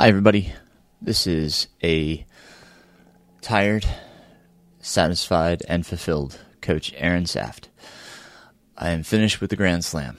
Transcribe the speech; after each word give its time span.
Hi, 0.00 0.08
everybody. 0.08 0.50
This 1.02 1.26
is 1.26 1.68
a 1.84 2.24
tired, 3.42 3.84
satisfied, 4.80 5.62
and 5.68 5.86
fulfilled 5.86 6.40
Coach 6.62 6.94
Aaron 6.96 7.26
Saft. 7.26 7.68
I 8.78 8.92
am 8.92 9.02
finished 9.02 9.42
with 9.42 9.50
the 9.50 9.56
Grand 9.56 9.84
Slam. 9.84 10.16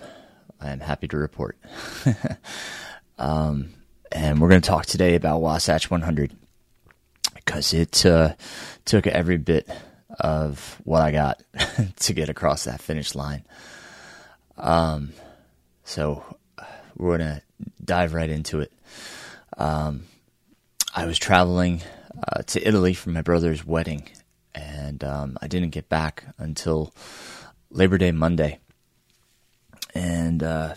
I 0.59 0.70
am 0.70 0.81
happy 0.81 1.07
to 1.07 1.17
report. 1.17 1.57
um, 3.17 3.73
and 4.12 4.39
we're 4.39 4.49
going 4.49 4.62
to 4.62 4.70
talk 4.70 4.86
today 4.86 5.15
about 5.15 5.41
Wasatch 5.41 5.89
100 5.89 6.36
because 7.34 7.73
it 7.73 8.05
uh, 8.05 8.36
took 8.86 9.07
every 9.07 9.38
bit 9.38 9.68
of 10.20 10.79
what 10.84 11.02
I 11.02 11.11
got 11.11 11.41
to 12.02 12.13
get 12.13 12.29
across 12.29 12.66
that 12.66 12.84
finish 12.84 13.16
line. 13.16 13.45
Um, 14.59 15.13
so 15.86 16.23
we're 16.95 17.18
going 17.18 17.38
to 17.38 17.41
dive 17.84 18.13
right 18.13 18.29
into 18.29 18.59
it. 18.59 18.71
Um, 19.57 20.05
I 20.93 21.05
was 21.05 21.17
traveling 21.17 21.81
uh, 22.27 22.44
to 22.44 22.67
Italy 22.67 22.94
for 22.94 23.09
my 23.09 23.21
brother's 23.21 23.66
wedding, 23.66 24.03
and 24.53 25.03
um, 25.03 25.38
I 25.41 25.48
didn't 25.48 25.70
get 25.70 25.89
back 25.89 26.26
until 26.38 26.93
Labor 27.70 27.98
Day 27.98 28.12
Monday. 28.12 28.59
And 29.93 30.43
uh, 30.43 30.76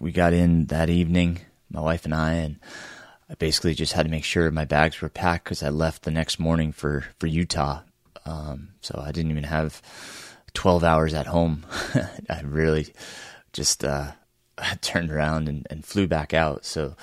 we 0.00 0.12
got 0.12 0.32
in 0.32 0.66
that 0.66 0.90
evening, 0.90 1.40
my 1.70 1.80
wife 1.80 2.04
and 2.04 2.14
I, 2.14 2.34
and 2.34 2.60
I 3.28 3.34
basically 3.34 3.74
just 3.74 3.94
had 3.94 4.04
to 4.04 4.10
make 4.10 4.24
sure 4.24 4.50
my 4.50 4.64
bags 4.64 5.00
were 5.00 5.08
packed 5.08 5.44
because 5.44 5.62
I 5.62 5.68
left 5.68 6.02
the 6.02 6.10
next 6.10 6.38
morning 6.38 6.72
for 6.72 7.06
for 7.18 7.26
Utah. 7.26 7.80
Um, 8.24 8.68
so 8.80 9.02
I 9.04 9.12
didn't 9.12 9.30
even 9.30 9.44
have 9.44 9.82
12 10.54 10.84
hours 10.84 11.14
at 11.14 11.26
home. 11.26 11.66
I 12.30 12.40
really 12.42 12.92
just 13.52 13.84
uh, 13.84 14.12
turned 14.80 15.10
around 15.10 15.48
and, 15.48 15.66
and, 15.70 15.84
flew 15.84 16.06
back 16.06 16.32
out. 16.34 16.64
So 16.64 16.96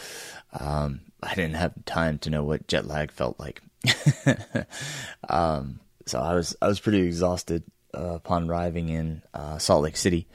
um, 0.57 1.01
I 1.21 1.35
didn't 1.35 1.55
have 1.55 1.73
time 1.85 2.17
to 2.19 2.29
know 2.29 2.43
what 2.43 2.67
jet 2.67 2.87
lag 2.87 3.11
felt 3.11 3.39
like. 3.39 3.61
um, 5.29 5.79
so 6.05 6.19
I 6.19 6.33
was 6.33 6.55
I 6.61 6.67
was 6.67 6.79
pretty 6.79 7.01
exhausted 7.01 7.63
uh, 7.93 8.15
upon 8.15 8.49
arriving 8.49 8.89
in 8.89 9.21
uh, 9.33 9.57
Salt 9.57 9.83
Lake 9.83 9.97
City, 9.97 10.27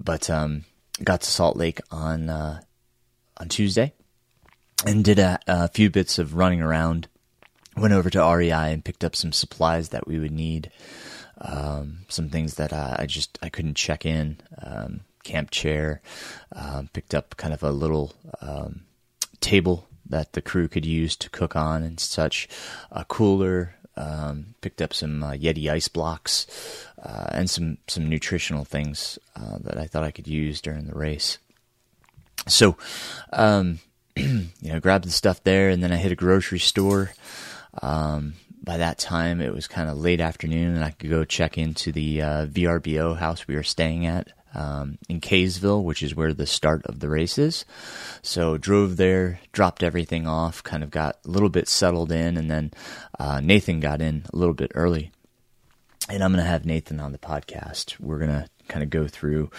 but 0.00 0.30
um, 0.30 0.64
got 1.02 1.22
to 1.22 1.30
Salt 1.30 1.56
Lake 1.56 1.80
on 1.90 2.30
uh, 2.30 2.60
on 3.36 3.48
Tuesday 3.48 3.92
and 4.86 5.04
did 5.04 5.18
a, 5.18 5.38
a, 5.46 5.68
few 5.68 5.90
bits 5.90 6.18
of 6.18 6.34
running 6.34 6.60
around. 6.60 7.08
Went 7.76 7.94
over 7.94 8.10
to 8.10 8.20
REI 8.20 8.72
and 8.72 8.84
picked 8.84 9.02
up 9.02 9.16
some 9.16 9.32
supplies 9.32 9.88
that 9.90 10.06
we 10.06 10.18
would 10.18 10.32
need. 10.32 10.70
Um, 11.40 11.98
some 12.08 12.28
things 12.28 12.54
that 12.54 12.72
I, 12.72 12.96
I, 13.00 13.06
just 13.06 13.36
I 13.42 13.48
couldn't 13.48 13.74
check 13.74 14.06
in. 14.06 14.38
Um, 14.62 15.00
camp 15.24 15.50
chair. 15.50 16.00
Um, 16.54 16.88
picked 16.92 17.14
up 17.14 17.36
kind 17.36 17.52
of 17.52 17.64
a 17.64 17.72
little 17.72 18.14
um, 18.40 18.82
table 19.44 19.86
that 20.06 20.32
the 20.32 20.42
crew 20.42 20.68
could 20.68 20.86
use 20.86 21.16
to 21.16 21.30
cook 21.30 21.54
on 21.54 21.82
and 21.82 22.00
such. 22.00 22.48
A 22.90 23.04
cooler. 23.04 23.76
Um, 23.96 24.56
picked 24.60 24.82
up 24.82 24.92
some 24.92 25.22
uh, 25.22 25.34
Yeti 25.34 25.70
ice 25.70 25.86
blocks 25.86 26.48
uh, 27.00 27.28
and 27.30 27.48
some 27.48 27.78
some 27.86 28.08
nutritional 28.08 28.64
things 28.64 29.20
uh, 29.36 29.58
that 29.60 29.78
I 29.78 29.86
thought 29.86 30.02
I 30.02 30.10
could 30.10 30.26
use 30.26 30.60
during 30.60 30.88
the 30.88 30.98
race. 30.98 31.38
So, 32.48 32.76
um, 33.32 33.78
you 34.16 34.48
know, 34.62 34.80
grabbed 34.80 35.04
the 35.04 35.12
stuff 35.12 35.44
there, 35.44 35.68
and 35.68 35.80
then 35.80 35.92
I 35.92 35.96
hit 35.96 36.10
a 36.10 36.16
grocery 36.16 36.58
store. 36.58 37.12
Um, 37.82 38.34
by 38.64 38.78
that 38.78 38.98
time, 38.98 39.40
it 39.40 39.54
was 39.54 39.68
kind 39.68 39.88
of 39.88 39.98
late 39.98 40.20
afternoon, 40.20 40.74
and 40.74 40.84
I 40.84 40.90
could 40.90 41.10
go 41.10 41.24
check 41.24 41.56
into 41.56 41.92
the 41.92 42.22
uh, 42.22 42.46
VRBO 42.46 43.16
house 43.16 43.46
we 43.46 43.54
were 43.54 43.62
staying 43.62 44.06
at 44.06 44.32
um, 44.54 44.98
in 45.08 45.20
Kaysville, 45.20 45.82
which 45.82 46.02
is 46.02 46.14
where 46.14 46.32
the 46.32 46.46
start 46.46 46.84
of 46.86 47.00
the 47.00 47.08
race 47.08 47.38
is. 47.38 47.64
So 48.22 48.56
drove 48.56 48.96
there, 48.96 49.40
dropped 49.52 49.82
everything 49.82 50.26
off, 50.26 50.62
kind 50.62 50.82
of 50.82 50.90
got 50.90 51.18
a 51.24 51.30
little 51.30 51.48
bit 51.48 51.68
settled 51.68 52.12
in, 52.12 52.36
and 52.36 52.50
then 52.50 52.72
uh, 53.18 53.40
Nathan 53.40 53.80
got 53.80 54.00
in 54.00 54.24
a 54.32 54.36
little 54.36 54.54
bit 54.54 54.72
early. 54.74 55.10
And 56.08 56.22
I'm 56.22 56.32
going 56.32 56.44
to 56.44 56.50
have 56.50 56.66
Nathan 56.66 57.00
on 57.00 57.12
the 57.12 57.18
podcast. 57.18 57.98
We're 57.98 58.18
going 58.18 58.30
to 58.30 58.48
kind 58.68 58.82
of 58.82 58.90
go 58.90 59.06
through, 59.06 59.50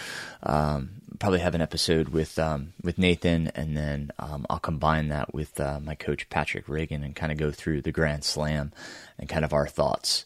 um, 0.44 0.90
probably 1.18 1.40
have 1.40 1.54
an 1.54 1.60
episode 1.60 2.08
with 2.08 2.38
um, 2.38 2.72
with 2.82 2.98
Nathan, 2.98 3.48
and 3.54 3.76
then 3.76 4.10
um, 4.18 4.46
I'll 4.48 4.58
combine 4.58 5.08
that 5.08 5.34
with 5.34 5.58
uh, 5.60 5.80
my 5.80 5.94
coach 5.94 6.28
Patrick 6.30 6.68
Reagan 6.68 7.02
and 7.02 7.16
kind 7.16 7.32
of 7.32 7.38
go 7.38 7.50
through 7.50 7.82
the 7.82 7.92
Grand 7.92 8.24
Slam 8.24 8.72
and 9.18 9.28
kind 9.28 9.44
of 9.44 9.52
our 9.52 9.66
thoughts, 9.66 10.24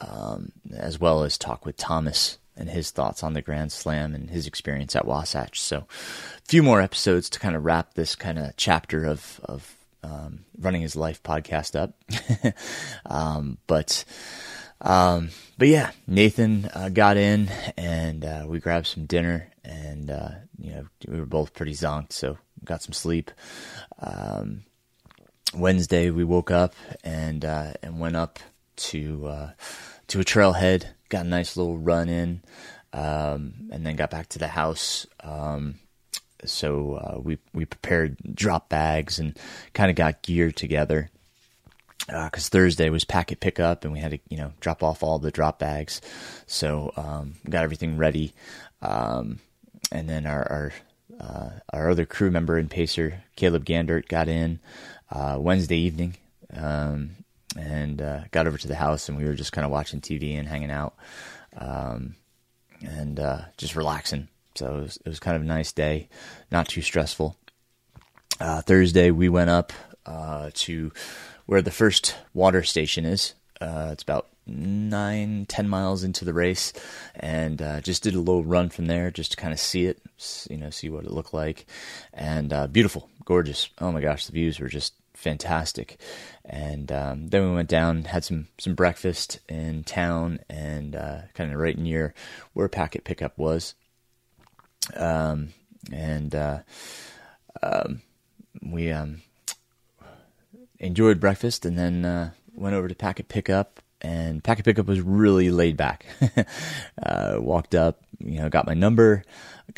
um, 0.00 0.52
as 0.72 1.00
well 1.00 1.24
as 1.24 1.36
talk 1.38 1.66
with 1.66 1.76
Thomas 1.76 2.38
and 2.58 2.68
his 2.68 2.90
thoughts 2.90 3.22
on 3.22 3.32
the 3.32 3.42
Grand 3.42 3.72
Slam 3.72 4.14
and 4.14 4.30
his 4.30 4.46
experience 4.46 4.96
at 4.96 5.06
Wasatch. 5.06 5.60
So, 5.60 5.78
a 5.78 6.46
few 6.46 6.62
more 6.62 6.80
episodes 6.80 7.30
to 7.30 7.38
kind 7.38 7.56
of 7.56 7.64
wrap 7.64 7.94
this 7.94 8.14
kind 8.16 8.38
of 8.38 8.56
chapter 8.56 9.04
of 9.04 9.40
of 9.44 9.74
um, 10.02 10.44
running 10.58 10.82
is 10.82 10.96
life 10.96 11.22
podcast 11.22 11.78
up. 11.78 11.94
um, 13.06 13.58
but 13.66 14.04
um, 14.80 15.30
but 15.56 15.68
yeah, 15.68 15.90
Nathan 16.06 16.70
uh, 16.74 16.88
got 16.88 17.16
in 17.16 17.50
and 17.76 18.24
uh, 18.24 18.44
we 18.46 18.60
grabbed 18.60 18.86
some 18.86 19.06
dinner 19.06 19.48
and 19.64 20.10
uh, 20.10 20.30
you 20.58 20.72
know 20.72 20.86
we 21.06 21.18
were 21.18 21.26
both 21.26 21.54
pretty 21.54 21.72
zonked, 21.72 22.12
so 22.12 22.38
got 22.64 22.82
some 22.82 22.92
sleep. 22.92 23.30
Um, 24.00 24.64
Wednesday 25.54 26.10
we 26.10 26.24
woke 26.24 26.50
up 26.50 26.74
and 27.02 27.44
uh, 27.44 27.72
and 27.82 28.00
went 28.00 28.16
up 28.16 28.38
to 28.76 29.26
uh, 29.26 29.50
to 30.08 30.20
a 30.20 30.24
trailhead 30.24 30.86
got 31.08 31.26
a 31.26 31.28
nice 31.28 31.56
little 31.56 31.78
run 31.78 32.08
in, 32.08 32.42
um, 32.92 33.54
and 33.70 33.84
then 33.84 33.96
got 33.96 34.10
back 34.10 34.28
to 34.30 34.38
the 34.38 34.48
house. 34.48 35.06
Um, 35.22 35.76
so 36.44 36.94
uh, 36.94 37.20
we 37.20 37.38
we 37.52 37.64
prepared 37.64 38.16
drop 38.34 38.68
bags 38.68 39.18
and 39.18 39.38
kind 39.74 39.90
of 39.90 39.96
got 39.96 40.22
gear 40.22 40.52
together 40.52 41.10
because 42.06 42.48
uh, 42.48 42.50
Thursday 42.50 42.88
was 42.90 43.04
packet 43.04 43.40
pickup 43.40 43.84
and 43.84 43.92
we 43.92 43.98
had 43.98 44.12
to 44.12 44.18
you 44.28 44.36
know 44.36 44.52
drop 44.60 44.82
off 44.82 45.02
all 45.02 45.18
the 45.18 45.30
drop 45.30 45.58
bags. 45.58 46.00
So 46.46 46.92
um, 46.96 47.34
got 47.48 47.64
everything 47.64 47.98
ready, 47.98 48.34
um, 48.82 49.40
and 49.90 50.08
then 50.08 50.26
our 50.26 50.50
our, 50.50 50.72
uh, 51.20 51.50
our 51.72 51.90
other 51.90 52.06
crew 52.06 52.30
member 52.30 52.56
and 52.56 52.70
pacer 52.70 53.22
Caleb 53.36 53.64
Gandert 53.64 54.08
got 54.08 54.28
in 54.28 54.60
uh, 55.10 55.36
Wednesday 55.38 55.78
evening. 55.78 56.16
Um, 56.54 57.10
and 57.58 58.00
uh, 58.00 58.20
got 58.30 58.46
over 58.46 58.56
to 58.56 58.68
the 58.68 58.76
house, 58.76 59.08
and 59.08 59.18
we 59.18 59.24
were 59.24 59.34
just 59.34 59.52
kind 59.52 59.64
of 59.64 59.70
watching 59.70 60.00
TV 60.00 60.38
and 60.38 60.48
hanging 60.48 60.70
out, 60.70 60.94
um, 61.56 62.14
and 62.86 63.18
uh, 63.18 63.40
just 63.56 63.74
relaxing. 63.74 64.28
So 64.54 64.76
it 64.76 64.80
was, 64.80 64.96
it 65.04 65.08
was, 65.08 65.20
kind 65.20 65.36
of 65.36 65.42
a 65.42 65.46
nice 65.46 65.72
day, 65.72 66.08
not 66.50 66.68
too 66.68 66.82
stressful. 66.82 67.36
Uh, 68.40 68.62
Thursday, 68.62 69.10
we 69.10 69.28
went 69.28 69.50
up 69.50 69.72
uh, 70.06 70.50
to 70.54 70.92
where 71.46 71.62
the 71.62 71.70
first 71.70 72.16
water 72.32 72.62
station 72.62 73.04
is. 73.04 73.34
Uh, 73.60 73.90
it's 73.92 74.02
about 74.02 74.28
nine, 74.46 75.44
ten 75.46 75.68
miles 75.68 76.04
into 76.04 76.24
the 76.24 76.32
race, 76.32 76.72
and 77.16 77.60
uh, 77.60 77.80
just 77.80 78.04
did 78.04 78.14
a 78.14 78.20
little 78.20 78.44
run 78.44 78.68
from 78.68 78.86
there, 78.86 79.10
just 79.10 79.32
to 79.32 79.36
kind 79.36 79.52
of 79.52 79.58
see 79.58 79.86
it, 79.86 80.00
you 80.48 80.56
know, 80.56 80.70
see 80.70 80.88
what 80.88 81.04
it 81.04 81.10
looked 81.10 81.34
like, 81.34 81.66
and 82.12 82.72
beautiful, 82.72 83.08
gorgeous. 83.24 83.68
Oh 83.80 83.90
my 83.90 84.00
gosh, 84.00 84.26
the 84.26 84.32
views 84.32 84.60
were 84.60 84.68
just 84.68 84.94
fantastic. 85.18 86.00
And 86.44 86.90
um, 86.92 87.28
then 87.28 87.48
we 87.48 87.54
went 87.54 87.68
down, 87.68 88.04
had 88.04 88.24
some 88.24 88.48
some 88.58 88.74
breakfast 88.74 89.40
in 89.48 89.84
town, 89.84 90.40
and 90.48 90.96
uh, 90.96 91.22
kind 91.34 91.52
of 91.52 91.58
right 91.58 91.76
near 91.76 92.14
where 92.54 92.68
Packet 92.68 93.04
Pickup 93.04 93.36
was. 93.36 93.74
Um, 94.96 95.50
and 95.92 96.34
uh, 96.34 96.60
um, 97.62 98.02
we 98.62 98.90
um, 98.92 99.22
enjoyed 100.78 101.20
breakfast, 101.20 101.66
and 101.66 101.76
then 101.76 102.04
uh, 102.04 102.30
went 102.54 102.74
over 102.74 102.88
to 102.88 102.94
Packet 102.94 103.28
Pickup. 103.28 103.80
And 104.00 104.44
Packet 104.44 104.64
Pickup 104.64 104.86
was 104.86 105.00
really 105.00 105.50
laid 105.50 105.76
back. 105.76 106.06
Uh, 107.00 107.38
walked 107.40 107.76
up, 107.76 108.02
you 108.18 108.38
know, 108.38 108.48
got 108.48 108.66
my 108.66 108.74
number, 108.74 109.24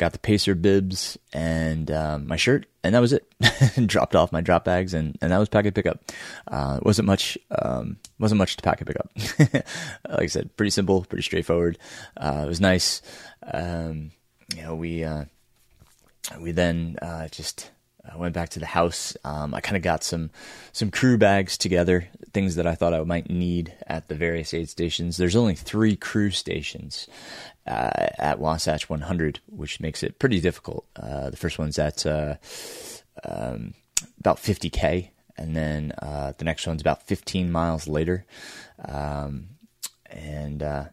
got 0.01 0.13
the 0.13 0.19
Pacer 0.19 0.55
bibs 0.55 1.15
and 1.31 1.91
um, 1.91 2.25
my 2.25 2.35
shirt, 2.35 2.65
and 2.83 2.95
that 2.95 3.01
was 3.01 3.13
it. 3.13 3.23
Dropped 3.87 4.15
off 4.15 4.31
my 4.31 4.41
drop 4.41 4.65
bags, 4.65 4.95
and, 4.95 5.15
and 5.21 5.31
that 5.31 5.37
was 5.37 5.47
packet 5.47 5.75
pickup. 5.75 6.03
Uh, 6.47 6.79
wasn't 6.81 7.05
much 7.05 7.37
um, 7.51 7.97
wasn't 8.17 8.39
much 8.39 8.57
to 8.57 8.63
packet 8.63 8.87
pickup. 8.87 9.11
like 10.09 10.23
I 10.23 10.25
said, 10.25 10.57
pretty 10.57 10.71
simple, 10.71 11.03
pretty 11.03 11.21
straightforward. 11.21 11.77
Uh, 12.17 12.41
it 12.45 12.47
was 12.47 12.59
nice. 12.59 13.03
Um, 13.53 14.09
you 14.55 14.63
know, 14.63 14.73
we 14.73 15.03
uh, 15.03 15.25
we 16.39 16.51
then 16.51 16.97
uh, 16.99 17.27
just 17.27 17.69
I 18.11 18.17
went 18.17 18.33
back 18.33 18.49
to 18.49 18.59
the 18.59 18.65
house. 18.65 19.15
Um, 19.23 19.53
I 19.53 19.61
kind 19.61 19.77
of 19.77 19.83
got 19.83 20.03
some 20.03 20.31
some 20.71 20.89
crew 20.89 21.19
bags 21.19 21.59
together, 21.59 22.07
things 22.33 22.55
that 22.55 22.65
I 22.65 22.73
thought 22.73 22.95
I 22.95 23.03
might 23.03 23.29
need 23.29 23.71
at 23.85 24.07
the 24.07 24.15
various 24.15 24.51
aid 24.55 24.67
stations. 24.67 25.17
There's 25.17 25.35
only 25.35 25.53
three 25.53 25.95
crew 25.95 26.31
stations 26.31 27.07
uh, 27.67 28.09
at 28.17 28.39
Wasatch 28.39 28.89
100, 28.89 29.39
which 29.47 29.79
makes 29.79 30.03
it 30.03 30.19
pretty 30.19 30.39
difficult. 30.39 30.85
Uh, 30.95 31.29
the 31.29 31.37
first 31.37 31.59
one's 31.59 31.77
at 31.77 32.05
uh, 32.05 32.35
um, 33.23 33.73
about 34.19 34.37
50k, 34.37 35.09
and 35.37 35.55
then 35.55 35.93
uh, 36.01 36.33
the 36.37 36.45
next 36.45 36.65
one's 36.65 36.81
about 36.81 37.03
15 37.03 37.51
miles 37.51 37.87
later, 37.87 38.25
um, 38.83 39.49
and 40.07 40.63
uh, 40.63 40.85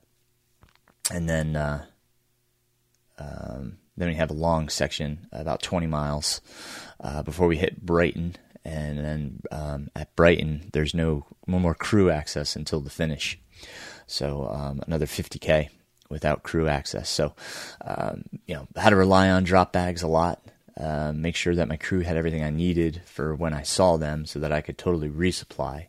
and 1.12 1.28
then 1.28 1.56
uh, 1.56 1.84
um, 3.18 3.78
then 3.96 4.08
we 4.08 4.14
have 4.14 4.30
a 4.30 4.34
long 4.34 4.68
section 4.68 5.26
about 5.32 5.62
20 5.62 5.86
miles 5.86 6.40
before 7.24 7.46
we 7.46 7.56
hit 7.56 7.84
Brighton, 7.84 8.36
and 8.64 8.98
then 8.98 9.40
um, 9.50 9.88
at 9.96 10.14
Brighton, 10.14 10.70
there's 10.72 10.94
no, 10.94 11.26
no 11.46 11.58
more 11.58 11.74
crew 11.74 12.10
access 12.10 12.54
until 12.54 12.80
the 12.80 12.90
finish. 12.90 13.38
So 14.06 14.48
um, 14.48 14.80
another 14.86 15.06
50k 15.06 15.70
without 16.08 16.42
crew 16.42 16.68
access. 16.68 17.08
So 17.08 17.34
um, 17.84 18.24
you 18.46 18.54
know, 18.54 18.68
had 18.76 18.90
to 18.90 18.96
rely 18.96 19.30
on 19.30 19.44
drop 19.44 19.72
bags 19.72 20.02
a 20.02 20.08
lot. 20.08 20.42
Uh, 20.76 21.12
make 21.12 21.34
sure 21.34 21.56
that 21.56 21.68
my 21.68 21.76
crew 21.76 22.00
had 22.00 22.16
everything 22.16 22.44
I 22.44 22.50
needed 22.50 23.02
for 23.04 23.34
when 23.34 23.52
I 23.52 23.62
saw 23.62 23.96
them, 23.96 24.26
so 24.26 24.38
that 24.38 24.52
I 24.52 24.60
could 24.60 24.78
totally 24.78 25.08
resupply. 25.08 25.86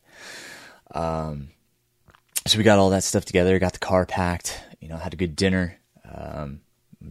Um, 0.91 1.49
so 2.47 2.57
we 2.57 2.63
got 2.63 2.79
all 2.79 2.89
that 2.89 3.03
stuff 3.03 3.25
together, 3.25 3.59
got 3.59 3.73
the 3.73 3.79
car 3.79 4.07
packed, 4.07 4.59
you 4.79 4.89
know, 4.89 4.97
had 4.97 5.13
a 5.13 5.17
good 5.17 5.35
dinner. 5.35 5.77
Um, 6.11 6.61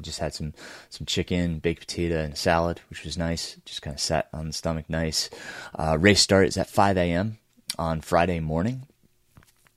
just 0.01 0.19
had 0.19 0.35
some 0.35 0.55
some 0.91 1.07
chicken, 1.07 1.61
baked 1.61 1.81
potato, 1.81 2.21
and 2.21 2.37
salad, 2.37 2.81
which 2.91 3.05
was 3.05 3.17
nice. 3.17 3.57
Just 3.65 3.83
kind 3.83 3.95
of 3.95 4.01
sat 4.01 4.29
on 4.33 4.49
the 4.49 4.53
stomach, 4.53 4.87
nice. 4.89 5.31
Uh, 5.75 5.97
race 5.99 6.21
start 6.21 6.49
is 6.49 6.57
at 6.57 6.69
5 6.69 6.97
a.m. 6.97 7.39
on 7.79 8.01
Friday 8.01 8.41
morning, 8.41 8.87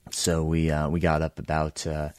so 0.10 0.44
we 0.44 0.70
uh, 0.70 0.90
we 0.90 1.00
got 1.00 1.22
up 1.22 1.40
about 1.40 1.86
uh, 1.88 2.10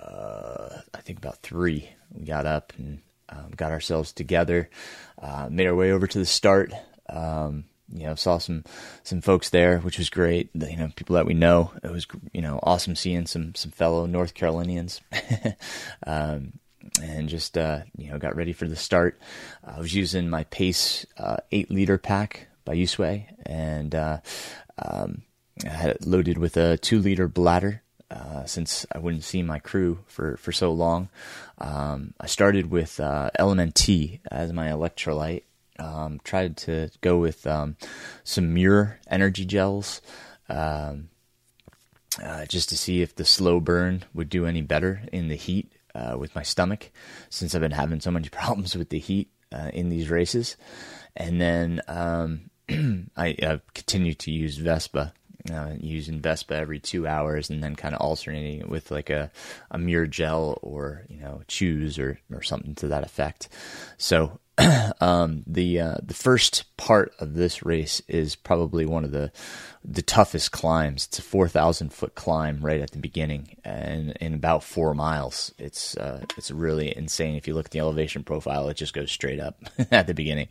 uh, 0.00 0.80
I 0.94 1.00
think 1.00 1.18
about 1.18 1.42
three. 1.42 1.90
We 2.12 2.24
got 2.24 2.46
up 2.46 2.72
and 2.78 3.00
um, 3.28 3.50
got 3.56 3.72
ourselves 3.72 4.12
together, 4.12 4.70
uh, 5.20 5.48
made 5.50 5.66
our 5.66 5.74
way 5.74 5.92
over 5.92 6.06
to 6.06 6.18
the 6.18 6.26
start. 6.26 6.72
Um, 7.08 7.64
you 7.92 8.04
know, 8.04 8.14
saw 8.14 8.38
some 8.38 8.64
some 9.02 9.20
folks 9.20 9.50
there, 9.50 9.78
which 9.78 9.98
was 9.98 10.10
great. 10.10 10.50
You 10.54 10.76
know, 10.76 10.90
people 10.94 11.16
that 11.16 11.26
we 11.26 11.34
know. 11.34 11.72
It 11.82 11.90
was 11.90 12.06
you 12.32 12.40
know 12.40 12.60
awesome 12.62 12.96
seeing 12.96 13.26
some 13.26 13.54
some 13.54 13.70
fellow 13.72 14.06
North 14.06 14.34
Carolinians, 14.34 15.00
um, 16.06 16.52
and 17.02 17.28
just 17.28 17.58
uh, 17.58 17.80
you 17.96 18.10
know 18.10 18.18
got 18.18 18.36
ready 18.36 18.52
for 18.52 18.68
the 18.68 18.76
start. 18.76 19.18
I 19.64 19.78
was 19.78 19.94
using 19.94 20.30
my 20.30 20.44
Pace 20.44 21.04
uh, 21.18 21.38
eight 21.50 21.70
liter 21.70 21.98
pack 21.98 22.48
by 22.64 22.76
USWE, 22.76 23.24
and 23.44 23.94
uh, 23.94 24.18
um, 24.78 25.22
I 25.66 25.70
had 25.70 25.90
it 25.90 26.06
loaded 26.06 26.38
with 26.38 26.56
a 26.56 26.78
two 26.78 27.00
liter 27.00 27.28
bladder. 27.28 27.82
Uh, 28.10 28.44
since 28.44 28.84
I 28.90 28.98
wouldn't 28.98 29.22
see 29.22 29.40
my 29.42 29.60
crew 29.60 30.00
for, 30.06 30.36
for 30.36 30.50
so 30.50 30.72
long, 30.72 31.10
um, 31.58 32.12
I 32.18 32.26
started 32.26 32.68
with 32.68 32.98
uh, 32.98 33.30
LMNT 33.38 34.18
as 34.30 34.52
my 34.52 34.66
electrolyte, 34.68 35.44
um, 35.78 36.20
tried 36.24 36.56
to 36.58 36.90
go 37.02 37.18
with 37.18 37.46
um, 37.46 37.76
some 38.24 38.52
Muir 38.52 38.98
energy 39.08 39.44
gels 39.44 40.00
um, 40.48 41.08
uh, 42.22 42.44
just 42.46 42.68
to 42.70 42.76
see 42.76 43.00
if 43.00 43.14
the 43.14 43.24
slow 43.24 43.60
burn 43.60 44.04
would 44.12 44.28
do 44.28 44.44
any 44.44 44.60
better 44.60 45.02
in 45.12 45.28
the 45.28 45.36
heat 45.36 45.72
uh, 45.94 46.16
with 46.18 46.34
my 46.34 46.42
stomach, 46.42 46.90
since 47.28 47.54
I've 47.54 47.60
been 47.60 47.70
having 47.70 48.00
so 48.00 48.10
many 48.10 48.28
problems 48.30 48.76
with 48.76 48.88
the 48.88 48.98
heat 48.98 49.30
uh, 49.52 49.70
in 49.72 49.88
these 49.88 50.10
races. 50.10 50.56
And 51.16 51.40
then 51.40 51.80
um, 51.88 52.50
I 53.16 53.60
continue 53.74 54.14
to 54.14 54.30
use 54.30 54.56
Vespa. 54.56 55.12
Uh, 55.50 55.74
using 55.80 56.20
Vespa 56.20 56.54
every 56.54 56.78
two 56.78 57.06
hours 57.06 57.48
and 57.48 57.62
then 57.62 57.74
kind 57.74 57.94
of 57.94 58.00
alternating 58.00 58.60
it 58.60 58.68
with 58.68 58.90
like 58.90 59.08
a, 59.08 59.30
a 59.70 59.78
Muir 59.78 60.06
gel 60.06 60.58
or 60.60 61.06
you 61.08 61.16
know 61.16 61.42
chews 61.48 61.98
or 61.98 62.18
or 62.30 62.42
something 62.42 62.74
to 62.74 62.88
that 62.88 63.04
effect. 63.04 63.48
So 63.96 64.38
um, 65.00 65.42
the 65.46 65.80
uh, 65.80 65.94
the 66.02 66.14
first 66.14 66.76
part 66.76 67.12
of 67.18 67.34
this 67.34 67.64
race 67.64 68.00
is 68.08 68.36
probably 68.36 68.84
one 68.84 69.04
of 69.04 69.10
the 69.10 69.32
the 69.84 70.02
toughest 70.02 70.52
climbs. 70.52 71.06
It's 71.06 71.18
a 71.18 71.22
four 71.22 71.48
thousand 71.48 71.92
foot 71.92 72.14
climb 72.14 72.60
right 72.64 72.80
at 72.80 72.90
the 72.90 72.98
beginning, 72.98 73.56
and 73.64 74.10
in 74.20 74.34
about 74.34 74.64
four 74.64 74.94
miles, 74.94 75.54
it's 75.58 75.96
uh, 75.96 76.24
it's 76.36 76.50
really 76.50 76.96
insane. 76.96 77.36
If 77.36 77.46
you 77.48 77.54
look 77.54 77.66
at 77.66 77.70
the 77.70 77.80
elevation 77.80 78.24
profile, 78.24 78.68
it 78.68 78.76
just 78.76 78.94
goes 78.94 79.10
straight 79.10 79.40
up 79.40 79.62
at 79.90 80.06
the 80.06 80.14
beginning, 80.14 80.48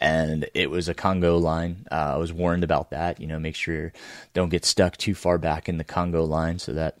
and 0.00 0.48
it 0.54 0.70
was 0.70 0.88
a 0.88 0.94
Congo 0.94 1.38
line. 1.38 1.86
Uh, 1.90 2.14
I 2.14 2.16
was 2.16 2.32
warned 2.32 2.64
about 2.64 2.90
that. 2.90 3.20
You 3.20 3.26
know, 3.26 3.38
make 3.38 3.56
sure 3.56 3.74
you 3.74 3.90
don't 4.34 4.50
get 4.50 4.64
stuck 4.64 4.96
too 4.96 5.14
far 5.14 5.38
back 5.38 5.68
in 5.68 5.78
the 5.78 5.84
Congo 5.84 6.24
line 6.24 6.58
so 6.58 6.72
that 6.74 6.98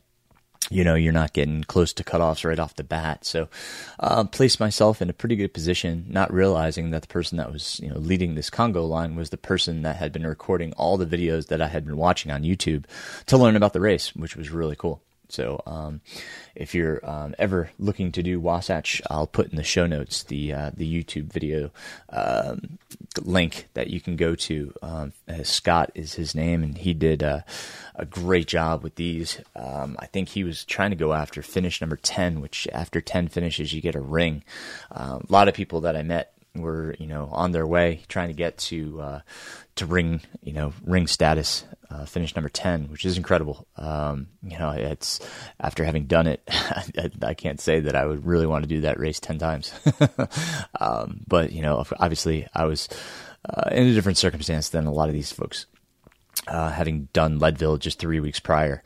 you 0.70 0.84
know, 0.84 0.94
you're 0.94 1.12
not 1.12 1.32
getting 1.32 1.64
close 1.64 1.92
to 1.94 2.04
cutoffs 2.04 2.44
right 2.44 2.58
off 2.58 2.76
the 2.76 2.84
bat. 2.84 3.24
So, 3.24 3.48
uh, 4.00 4.24
placed 4.24 4.60
myself 4.60 5.00
in 5.00 5.10
a 5.10 5.14
pretty 5.14 5.36
good 5.36 5.54
position, 5.54 6.06
not 6.08 6.32
realizing 6.32 6.90
that 6.90 7.02
the 7.02 7.08
person 7.08 7.38
that 7.38 7.52
was, 7.52 7.80
you 7.80 7.88
know, 7.88 7.98
leading 7.98 8.34
this 8.34 8.50
Congo 8.50 8.84
line 8.84 9.16
was 9.16 9.30
the 9.30 9.36
person 9.36 9.82
that 9.82 9.96
had 9.96 10.12
been 10.12 10.26
recording 10.26 10.72
all 10.74 10.96
the 10.96 11.06
videos 11.06 11.48
that 11.48 11.62
I 11.62 11.68
had 11.68 11.84
been 11.84 11.96
watching 11.96 12.30
on 12.30 12.42
YouTube 12.42 12.84
to 13.26 13.38
learn 13.38 13.56
about 13.56 13.72
the 13.72 13.80
race, 13.80 14.14
which 14.14 14.36
was 14.36 14.50
really 14.50 14.76
cool. 14.76 15.02
So, 15.28 15.62
um, 15.66 16.00
if 16.54 16.74
you're 16.74 17.00
um, 17.08 17.34
ever 17.38 17.70
looking 17.78 18.12
to 18.12 18.22
do 18.22 18.40
Wasatch, 18.40 19.02
I'll 19.10 19.26
put 19.26 19.50
in 19.50 19.56
the 19.56 19.62
show 19.62 19.86
notes 19.86 20.22
the 20.22 20.52
uh, 20.52 20.70
the 20.74 20.90
YouTube 20.90 21.32
video 21.32 21.70
um, 22.08 22.78
link 23.20 23.68
that 23.74 23.88
you 23.88 24.00
can 24.00 24.16
go 24.16 24.34
to. 24.34 24.72
Um, 24.82 25.12
Scott 25.42 25.90
is 25.94 26.14
his 26.14 26.34
name, 26.34 26.62
and 26.62 26.78
he 26.78 26.94
did 26.94 27.22
uh, 27.22 27.40
a 27.94 28.06
great 28.06 28.46
job 28.46 28.82
with 28.82 28.94
these. 28.94 29.40
Um, 29.54 29.96
I 29.98 30.06
think 30.06 30.30
he 30.30 30.44
was 30.44 30.64
trying 30.64 30.90
to 30.90 30.96
go 30.96 31.12
after 31.12 31.42
finish 31.42 31.80
number 31.80 31.96
ten, 31.96 32.40
which 32.40 32.66
after 32.72 33.00
ten 33.00 33.28
finishes 33.28 33.72
you 33.72 33.80
get 33.82 33.94
a 33.94 34.00
ring. 34.00 34.44
Uh, 34.90 35.18
a 35.20 35.32
lot 35.32 35.48
of 35.48 35.54
people 35.54 35.82
that 35.82 35.96
I 35.96 36.02
met 36.02 36.32
were 36.60 36.94
you 36.98 37.06
know 37.06 37.28
on 37.32 37.52
their 37.52 37.66
way 37.66 38.02
trying 38.08 38.28
to 38.28 38.34
get 38.34 38.58
to 38.58 39.00
uh, 39.00 39.20
to 39.76 39.86
ring 39.86 40.20
you 40.42 40.52
know 40.52 40.72
ring 40.84 41.06
status 41.06 41.64
uh, 41.90 42.04
finished 42.04 42.36
number 42.36 42.48
10 42.48 42.90
which 42.90 43.04
is 43.04 43.16
incredible. 43.16 43.66
Um, 43.76 44.28
you 44.42 44.58
know 44.58 44.70
it's 44.70 45.20
after 45.60 45.84
having 45.84 46.04
done 46.06 46.26
it 46.26 46.42
I, 46.48 47.10
I, 47.22 47.34
can't 47.34 47.60
say 47.60 47.80
that 47.80 47.94
I 47.94 48.04
would 48.04 48.26
really 48.26 48.46
want 48.46 48.64
to 48.64 48.68
do 48.68 48.82
that 48.82 48.98
race 48.98 49.20
10 49.20 49.38
times. 49.38 49.72
Um, 50.80 51.24
but 51.26 51.52
you 51.52 51.62
know 51.62 51.84
obviously 51.98 52.46
I 52.54 52.64
was 52.64 52.88
uh, 53.48 53.70
in 53.72 53.88
a 53.88 53.94
different 53.94 54.18
circumstance 54.18 54.68
than 54.68 54.86
a 54.86 54.92
lot 54.92 55.08
of 55.08 55.14
these 55.14 55.32
folks 55.32 55.66
uh, 56.48 56.70
having 56.70 57.08
done 57.12 57.38
Leadville 57.38 57.76
just 57.76 57.98
three 57.98 58.20
weeks 58.20 58.40
prior 58.40 58.82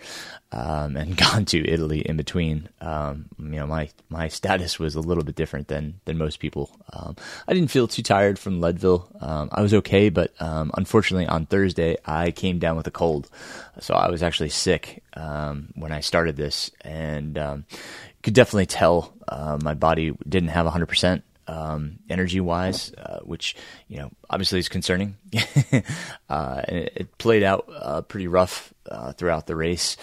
um, 0.50 0.96
and 0.96 1.16
gone 1.32 1.44
to 1.46 1.66
Italy 1.66 2.00
in 2.00 2.16
between, 2.16 2.68
um, 2.80 3.26
you 3.38 3.56
know, 3.56 3.66
my, 3.66 3.88
my 4.08 4.28
status 4.28 4.78
was 4.78 4.94
a 4.94 5.00
little 5.00 5.24
bit 5.24 5.34
different 5.34 5.68
than, 5.68 6.00
than 6.04 6.18
most 6.18 6.38
people. 6.38 6.70
Um, 6.92 7.16
I 7.48 7.54
didn't 7.54 7.70
feel 7.70 7.88
too 7.88 8.02
tired 8.02 8.38
from 8.38 8.60
Leadville. 8.60 9.08
Um, 9.20 9.48
I 9.52 9.62
was 9.62 9.74
okay, 9.74 10.08
but 10.08 10.32
um, 10.40 10.70
unfortunately 10.74 11.26
on 11.26 11.46
Thursday 11.46 11.96
I 12.04 12.30
came 12.30 12.58
down 12.58 12.76
with 12.76 12.86
a 12.86 12.92
cold, 12.92 13.30
so 13.80 13.94
I 13.94 14.10
was 14.10 14.22
actually 14.22 14.50
sick 14.50 15.02
um, 15.14 15.68
when 15.74 15.92
I 15.92 16.00
started 16.00 16.36
this, 16.36 16.70
and 16.82 17.38
could 18.22 18.34
definitely 18.34 18.66
tell 18.66 19.12
uh, 19.28 19.58
my 19.62 19.74
body 19.74 20.16
didn't 20.28 20.50
have 20.50 20.66
hundred 20.66 20.86
percent 20.86 21.24
um, 21.46 21.98
energy 22.08 22.40
wise, 22.40 22.92
uh, 22.94 23.20
which 23.20 23.56
you 23.88 23.98
know 23.98 24.10
obviously 24.30 24.58
is 24.58 24.68
concerning. 24.68 25.16
uh, 26.28 26.62
and 26.68 26.76
it, 26.76 26.92
it, 26.96 27.18
played 27.18 27.42
out 27.42 27.68
uh, 27.74 28.02
pretty 28.02 28.28
rough 28.28 28.72
uh, 28.90 29.12
throughout 29.12 29.46
the 29.46 29.56
race. 29.56 29.96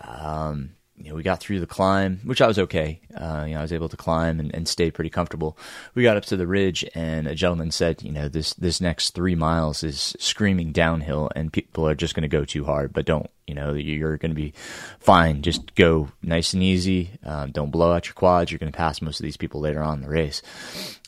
Um, 0.00 0.70
you 0.98 1.10
know, 1.10 1.14
we 1.14 1.22
got 1.22 1.40
through 1.40 1.60
the 1.60 1.66
climb, 1.66 2.20
which 2.24 2.40
I 2.40 2.46
was 2.46 2.58
okay. 2.58 3.00
Uh, 3.14 3.44
you 3.46 3.54
know, 3.54 3.60
I 3.60 3.62
was 3.62 3.72
able 3.72 3.88
to 3.88 3.96
climb 3.96 4.40
and, 4.40 4.52
and 4.54 4.66
stay 4.66 4.90
pretty 4.90 5.10
comfortable. 5.10 5.56
We 5.94 6.02
got 6.02 6.16
up 6.16 6.24
to 6.26 6.36
the 6.36 6.46
ridge, 6.46 6.84
and 6.94 7.26
a 7.26 7.34
gentleman 7.34 7.70
said, 7.70 8.02
"You 8.02 8.12
know, 8.12 8.28
this 8.28 8.54
this 8.54 8.80
next 8.80 9.14
three 9.14 9.34
miles 9.34 9.84
is 9.84 10.16
screaming 10.18 10.72
downhill, 10.72 11.30
and 11.36 11.52
people 11.52 11.88
are 11.88 11.94
just 11.94 12.14
going 12.14 12.22
to 12.22 12.28
go 12.28 12.44
too 12.44 12.64
hard. 12.64 12.92
But 12.92 13.06
don't, 13.06 13.30
you 13.46 13.54
know, 13.54 13.74
you're 13.74 14.18
going 14.18 14.32
to 14.32 14.40
be 14.40 14.54
fine. 14.98 15.42
Just 15.42 15.74
go 15.74 16.10
nice 16.22 16.52
and 16.52 16.62
easy. 16.62 17.10
Um, 17.22 17.52
don't 17.52 17.70
blow 17.70 17.92
out 17.92 18.06
your 18.06 18.14
quads. 18.14 18.50
You're 18.50 18.58
going 18.58 18.72
to 18.72 18.76
pass 18.76 19.00
most 19.00 19.20
of 19.20 19.24
these 19.24 19.36
people 19.36 19.60
later 19.60 19.82
on 19.82 19.98
in 19.98 20.02
the 20.02 20.10
race." 20.10 20.42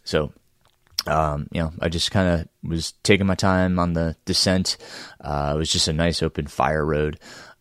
So 0.05 0.33
um, 1.07 1.49
you 1.53 1.63
know, 1.63 1.73
I 1.81 1.89
just 1.89 2.11
kind 2.11 2.29
of 2.29 2.69
was 2.69 2.93
taking 3.03 3.27
my 3.27 3.35
time 3.35 3.79
on 3.79 3.95
the 3.95 4.17
descent. 4.25 4.77
Uh, 5.21 5.53
it 5.55 5.59
was 5.59 5.73
just 5.73 5.89
a 5.89 5.93
nice 5.93 6.23
open 6.23 6.47
fire 6.47 6.85
road 6.85 7.19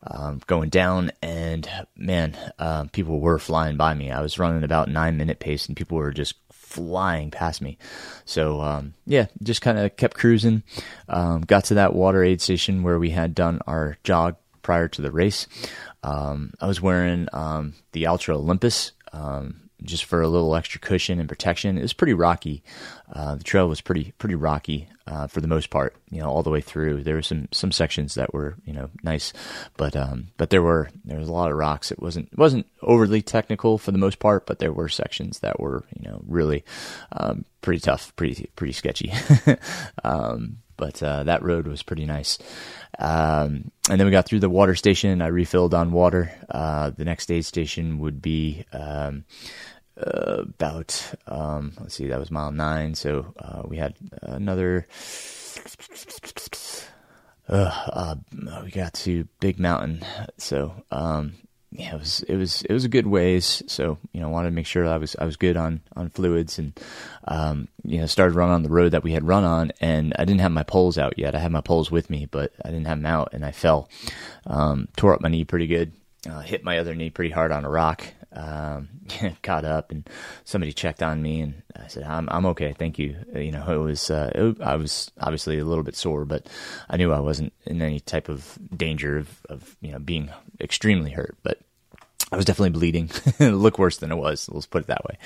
um, 0.10 0.42
going 0.48 0.70
down, 0.70 1.12
and 1.22 1.70
man, 1.96 2.36
uh, 2.58 2.86
people 2.86 3.20
were 3.20 3.40
flying 3.40 3.78
by 3.78 3.94
me. 3.94 4.12
I 4.12 4.22
was 4.22 4.40
running 4.40 4.64
about 4.64 4.90
nine 4.90 5.18
minute 5.18 5.40
pace, 5.40 5.68
and 5.68 5.78
people 5.78 5.98
were 5.98 6.12
just 6.12 6.36
flying 6.52 7.32
past 7.32 7.62
me. 7.62 7.78
So 8.26 8.62
um, 8.62 8.94
yeah, 9.06 9.28
just 9.42 9.62
kind 9.62 9.80
of 9.80 9.96
kept 9.98 10.18
cruising. 10.18 10.64
Um, 11.08 11.42
got 11.42 11.66
to 11.66 11.76
that 11.76 11.94
water 11.96 12.24
aid 12.24 12.42
station 12.42 12.84
where 12.84 13.00
we 13.00 13.10
had 13.10 13.36
done 13.36 13.60
our 13.68 13.98
jog 14.04 14.36
prior 14.62 14.88
to 14.88 15.02
the 15.02 15.12
race. 15.12 15.48
Um, 16.04 16.54
I 16.62 16.68
was 16.68 16.82
wearing 16.82 17.28
um, 17.34 17.74
the 17.92 18.06
Altra 18.06 18.38
Olympus 18.38 18.92
um, 19.14 19.70
just 19.82 20.06
for 20.06 20.22
a 20.22 20.28
little 20.28 20.56
extra 20.56 20.80
cushion 20.80 21.20
and 21.20 21.30
protection. 21.30 21.78
It 21.78 21.82
was 21.82 21.94
pretty 21.94 22.14
rocky. 22.14 22.64
Uh, 23.12 23.36
the 23.36 23.44
trail 23.44 23.68
was 23.68 23.82
pretty 23.82 24.14
pretty 24.18 24.36
rocky 24.36 24.88
uh, 25.10 25.28
for 25.28 25.42
the 25.42 25.48
most 25.48 25.70
part. 25.70 25.96
You 26.10 26.22
know, 26.22 26.30
all 26.30 26.44
the 26.44 26.50
way 26.50 26.62
through. 26.62 27.04
There 27.04 27.16
were 27.16 27.22
some 27.22 27.48
some 27.52 27.72
sections 27.72 28.16
that 28.16 28.34
were 28.34 28.56
you 28.66 28.74
know 28.74 28.90
nice, 29.04 29.34
but 29.76 29.96
um, 29.96 30.28
but 30.38 30.50
there 30.52 30.62
were 30.62 30.90
there 31.06 31.20
was 31.20 31.28
a 31.28 31.34
lot 31.34 31.52
of 31.52 31.58
rocks. 31.58 31.92
It 31.92 32.02
wasn't 32.02 32.30
it 32.32 32.38
wasn't 32.38 32.68
overly 32.82 33.22
technical 33.22 33.78
for 33.78 33.92
the 33.92 33.98
most 33.98 34.20
part, 34.20 34.46
but 34.46 34.60
there 34.60 34.74
were 34.74 34.90
sections 34.90 35.40
that 35.40 35.60
were 35.60 35.84
you 35.98 36.10
know 36.10 36.22
really 36.28 36.64
um, 37.12 37.46
pretty 37.62 37.80
tough, 37.80 38.16
pretty 38.16 38.50
pretty 38.56 38.74
sketchy. 38.74 39.12
um, 40.04 40.58
but 40.78 41.04
uh, 41.04 41.24
that 41.24 41.44
road 41.44 41.68
was 41.68 41.84
pretty 41.84 42.06
nice. 42.06 42.38
Um, 42.98 43.72
and 43.90 44.00
then 44.00 44.06
we 44.06 44.12
got 44.12 44.26
through 44.26 44.40
the 44.40 44.50
water 44.50 44.76
station. 44.76 45.22
I 45.22 45.28
refilled 45.28 45.74
on 45.74 45.92
water. 45.92 46.32
Uh, 46.50 46.92
the 46.92 47.06
next 47.06 47.30
aid 47.32 47.46
station 47.46 48.00
would 48.00 48.22
be 48.22 48.66
um, 48.72 49.26
uh, 50.00 50.44
about 50.44 51.14
um, 51.28 51.74
let's 51.80 51.96
see, 51.96 52.08
that 52.08 52.20
was 52.20 52.32
mile 52.32 52.52
nine. 52.52 52.96
So 52.96 53.34
uh, 53.40 53.64
we 53.66 53.78
had 53.78 53.96
another 54.22 54.88
uh, 57.50 58.16
we 58.64 58.72
got 58.72 58.94
to 58.94 59.28
Big 59.40 59.60
Mountain, 59.60 60.06
so 60.38 60.74
um, 60.92 61.34
yeah, 61.72 61.96
it 61.96 62.00
was 62.00 62.24
it 62.24 62.36
was 62.36 62.62
it 62.64 62.74
was 62.74 62.86
a 62.86 62.90
good 62.90 63.08
ways. 63.08 63.64
So 63.68 63.98
you 64.14 64.22
know, 64.22 64.28
I 64.28 64.32
wanted 64.32 64.50
to 64.50 64.56
make 64.56 64.66
sure 64.66 64.88
I 64.88 64.98
was 64.98 65.16
I 65.18 65.26
was 65.26 65.36
good 65.36 65.58
on 65.58 65.82
on 65.96 66.10
fluids, 66.10 66.60
and 66.60 66.80
um, 67.26 67.68
you 67.84 68.00
know, 68.00 68.06
started 68.06 68.36
running 68.36 68.54
on 68.54 68.64
the 68.64 68.70
road 68.70 68.92
that 68.92 69.04
we 69.04 69.14
had 69.14 69.28
run 69.28 69.44
on, 69.44 69.72
and 69.82 70.14
I 70.18 70.26
didn't 70.26 70.42
have 70.42 70.52
my 70.52 70.64
poles 70.64 70.98
out 70.98 71.18
yet. 71.18 71.36
I 71.36 71.40
had 71.40 71.52
my 71.52 71.62
poles 71.62 71.90
with 71.90 72.10
me, 72.10 72.28
but 72.30 72.54
I 72.64 72.70
didn't 72.70 72.88
have 72.88 73.00
them 73.00 73.06
out, 73.06 73.30
and 73.34 73.44
I 73.44 73.52
fell, 73.52 73.90
um, 74.46 74.88
tore 74.96 75.14
up 75.14 75.22
my 75.22 75.30
knee 75.30 75.46
pretty 75.46 75.68
good, 75.68 75.94
uh, 76.30 76.42
hit 76.42 76.64
my 76.64 76.80
other 76.80 76.96
knee 76.96 77.10
pretty 77.10 77.32
hard 77.32 77.52
on 77.52 77.66
a 77.66 77.70
rock, 77.70 78.04
um, 78.34 78.90
caught 79.44 79.66
up 79.66 79.92
and 79.92 80.10
somebody 80.44 80.72
checked 80.72 81.02
on 81.02 81.22
me 81.22 81.42
and 81.42 81.62
I 81.76 81.88
said, 81.88 82.04
I'm, 82.04 82.28
I'm 82.30 82.46
okay. 82.48 82.74
Thank 82.74 83.00
you. 83.00 83.16
Uh, 83.34 83.40
you 83.40 83.52
know, 83.52 83.66
it 83.68 83.84
was, 83.84 84.10
uh, 84.10 84.32
it, 84.34 84.62
I 84.62 84.76
was 84.76 85.12
obviously 85.20 85.60
a 85.60 85.66
little 85.66 85.84
bit 85.84 85.96
sore, 85.96 86.26
but 86.26 86.48
I 86.90 86.98
knew 86.98 87.12
I 87.12 87.20
wasn't 87.20 87.54
in 87.66 87.82
any 87.82 88.00
type 88.00 88.30
of 88.30 88.58
danger 88.76 89.18
of, 89.18 89.46
of, 89.50 89.78
you 89.82 89.92
know, 89.92 90.00
being 90.00 90.30
extremely 90.60 91.12
hurt, 91.12 91.38
but 91.44 91.60
I 92.32 92.36
was 92.36 92.46
definitely 92.46 92.72
bleeding. 92.72 93.10
Look 93.40 93.80
worse 93.80 93.98
than 93.98 94.12
it 94.12 94.18
was. 94.18 94.50
Let's 94.50 94.68
put 94.68 94.84
it 94.84 94.88
that 94.88 95.06
way. 95.06 95.18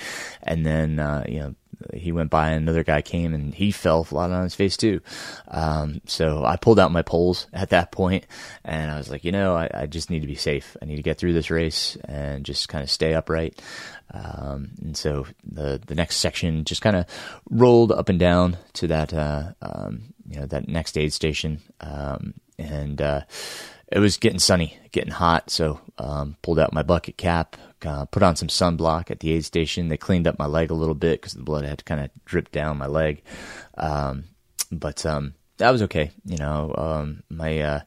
And 0.42 0.64
then, 0.64 0.98
uh, 0.98 1.24
you 1.28 1.40
know, 1.40 1.54
he 1.92 2.12
went 2.12 2.30
by 2.30 2.50
and 2.50 2.62
another 2.62 2.84
guy 2.84 3.02
came 3.02 3.34
and 3.34 3.54
he 3.54 3.70
fell 3.70 4.04
flat 4.04 4.30
on 4.30 4.42
his 4.42 4.54
face 4.54 4.76
too. 4.76 5.00
Um, 5.48 6.00
so 6.06 6.44
I 6.44 6.56
pulled 6.56 6.78
out 6.78 6.92
my 6.92 7.02
poles 7.02 7.46
at 7.52 7.70
that 7.70 7.92
point 7.92 8.26
and 8.64 8.90
I 8.90 8.98
was 8.98 9.10
like, 9.10 9.24
you 9.24 9.32
know, 9.32 9.54
I, 9.54 9.68
I, 9.72 9.86
just 9.86 10.10
need 10.10 10.20
to 10.20 10.26
be 10.26 10.34
safe. 10.34 10.76
I 10.80 10.86
need 10.86 10.96
to 10.96 11.02
get 11.02 11.18
through 11.18 11.32
this 11.32 11.50
race 11.50 11.96
and 12.04 12.44
just 12.44 12.68
kind 12.68 12.82
of 12.82 12.90
stay 12.90 13.14
upright. 13.14 13.60
Um, 14.12 14.70
and 14.80 14.96
so 14.96 15.26
the, 15.44 15.80
the 15.84 15.94
next 15.94 16.16
section 16.16 16.64
just 16.64 16.82
kind 16.82 16.96
of 16.96 17.06
rolled 17.50 17.92
up 17.92 18.08
and 18.08 18.18
down 18.18 18.56
to 18.74 18.86
that, 18.88 19.12
uh, 19.12 19.52
um, 19.62 20.14
you 20.28 20.40
know, 20.40 20.46
that 20.46 20.68
next 20.68 20.96
aid 20.96 21.12
station. 21.12 21.60
Um, 21.80 22.34
and, 22.58 23.00
uh, 23.00 23.22
it 23.94 24.00
was 24.00 24.16
getting 24.16 24.40
sunny, 24.40 24.76
getting 24.90 25.12
hot, 25.12 25.50
so 25.50 25.80
um, 25.98 26.36
pulled 26.42 26.58
out 26.58 26.72
my 26.72 26.82
bucket 26.82 27.16
cap, 27.16 27.56
uh, 27.86 28.04
put 28.06 28.24
on 28.24 28.34
some 28.34 28.48
sunblock 28.48 29.08
at 29.08 29.20
the 29.20 29.30
aid 29.30 29.44
station. 29.44 29.86
They 29.86 29.96
cleaned 29.96 30.26
up 30.26 30.36
my 30.36 30.46
leg 30.46 30.72
a 30.72 30.74
little 30.74 30.96
bit 30.96 31.20
because 31.20 31.34
the 31.34 31.44
blood 31.44 31.64
had 31.64 31.84
kind 31.84 32.00
of 32.00 32.10
dripped 32.24 32.50
down 32.50 32.76
my 32.76 32.88
leg, 32.88 33.22
um, 33.78 34.24
but 34.72 35.06
um, 35.06 35.34
that 35.58 35.70
was 35.70 35.82
okay. 35.82 36.10
You 36.24 36.36
know, 36.36 36.74
um, 36.76 37.22
my 37.30 37.60
uh, 37.60 37.80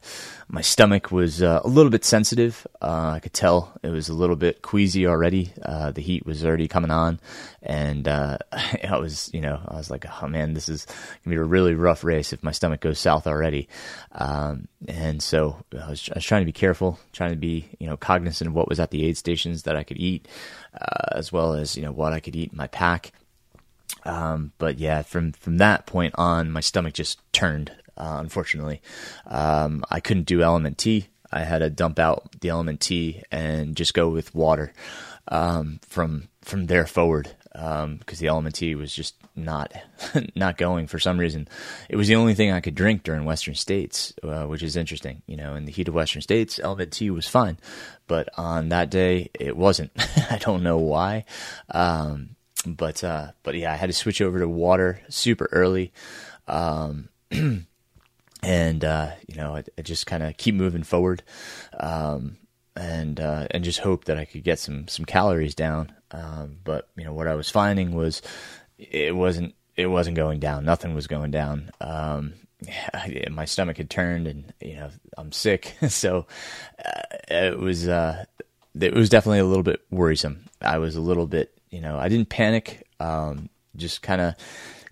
my 0.48 0.62
stomach 0.62 1.12
was 1.12 1.42
uh, 1.42 1.60
a 1.62 1.68
little 1.68 1.90
bit 1.90 2.04
sensitive. 2.04 2.66
Uh, 2.80 3.12
I 3.14 3.20
could 3.20 3.34
tell 3.34 3.72
it 3.82 3.90
was 3.90 4.08
a 4.08 4.14
little 4.14 4.36
bit 4.36 4.62
queasy 4.62 5.06
already. 5.06 5.52
Uh, 5.62 5.92
the 5.92 6.00
heat 6.00 6.24
was 6.24 6.44
already 6.46 6.66
coming 6.66 6.90
on, 6.90 7.20
and 7.62 8.08
uh, 8.08 8.38
I 8.52 8.96
was, 8.98 9.30
you 9.34 9.42
know, 9.42 9.60
I 9.68 9.76
was 9.76 9.90
like, 9.90 10.06
oh 10.22 10.28
man, 10.28 10.54
this 10.54 10.68
is 10.68 10.86
gonna 11.24 11.36
be 11.36 11.40
a 11.40 11.44
really 11.44 11.74
rough 11.74 12.04
race 12.04 12.32
if 12.32 12.42
my 12.42 12.52
stomach 12.52 12.80
goes 12.80 12.98
south 12.98 13.26
already. 13.26 13.68
Um, 14.12 14.68
and 14.86 15.22
so 15.22 15.62
I 15.72 15.90
was, 15.90 16.08
I 16.10 16.16
was, 16.16 16.24
trying 16.24 16.42
to 16.42 16.46
be 16.46 16.52
careful, 16.52 16.98
trying 17.12 17.30
to 17.30 17.36
be, 17.36 17.68
you 17.78 17.86
know, 17.86 17.98
cognizant 17.98 18.48
of 18.48 18.54
what 18.54 18.68
was 18.68 18.80
at 18.80 18.90
the 18.90 19.04
aid 19.04 19.18
stations 19.18 19.64
that 19.64 19.76
I 19.76 19.82
could 19.82 19.98
eat, 19.98 20.26
uh, 20.72 21.08
as 21.12 21.32
well 21.32 21.52
as 21.52 21.76
you 21.76 21.82
know 21.82 21.92
what 21.92 22.14
I 22.14 22.20
could 22.20 22.34
eat 22.34 22.52
in 22.52 22.56
my 22.56 22.68
pack. 22.68 23.12
Um, 24.04 24.52
but 24.58 24.78
yeah, 24.78 25.02
from 25.02 25.32
from 25.32 25.58
that 25.58 25.86
point 25.86 26.14
on, 26.16 26.50
my 26.50 26.60
stomach 26.60 26.94
just 26.94 27.20
turned. 27.32 27.72
Uh, 27.96 28.18
unfortunately, 28.20 28.80
um, 29.26 29.84
I 29.90 30.00
couldn't 30.00 30.26
do 30.26 30.38
LMNT. 30.38 31.06
I 31.30 31.40
had 31.40 31.58
to 31.58 31.70
dump 31.70 31.98
out 31.98 32.30
the 32.40 32.48
LMNT 32.48 33.22
and 33.30 33.76
just 33.76 33.92
go 33.92 34.08
with 34.08 34.34
water 34.34 34.72
um, 35.28 35.80
from 35.86 36.28
from 36.42 36.66
there 36.66 36.86
forward 36.86 37.30
because 37.52 37.84
um, 37.84 37.98
the 38.06 38.26
LMNT 38.26 38.76
was 38.76 38.94
just 38.94 39.14
not 39.34 39.72
not 40.34 40.56
going 40.56 40.86
for 40.86 40.98
some 40.98 41.18
reason. 41.18 41.48
It 41.88 41.96
was 41.96 42.08
the 42.08 42.16
only 42.16 42.34
thing 42.34 42.52
I 42.52 42.60
could 42.60 42.74
drink 42.74 43.02
during 43.02 43.24
Western 43.24 43.54
States, 43.54 44.12
uh, 44.22 44.44
which 44.44 44.62
is 44.62 44.76
interesting. 44.76 45.22
You 45.26 45.36
know, 45.36 45.54
in 45.54 45.64
the 45.64 45.72
heat 45.72 45.88
of 45.88 45.94
Western 45.94 46.22
States, 46.22 46.58
LMNT 46.58 47.10
was 47.10 47.28
fine, 47.28 47.58
but 48.06 48.28
on 48.36 48.68
that 48.70 48.90
day 48.90 49.30
it 49.34 49.56
wasn't. 49.56 49.90
I 50.30 50.38
don't 50.38 50.62
know 50.62 50.78
why. 50.78 51.24
Um, 51.70 52.36
but 52.66 53.04
uh, 53.04 53.32
but 53.42 53.54
yeah, 53.54 53.72
I 53.72 53.76
had 53.76 53.88
to 53.88 53.92
switch 53.92 54.20
over 54.20 54.38
to 54.38 54.48
water 54.48 55.00
super 55.08 55.48
early, 55.52 55.92
um, 56.46 57.08
and 58.42 58.84
uh, 58.84 59.10
you 59.26 59.36
know, 59.36 59.56
I, 59.56 59.64
I 59.76 59.82
just 59.82 60.06
kind 60.06 60.22
of 60.22 60.36
keep 60.36 60.54
moving 60.54 60.82
forward, 60.82 61.22
um, 61.78 62.36
and 62.74 63.20
uh, 63.20 63.46
and 63.50 63.64
just 63.64 63.80
hope 63.80 64.04
that 64.06 64.18
I 64.18 64.24
could 64.24 64.44
get 64.44 64.58
some 64.58 64.88
some 64.88 65.04
calories 65.04 65.54
down. 65.54 65.92
Um, 66.10 66.58
but 66.64 66.88
you 66.96 67.04
know, 67.04 67.12
what 67.12 67.28
I 67.28 67.34
was 67.34 67.50
finding 67.50 67.94
was 67.94 68.22
it 68.78 69.14
wasn't 69.14 69.54
it 69.76 69.86
wasn't 69.86 70.16
going 70.16 70.40
down. 70.40 70.64
Nothing 70.64 70.94
was 70.94 71.06
going 71.06 71.30
down. 71.30 71.70
Um, 71.80 72.34
my 73.30 73.44
stomach 73.44 73.76
had 73.76 73.90
turned, 73.90 74.26
and 74.26 74.52
you 74.60 74.76
know, 74.76 74.90
I'm 75.16 75.32
sick, 75.32 75.76
so 75.88 76.26
uh, 76.84 77.16
it 77.28 77.58
was 77.58 77.88
uh, 77.88 78.24
it 78.80 78.94
was 78.94 79.08
definitely 79.08 79.40
a 79.40 79.46
little 79.46 79.62
bit 79.62 79.80
worrisome. 79.90 80.44
I 80.60 80.78
was 80.78 80.96
a 80.96 81.00
little 81.00 81.26
bit 81.26 81.57
you 81.70 81.80
know, 81.80 81.98
I 81.98 82.08
didn't 82.08 82.28
panic. 82.28 82.86
Um, 83.00 83.48
just 83.76 84.02
kind 84.02 84.20
of 84.20 84.34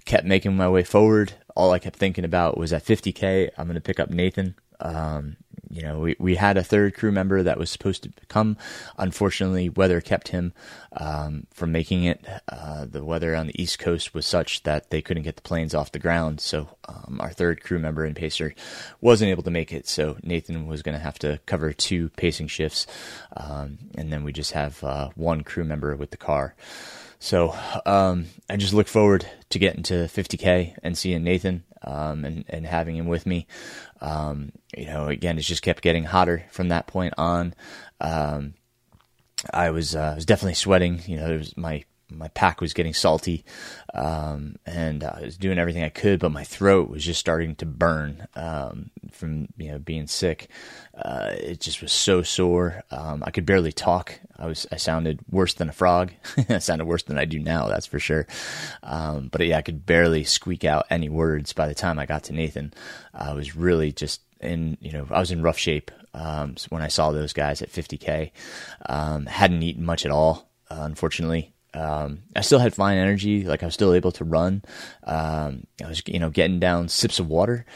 kept 0.04 0.24
making 0.24 0.56
my 0.56 0.68
way 0.68 0.84
forward. 0.84 1.34
All 1.54 1.72
I 1.72 1.78
kept 1.78 1.96
thinking 1.96 2.24
about 2.24 2.56
was 2.56 2.72
at 2.72 2.84
50k, 2.84 3.50
I'm 3.56 3.66
going 3.66 3.74
to 3.74 3.80
pick 3.80 4.00
up 4.00 4.10
Nathan. 4.10 4.54
Um, 4.80 5.36
you 5.70 5.82
know, 5.82 5.98
we, 5.98 6.16
we 6.18 6.36
had 6.36 6.56
a 6.56 6.64
third 6.64 6.94
crew 6.94 7.12
member 7.12 7.42
that 7.42 7.58
was 7.58 7.70
supposed 7.70 8.02
to 8.04 8.12
come. 8.28 8.56
Unfortunately, 8.98 9.68
weather 9.68 10.00
kept 10.00 10.28
him 10.28 10.52
um, 10.92 11.46
from 11.52 11.72
making 11.72 12.04
it. 12.04 12.24
Uh, 12.48 12.84
the 12.84 13.04
weather 13.04 13.34
on 13.34 13.46
the 13.46 13.62
East 13.62 13.78
Coast 13.78 14.14
was 14.14 14.26
such 14.26 14.62
that 14.62 14.90
they 14.90 15.02
couldn't 15.02 15.24
get 15.24 15.36
the 15.36 15.42
planes 15.42 15.74
off 15.74 15.92
the 15.92 15.98
ground. 15.98 16.40
So 16.40 16.68
um, 16.88 17.18
our 17.20 17.30
third 17.30 17.62
crew 17.62 17.78
member 17.78 18.04
and 18.04 18.14
pacer 18.14 18.54
wasn't 19.00 19.30
able 19.30 19.42
to 19.42 19.50
make 19.50 19.72
it. 19.72 19.88
So 19.88 20.16
Nathan 20.22 20.66
was 20.66 20.82
going 20.82 20.96
to 20.96 21.02
have 21.02 21.18
to 21.20 21.40
cover 21.46 21.72
two 21.72 22.10
pacing 22.10 22.48
shifts, 22.48 22.86
um, 23.36 23.78
and 23.96 24.12
then 24.12 24.24
we 24.24 24.32
just 24.32 24.52
have 24.52 24.82
uh, 24.84 25.10
one 25.14 25.42
crew 25.42 25.64
member 25.64 25.94
with 25.96 26.10
the 26.10 26.16
car. 26.16 26.54
So 27.18 27.54
um, 27.86 28.26
I 28.48 28.56
just 28.56 28.74
look 28.74 28.88
forward 28.88 29.26
to 29.50 29.58
getting 29.58 29.82
to 29.84 29.94
50k 30.04 30.76
and 30.82 30.96
seeing 30.96 31.24
Nathan 31.24 31.64
um, 31.82 32.24
and 32.24 32.44
and 32.48 32.66
having 32.66 32.96
him 32.96 33.06
with 33.06 33.26
me. 33.26 33.46
Um, 34.00 34.52
you 34.76 34.86
know, 34.86 35.08
again, 35.08 35.38
it 35.38 35.42
just 35.42 35.62
kept 35.62 35.82
getting 35.82 36.04
hotter 36.04 36.44
from 36.50 36.68
that 36.68 36.86
point 36.86 37.14
on. 37.16 37.54
Um, 38.00 38.54
I 39.52 39.70
was 39.70 39.94
uh, 39.94 40.12
was 40.16 40.26
definitely 40.26 40.54
sweating. 40.54 41.00
You 41.06 41.16
know, 41.16 41.32
it 41.32 41.38
was 41.38 41.56
my 41.56 41.84
my 42.10 42.28
pack 42.28 42.60
was 42.60 42.72
getting 42.72 42.94
salty, 42.94 43.44
um, 43.94 44.56
and 44.64 45.02
I 45.02 45.22
was 45.22 45.36
doing 45.36 45.58
everything 45.58 45.82
I 45.82 45.88
could, 45.88 46.20
but 46.20 46.30
my 46.30 46.44
throat 46.44 46.88
was 46.88 47.04
just 47.04 47.20
starting 47.20 47.54
to 47.56 47.66
burn 47.66 48.26
um, 48.34 48.90
from 49.10 49.48
you 49.56 49.72
know 49.72 49.78
being 49.78 50.06
sick. 50.06 50.48
Uh, 50.96 51.30
it 51.32 51.60
just 51.60 51.82
was 51.82 51.92
so 51.92 52.22
sore. 52.22 52.82
Um, 52.90 53.22
I 53.26 53.30
could 53.30 53.46
barely 53.46 53.72
talk. 53.72 54.18
I 54.38 54.46
was 54.46 54.66
I 54.70 54.76
sounded 54.76 55.20
worse 55.30 55.54
than 55.54 55.68
a 55.68 55.72
frog. 55.72 56.12
I 56.48 56.58
sounded 56.58 56.86
worse 56.86 57.02
than 57.02 57.18
I 57.18 57.24
do 57.24 57.38
now, 57.38 57.68
that's 57.68 57.86
for 57.86 57.98
sure. 57.98 58.26
Um, 58.82 59.28
but 59.30 59.44
yeah, 59.46 59.58
I 59.58 59.62
could 59.62 59.86
barely 59.86 60.24
squeak 60.24 60.64
out 60.64 60.86
any 60.90 61.08
words 61.08 61.52
by 61.52 61.66
the 61.68 61.74
time 61.74 61.98
I 61.98 62.06
got 62.06 62.24
to 62.24 62.32
Nathan. 62.32 62.72
I 63.14 63.32
was 63.32 63.56
really 63.56 63.92
just 63.92 64.20
in 64.40 64.76
you 64.80 64.92
know 64.92 65.06
I 65.10 65.18
was 65.18 65.30
in 65.30 65.42
rough 65.42 65.58
shape 65.58 65.90
um, 66.14 66.56
when 66.68 66.82
I 66.82 66.88
saw 66.88 67.10
those 67.10 67.32
guys 67.32 67.62
at 67.62 67.70
50k. 67.70 68.30
Um, 68.86 69.26
hadn't 69.26 69.62
eaten 69.62 69.84
much 69.84 70.04
at 70.04 70.12
all, 70.12 70.48
uh, 70.70 70.80
unfortunately. 70.80 71.52
Um, 71.76 72.22
I 72.34 72.40
still 72.40 72.58
had 72.58 72.74
fine 72.74 72.96
energy, 72.96 73.44
like 73.44 73.62
I 73.62 73.66
was 73.66 73.74
still 73.74 73.92
able 73.92 74.12
to 74.12 74.24
run. 74.24 74.62
Um, 75.04 75.66
I 75.84 75.88
was, 75.88 76.02
you 76.06 76.18
know, 76.18 76.30
getting 76.30 76.58
down 76.58 76.88
sips 76.88 77.20
of 77.20 77.28
water. 77.28 77.66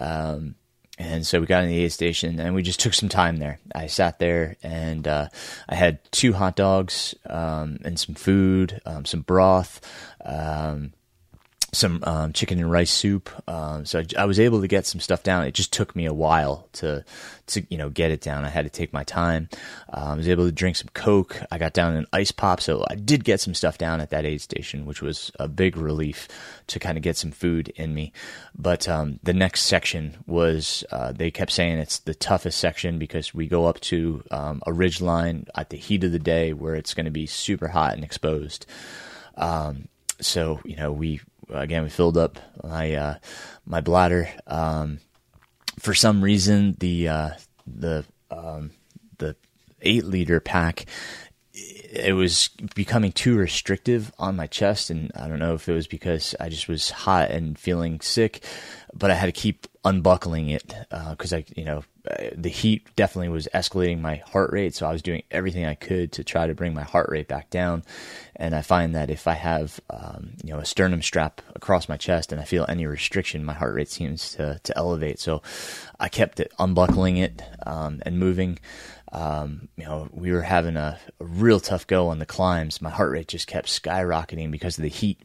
Um, 0.00 0.54
and 0.98 1.26
so 1.26 1.40
we 1.40 1.46
got 1.46 1.62
in 1.62 1.70
the 1.70 1.82
aid 1.82 1.92
station 1.92 2.38
and 2.40 2.54
we 2.54 2.62
just 2.62 2.80
took 2.80 2.92
some 2.92 3.08
time 3.08 3.38
there. 3.38 3.58
I 3.74 3.86
sat 3.86 4.18
there 4.18 4.56
and 4.62 5.08
uh, 5.08 5.28
I 5.68 5.74
had 5.74 5.98
two 6.12 6.34
hot 6.34 6.56
dogs 6.56 7.14
um, 7.28 7.78
and 7.84 7.98
some 7.98 8.14
food, 8.14 8.80
um, 8.84 9.04
some 9.06 9.22
broth, 9.22 9.80
um, 10.24 10.92
some 11.72 12.02
um, 12.04 12.32
chicken 12.32 12.58
and 12.58 12.70
rice 12.70 12.90
soup. 12.90 13.30
Um, 13.48 13.84
so 13.86 14.00
I, 14.00 14.22
I, 14.22 14.24
was 14.24 14.40
able 14.40 14.60
to 14.60 14.68
get 14.68 14.86
some 14.86 15.00
stuff 15.00 15.22
down. 15.22 15.44
It 15.44 15.54
just 15.54 15.72
took 15.72 15.94
me 15.94 16.06
a 16.06 16.12
while 16.12 16.68
to 16.74 17.04
to 17.48 17.64
you 17.70 17.78
know 17.78 17.90
get 17.90 18.10
it 18.10 18.20
down. 18.20 18.44
I 18.44 18.48
had 18.48 18.64
to 18.64 18.70
take 18.70 18.92
my 18.92 19.04
time. 19.04 19.48
Um, 19.92 20.12
I 20.12 20.14
was 20.16 20.28
able 20.28 20.46
to 20.46 20.52
drink 20.52 20.76
some 20.76 20.88
Coke. 20.94 21.40
I 21.50 21.58
got 21.58 21.72
down 21.72 21.94
an 21.94 22.06
ice 22.12 22.32
pop, 22.32 22.60
so 22.60 22.84
I 22.90 22.96
did 22.96 23.24
get 23.24 23.40
some 23.40 23.54
stuff 23.54 23.78
down 23.78 24.00
at 24.00 24.10
that 24.10 24.24
aid 24.24 24.40
station, 24.40 24.84
which 24.84 25.00
was 25.00 25.30
a 25.38 25.46
big 25.46 25.76
relief 25.76 26.26
to 26.68 26.78
kind 26.78 26.98
of 26.98 27.02
get 27.02 27.16
some 27.16 27.30
food 27.30 27.68
in 27.76 27.94
me. 27.94 28.12
But 28.56 28.88
um, 28.88 29.20
the 29.22 29.32
next 29.32 29.62
section 29.62 30.16
was 30.26 30.84
uh, 30.90 31.12
they 31.12 31.30
kept 31.30 31.52
saying 31.52 31.78
it's 31.78 32.00
the 32.00 32.14
toughest 32.14 32.58
section 32.58 32.98
because 32.98 33.32
we 33.32 33.46
go 33.46 33.66
up 33.66 33.80
to 33.80 34.24
a 34.30 34.72
ridge 34.72 35.00
line 35.00 35.46
at 35.54 35.70
the 35.70 35.76
heat 35.76 36.02
of 36.04 36.12
the 36.12 36.18
day 36.18 36.52
where 36.52 36.74
it's 36.74 36.94
going 36.94 37.04
to 37.04 37.10
be 37.10 37.26
super 37.26 37.68
hot 37.68 37.94
and 37.94 38.04
exposed. 38.04 38.66
So 40.20 40.60
you 40.64 40.76
know 40.76 40.92
we 40.92 41.20
again, 41.52 41.82
we 41.82 41.90
filled 41.90 42.16
up 42.16 42.38
my 42.62 42.94
uh, 42.94 43.14
my 43.64 43.80
bladder. 43.80 44.28
Um, 44.46 45.00
for 45.78 45.94
some 45.94 46.22
reason, 46.22 46.76
the 46.78 47.08
uh, 47.08 47.30
the 47.66 48.04
um, 48.30 48.72
the 49.18 49.36
eight 49.82 50.04
liter 50.04 50.40
pack 50.40 50.86
it 51.90 52.12
was 52.12 52.50
becoming 52.74 53.10
too 53.10 53.36
restrictive 53.36 54.12
on 54.18 54.36
my 54.36 54.46
chest, 54.46 54.90
and 54.90 55.10
I 55.16 55.26
don't 55.26 55.40
know 55.40 55.54
if 55.54 55.68
it 55.68 55.72
was 55.72 55.88
because 55.88 56.36
I 56.38 56.48
just 56.48 56.68
was 56.68 56.90
hot 56.90 57.30
and 57.30 57.58
feeling 57.58 58.00
sick, 58.00 58.44
but 58.94 59.10
I 59.10 59.14
had 59.14 59.26
to 59.26 59.32
keep 59.32 59.66
unbuckling 59.84 60.50
it 60.50 60.74
because 61.10 61.32
uh, 61.32 61.38
I, 61.38 61.44
you 61.56 61.64
know, 61.64 61.82
the 62.34 62.48
heat 62.48 62.86
definitely 62.96 63.28
was 63.28 63.48
escalating 63.52 64.00
my 64.00 64.16
heart 64.16 64.52
rate, 64.52 64.74
so 64.74 64.86
I 64.86 64.92
was 64.92 65.02
doing 65.02 65.22
everything 65.30 65.64
I 65.66 65.74
could 65.74 66.12
to 66.12 66.24
try 66.24 66.46
to 66.46 66.54
bring 66.54 66.74
my 66.74 66.82
heart 66.82 67.08
rate 67.10 67.28
back 67.28 67.50
down. 67.50 67.82
And 68.36 68.54
I 68.54 68.62
find 68.62 68.94
that 68.94 69.10
if 69.10 69.26
I 69.26 69.34
have, 69.34 69.80
um, 69.90 70.32
you 70.42 70.52
know, 70.52 70.60
a 70.60 70.64
sternum 70.64 71.02
strap 71.02 71.42
across 71.54 71.88
my 71.88 71.96
chest 71.96 72.32
and 72.32 72.40
I 72.40 72.44
feel 72.44 72.64
any 72.68 72.86
restriction, 72.86 73.44
my 73.44 73.52
heart 73.52 73.74
rate 73.74 73.90
seems 73.90 74.32
to 74.32 74.60
to 74.62 74.78
elevate. 74.78 75.18
So 75.18 75.42
I 75.98 76.08
kept 76.08 76.40
it 76.40 76.52
unbuckling 76.58 77.16
it 77.18 77.42
um, 77.66 78.00
and 78.06 78.18
moving. 78.18 78.58
Um, 79.12 79.68
you 79.76 79.84
know, 79.84 80.08
we 80.12 80.32
were 80.32 80.42
having 80.42 80.76
a, 80.76 80.98
a, 81.18 81.24
real 81.24 81.58
tough 81.60 81.86
go 81.86 82.08
on 82.08 82.18
the 82.18 82.26
climbs. 82.26 82.80
My 82.80 82.90
heart 82.90 83.10
rate 83.10 83.28
just 83.28 83.46
kept 83.46 83.68
skyrocketing 83.68 84.50
because 84.50 84.78
of 84.78 84.82
the 84.82 84.88
heat. 84.88 85.20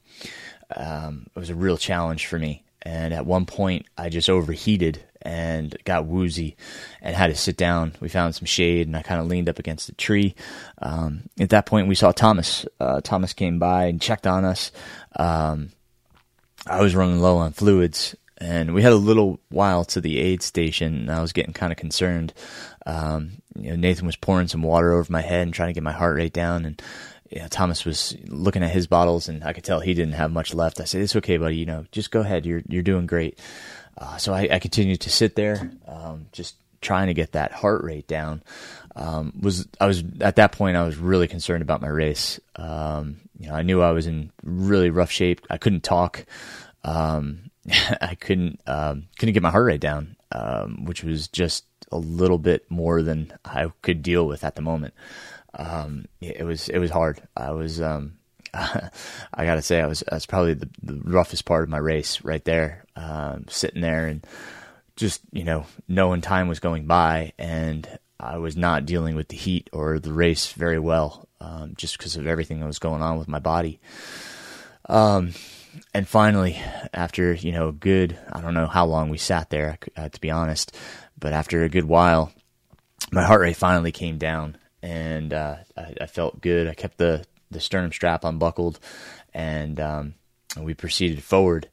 Um, 0.75 1.27
it 1.35 1.39
was 1.39 1.51
a 1.51 1.55
real 1.55 1.77
challenge 1.77 2.25
for 2.25 2.39
me. 2.39 2.63
And 2.81 3.13
at 3.13 3.25
one 3.25 3.45
point, 3.45 3.85
I 3.97 4.09
just 4.09 4.29
overheated 4.29 5.03
and 5.21 5.75
got 5.85 6.05
woozy 6.05 6.55
and 7.01 7.15
had 7.15 7.27
to 7.27 7.35
sit 7.35 7.57
down. 7.57 7.93
We 7.99 8.09
found 8.09 8.35
some 8.35 8.45
shade 8.45 8.87
and 8.87 8.95
I 8.95 9.01
kind 9.01 9.19
of 9.19 9.27
leaned 9.27 9.49
up 9.49 9.59
against 9.59 9.89
a 9.89 9.93
tree. 9.93 10.35
Um, 10.79 11.23
at 11.39 11.49
that 11.49 11.65
point, 11.65 11.87
we 11.87 11.95
saw 11.95 12.11
Thomas. 12.11 12.65
Uh, 12.79 13.01
Thomas 13.01 13.33
came 13.33 13.57
by 13.57 13.85
and 13.85 14.01
checked 14.01 14.27
on 14.27 14.45
us. 14.45 14.71
Um, 15.15 15.71
I 16.67 16.81
was 16.81 16.95
running 16.95 17.19
low 17.19 17.37
on 17.37 17.53
fluids 17.53 18.15
and 18.37 18.73
we 18.73 18.81
had 18.81 18.91
a 18.91 18.97
little 18.97 19.39
while 19.49 19.85
to 19.85 20.01
the 20.01 20.19
aid 20.19 20.41
station 20.41 20.95
and 20.95 21.11
I 21.11 21.21
was 21.21 21.33
getting 21.33 21.53
kind 21.53 21.71
of 21.71 21.77
concerned. 21.77 22.33
Um, 22.85 23.41
you 23.57 23.69
know, 23.69 23.75
Nathan 23.75 24.05
was 24.05 24.15
pouring 24.15 24.47
some 24.47 24.61
water 24.61 24.91
over 24.93 25.11
my 25.11 25.21
head 25.21 25.43
and 25.43 25.53
trying 25.53 25.69
to 25.69 25.73
get 25.73 25.83
my 25.83 25.91
heart 25.91 26.15
rate 26.15 26.33
down 26.33 26.65
and 26.65 26.81
Thomas 27.49 27.85
was 27.85 28.15
looking 28.27 28.63
at 28.63 28.71
his 28.71 28.87
bottles, 28.87 29.27
and 29.27 29.43
I 29.43 29.53
could 29.53 29.63
tell 29.63 29.79
he 29.79 29.93
didn't 29.93 30.13
have 30.13 30.31
much 30.31 30.53
left. 30.53 30.79
I 30.79 30.85
said, 30.85 31.01
"It's 31.01 31.15
okay, 31.15 31.37
buddy. 31.37 31.57
You 31.57 31.65
know, 31.65 31.85
just 31.91 32.11
go 32.11 32.21
ahead. 32.21 32.45
You're 32.45 32.61
you're 32.67 32.83
doing 32.83 33.07
great." 33.07 33.39
Uh, 33.97 34.17
so 34.17 34.33
I, 34.33 34.47
I, 34.51 34.59
continued 34.59 35.01
to 35.01 35.09
sit 35.09 35.35
there, 35.35 35.71
um, 35.87 36.25
just 36.33 36.57
trying 36.81 37.07
to 37.07 37.13
get 37.13 37.31
that 37.31 37.53
heart 37.53 37.81
rate 37.81 38.07
down. 38.07 38.43
Um, 38.95 39.33
was 39.39 39.67
I 39.79 39.87
was 39.87 40.03
at 40.19 40.35
that 40.35 40.51
point 40.51 40.77
I 40.77 40.85
was 40.85 40.97
really 40.97 41.27
concerned 41.27 41.61
about 41.61 41.81
my 41.81 41.87
race. 41.87 42.39
Um, 42.57 43.17
you 43.39 43.47
know, 43.47 43.55
I 43.55 43.63
knew 43.63 43.81
I 43.81 43.91
was 43.91 44.05
in 44.05 44.31
really 44.43 44.89
rough 44.89 45.11
shape. 45.11 45.41
I 45.49 45.57
couldn't 45.57 45.83
talk. 45.83 46.25
Um, 46.83 47.49
I 48.01 48.15
couldn't 48.15 48.61
um, 48.67 49.07
couldn't 49.17 49.33
get 49.33 49.43
my 49.43 49.51
heart 49.51 49.65
rate 49.65 49.81
down, 49.81 50.15
um, 50.31 50.85
which 50.85 51.03
was 51.03 51.27
just 51.27 51.65
a 51.91 51.97
little 51.97 52.39
bit 52.39 52.69
more 52.69 53.01
than 53.01 53.31
I 53.43 53.71
could 53.81 54.01
deal 54.01 54.27
with 54.27 54.43
at 54.43 54.55
the 54.55 54.61
moment 54.61 54.93
um, 55.57 56.05
it 56.21 56.43
was 56.43 56.69
it 56.69 56.79
was 56.79 56.91
hard. 56.91 57.21
I 57.35 57.51
was 57.51 57.81
um, 57.81 58.17
I 58.53 58.89
gotta 59.45 59.61
say 59.61 59.81
I 59.81 59.87
was 59.87 60.03
that's 60.09 60.25
probably 60.25 60.53
the, 60.53 60.69
the, 60.83 61.01
roughest 61.03 61.45
part 61.45 61.63
of 61.63 61.69
my 61.69 61.77
race 61.77 62.23
right 62.23 62.43
there, 62.43 62.85
um, 62.95 63.45
sitting 63.47 63.81
there 63.81 64.07
and 64.07 64.25
just 64.95 65.21
you 65.31 65.43
know 65.43 65.65
knowing 65.87 66.21
time 66.21 66.47
was 66.47 66.59
going 66.59 66.87
by 66.87 67.33
and 67.37 67.87
I 68.19 68.37
was 68.37 68.55
not 68.55 68.85
dealing 68.85 69.15
with 69.15 69.27
the 69.29 69.37
heat 69.37 69.69
or 69.73 69.99
the 69.99 70.13
race 70.13 70.51
very 70.51 70.79
well, 70.79 71.27
um, 71.39 71.73
just 71.77 71.97
because 71.97 72.15
of 72.15 72.27
everything 72.27 72.59
that 72.59 72.65
was 72.65 72.79
going 72.79 73.01
on 73.01 73.17
with 73.17 73.27
my 73.27 73.39
body. 73.39 73.79
Um, 74.87 75.31
and 75.93 76.07
finally, 76.07 76.61
after 76.93 77.33
you 77.33 77.51
know, 77.51 77.71
good 77.71 78.17
I 78.31 78.41
don't 78.41 78.53
know 78.53 78.67
how 78.67 78.85
long 78.85 79.09
we 79.09 79.17
sat 79.17 79.49
there 79.49 79.77
uh, 79.95 80.09
to 80.09 80.21
be 80.21 80.31
honest, 80.31 80.75
but 81.17 81.33
after 81.33 81.63
a 81.63 81.69
good 81.69 81.85
while, 81.85 82.31
my 83.11 83.23
heart 83.23 83.41
rate 83.41 83.57
finally 83.57 83.91
came 83.91 84.17
down 84.17 84.57
and 84.81 85.33
uh, 85.33 85.55
I, 85.75 85.93
I, 86.01 86.05
felt 86.05 86.41
good. 86.41 86.67
I 86.67 86.75
kept 86.75 86.97
the 86.97 87.25
the 87.49 87.59
sternum 87.59 87.91
strap 87.91 88.23
unbuckled, 88.23 88.79
and 89.33 89.79
um, 89.79 90.13
we 90.59 90.73
proceeded 90.73 91.23
forward. 91.23 91.69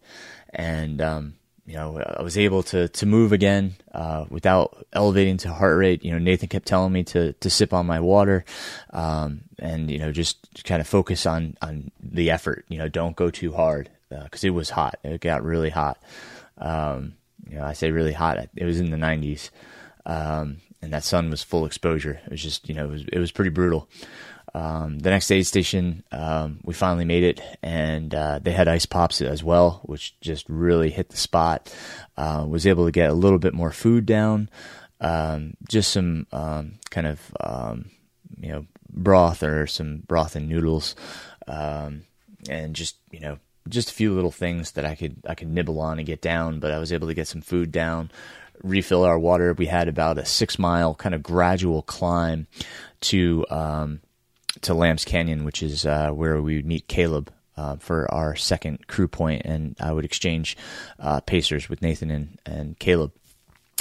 And 0.50 1.00
um, 1.00 1.34
you 1.66 1.74
know, 1.74 1.98
I 1.98 2.22
was 2.22 2.36
able 2.36 2.62
to 2.64 2.88
to 2.88 3.06
move 3.06 3.32
again 3.32 3.74
uh, 3.92 4.24
without 4.28 4.84
elevating 4.92 5.36
to 5.38 5.52
heart 5.52 5.78
rate. 5.78 6.04
You 6.04 6.12
know, 6.12 6.18
Nathan 6.18 6.48
kept 6.48 6.66
telling 6.66 6.92
me 6.92 7.04
to 7.04 7.32
to 7.34 7.50
sip 7.50 7.72
on 7.72 7.86
my 7.86 8.00
water, 8.00 8.44
um, 8.90 9.42
and 9.58 9.90
you 9.90 9.98
know, 9.98 10.12
just 10.12 10.64
kind 10.64 10.80
of 10.80 10.88
focus 10.88 11.24
on 11.24 11.56
on 11.62 11.90
the 12.00 12.30
effort. 12.30 12.64
You 12.68 12.78
know, 12.78 12.88
don't 12.88 13.16
go 13.16 13.30
too 13.30 13.52
hard 13.52 13.90
because 14.08 14.44
uh, 14.44 14.48
it 14.48 14.50
was 14.50 14.70
hot. 14.70 14.98
It 15.04 15.20
got 15.20 15.44
really 15.44 15.70
hot. 15.70 15.98
Um, 16.58 17.14
you 17.48 17.58
know, 17.58 17.64
I 17.64 17.72
say 17.72 17.90
really 17.90 18.12
hot. 18.12 18.48
It 18.56 18.64
was 18.64 18.80
in 18.80 18.90
the 18.90 18.96
90s. 18.96 19.50
Um, 20.04 20.58
and 20.80 20.92
that 20.92 21.04
sun 21.04 21.30
was 21.30 21.42
full 21.42 21.64
exposure. 21.64 22.20
It 22.24 22.30
was 22.30 22.42
just, 22.42 22.68
you 22.68 22.74
know, 22.74 22.86
it 22.86 22.90
was, 22.90 23.04
it 23.12 23.18
was 23.18 23.30
pretty 23.30 23.50
brutal. 23.50 23.88
Um, 24.54 24.98
the 24.98 25.10
next 25.10 25.30
aid 25.30 25.46
station, 25.46 26.04
um, 26.12 26.60
we 26.62 26.74
finally 26.74 27.06
made 27.06 27.22
it, 27.22 27.40
and 27.62 28.14
uh, 28.14 28.38
they 28.42 28.52
had 28.52 28.68
ice 28.68 28.84
pops 28.84 29.22
as 29.22 29.42
well, 29.42 29.80
which 29.84 30.18
just 30.20 30.46
really 30.48 30.90
hit 30.90 31.08
the 31.08 31.16
spot. 31.16 31.74
Uh, 32.16 32.44
was 32.46 32.66
able 32.66 32.84
to 32.84 32.92
get 32.92 33.10
a 33.10 33.14
little 33.14 33.38
bit 33.38 33.54
more 33.54 33.70
food 33.70 34.04
down, 34.04 34.50
um, 35.00 35.54
just 35.68 35.90
some 35.90 36.26
um, 36.32 36.74
kind 36.90 37.06
of 37.06 37.20
um, 37.40 37.90
you 38.40 38.52
know 38.52 38.66
broth 38.90 39.42
or 39.42 39.66
some 39.66 39.98
broth 40.06 40.36
and 40.36 40.48
noodles, 40.48 40.96
um, 41.48 42.02
and 42.50 42.76
just 42.76 42.96
you 43.10 43.20
know 43.20 43.38
just 43.68 43.90
a 43.90 43.94
few 43.94 44.12
little 44.12 44.30
things 44.30 44.72
that 44.72 44.84
I 44.84 44.94
could 44.94 45.16
I 45.26 45.34
could 45.34 45.48
nibble 45.48 45.80
on 45.80 45.98
and 45.98 46.06
get 46.06 46.20
down. 46.20 46.60
But 46.60 46.72
I 46.72 46.78
was 46.78 46.92
able 46.92 47.08
to 47.08 47.14
get 47.14 47.28
some 47.28 47.40
food 47.40 47.72
down 47.72 48.10
refill 48.62 49.02
our 49.02 49.18
water. 49.18 49.52
We 49.54 49.66
had 49.66 49.88
about 49.88 50.18
a 50.18 50.24
six 50.24 50.58
mile 50.58 50.94
kind 50.94 51.14
of 51.14 51.22
gradual 51.22 51.82
climb 51.82 52.46
to 53.00 53.44
um, 53.50 54.00
to 54.62 54.74
Lambs 54.74 55.04
Canyon, 55.04 55.44
which 55.44 55.62
is 55.62 55.86
uh, 55.86 56.10
where 56.10 56.40
we 56.40 56.56
would 56.56 56.66
meet 56.66 56.88
Caleb 56.88 57.32
uh, 57.56 57.76
for 57.76 58.12
our 58.12 58.34
second 58.34 58.86
crew 58.86 59.08
point, 59.08 59.42
and 59.44 59.76
I 59.80 59.92
would 59.92 60.04
exchange 60.04 60.56
uh, 60.98 61.20
pacers 61.20 61.68
with 61.68 61.82
Nathan 61.82 62.10
and, 62.10 62.38
and 62.46 62.78
Caleb. 62.78 63.12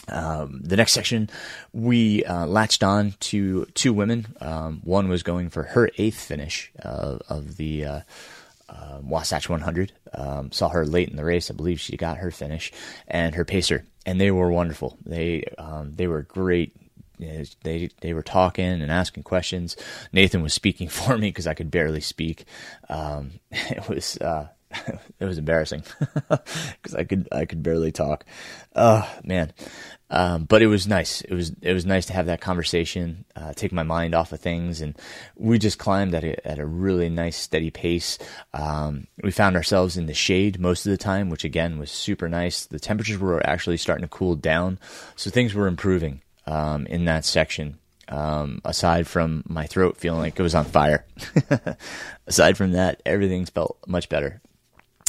Um, 0.09 0.61
the 0.63 0.75
next 0.75 0.93
section, 0.93 1.29
we 1.71 2.25
uh, 2.25 2.45
latched 2.47 2.83
on 2.83 3.13
to 3.19 3.65
two 3.73 3.93
women. 3.93 4.35
Um, 4.41 4.81
one 4.83 5.07
was 5.07 5.23
going 5.23 5.49
for 5.49 5.63
her 5.63 5.89
eighth 5.97 6.19
finish 6.19 6.71
of 6.83 7.57
the 7.57 7.85
uh, 7.85 8.01
uh, 8.67 8.99
Wasatch 9.01 9.47
100. 9.47 9.93
Um, 10.13 10.51
saw 10.51 10.69
her 10.69 10.85
late 10.85 11.09
in 11.09 11.15
the 11.15 11.23
race. 11.23 11.49
I 11.49 11.53
believe 11.53 11.79
she 11.79 11.97
got 11.97 12.17
her 12.17 12.31
finish, 12.31 12.71
and 13.07 13.35
her 13.35 13.45
pacer 13.45 13.85
and 14.05 14.19
they 14.19 14.31
were 14.31 14.51
wonderful. 14.51 14.97
They 15.05 15.43
um, 15.57 15.93
they 15.93 16.07
were 16.07 16.23
great. 16.23 16.75
They 17.63 17.89
they 18.01 18.13
were 18.13 18.23
talking 18.23 18.65
and 18.65 18.91
asking 18.91 19.23
questions. 19.23 19.77
Nathan 20.11 20.41
was 20.41 20.53
speaking 20.53 20.89
for 20.89 21.17
me 21.17 21.29
because 21.29 21.47
I 21.47 21.53
could 21.53 21.71
barely 21.71 22.01
speak. 22.01 22.45
Um, 22.89 23.33
it 23.51 23.87
was 23.87 24.17
uh, 24.17 24.47
it 25.19 25.25
was 25.25 25.37
embarrassing 25.37 25.83
because 26.29 26.95
I 26.95 27.03
could 27.03 27.27
I 27.31 27.45
could 27.45 27.63
barely 27.63 27.91
talk. 27.91 28.25
Oh 28.75 29.09
man, 29.23 29.53
um, 30.09 30.45
but 30.45 30.61
it 30.61 30.67
was 30.67 30.87
nice. 30.87 31.21
It 31.21 31.33
was 31.33 31.53
it 31.61 31.73
was 31.73 31.85
nice 31.85 32.05
to 32.07 32.13
have 32.13 32.25
that 32.27 32.41
conversation, 32.41 33.25
uh, 33.35 33.53
take 33.53 33.71
my 33.71 33.83
mind 33.83 34.15
off 34.15 34.31
of 34.31 34.39
things, 34.39 34.81
and 34.81 34.97
we 35.35 35.59
just 35.59 35.79
climbed 35.79 36.13
at 36.13 36.23
a 36.23 36.47
at 36.47 36.59
a 36.59 36.65
really 36.65 37.09
nice 37.09 37.37
steady 37.37 37.69
pace. 37.69 38.17
Um, 38.53 39.07
we 39.23 39.31
found 39.31 39.55
ourselves 39.55 39.97
in 39.97 40.05
the 40.05 40.13
shade 40.13 40.59
most 40.59 40.85
of 40.85 40.91
the 40.91 40.97
time, 40.97 41.29
which 41.29 41.43
again 41.43 41.79
was 41.79 41.91
super 41.91 42.29
nice. 42.29 42.65
The 42.65 42.79
temperatures 42.79 43.19
were 43.19 43.45
actually 43.45 43.77
starting 43.77 44.03
to 44.03 44.09
cool 44.09 44.35
down, 44.35 44.79
so 45.15 45.29
things 45.29 45.53
were 45.53 45.67
improving 45.67 46.21
um, 46.45 46.85
in 46.87 47.05
that 47.05 47.25
section. 47.25 47.77
Um, 48.07 48.59
aside 48.65 49.07
from 49.07 49.43
my 49.47 49.67
throat 49.67 49.95
feeling 49.95 50.19
like 50.19 50.37
it 50.37 50.43
was 50.43 50.55
on 50.55 50.65
fire, 50.65 51.05
aside 52.27 52.57
from 52.57 52.73
that, 52.73 53.01
everything 53.05 53.45
felt 53.45 53.77
much 53.87 54.09
better 54.09 54.41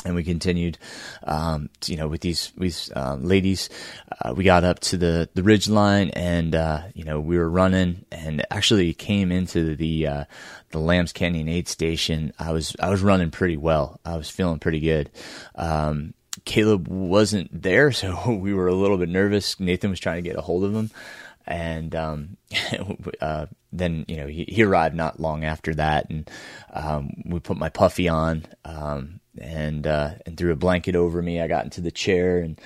and 0.04 0.14
we 0.14 0.24
continued, 0.24 0.78
um, 1.24 1.68
you 1.86 1.96
know, 1.96 2.08
with 2.08 2.20
these 2.20 2.52
these 2.56 2.90
uh, 2.94 3.16
ladies. 3.20 3.68
Uh, 4.20 4.34
we 4.34 4.44
got 4.44 4.64
up 4.64 4.80
to 4.80 4.96
the 4.96 5.28
the 5.34 5.42
ridge 5.42 5.68
line, 5.68 6.10
and 6.10 6.54
uh, 6.54 6.82
you 6.94 7.04
know, 7.04 7.20
we 7.20 7.38
were 7.38 7.48
running, 7.48 8.04
and 8.10 8.44
actually 8.50 8.92
came 8.94 9.30
into 9.30 9.76
the 9.76 10.06
uh, 10.06 10.24
the 10.70 10.78
Lambs 10.78 11.12
Canyon 11.12 11.48
aid 11.48 11.68
station. 11.68 12.32
I 12.38 12.52
was 12.52 12.74
I 12.80 12.90
was 12.90 13.02
running 13.02 13.30
pretty 13.30 13.56
well. 13.56 14.00
I 14.04 14.16
was 14.16 14.30
feeling 14.30 14.58
pretty 14.58 14.80
good. 14.80 15.10
Um, 15.54 16.14
Caleb 16.44 16.88
wasn't 16.88 17.62
there, 17.62 17.92
so 17.92 18.32
we 18.32 18.54
were 18.54 18.68
a 18.68 18.74
little 18.74 18.98
bit 18.98 19.08
nervous. 19.08 19.58
Nathan 19.60 19.90
was 19.90 20.00
trying 20.00 20.22
to 20.22 20.28
get 20.28 20.38
a 20.38 20.42
hold 20.42 20.64
of 20.64 20.74
him, 20.74 20.90
and 21.46 21.94
um, 21.94 22.36
uh, 23.20 23.46
then 23.72 24.04
you 24.08 24.16
know 24.16 24.26
he, 24.26 24.44
he, 24.48 24.62
arrived 24.62 24.94
not 24.94 25.20
long 25.20 25.44
after 25.44 25.74
that, 25.74 26.10
and 26.10 26.30
um, 26.72 27.10
we 27.24 27.40
put 27.40 27.56
my 27.56 27.68
puffy 27.68 28.08
on. 28.08 28.44
Um, 28.64 29.20
and 29.38 29.86
uh, 29.86 30.10
and 30.26 30.36
threw 30.36 30.52
a 30.52 30.56
blanket 30.56 30.94
over 30.94 31.22
me. 31.22 31.40
I 31.40 31.48
got 31.48 31.64
into 31.64 31.80
the 31.80 31.90
chair 31.90 32.38
and 32.38 32.60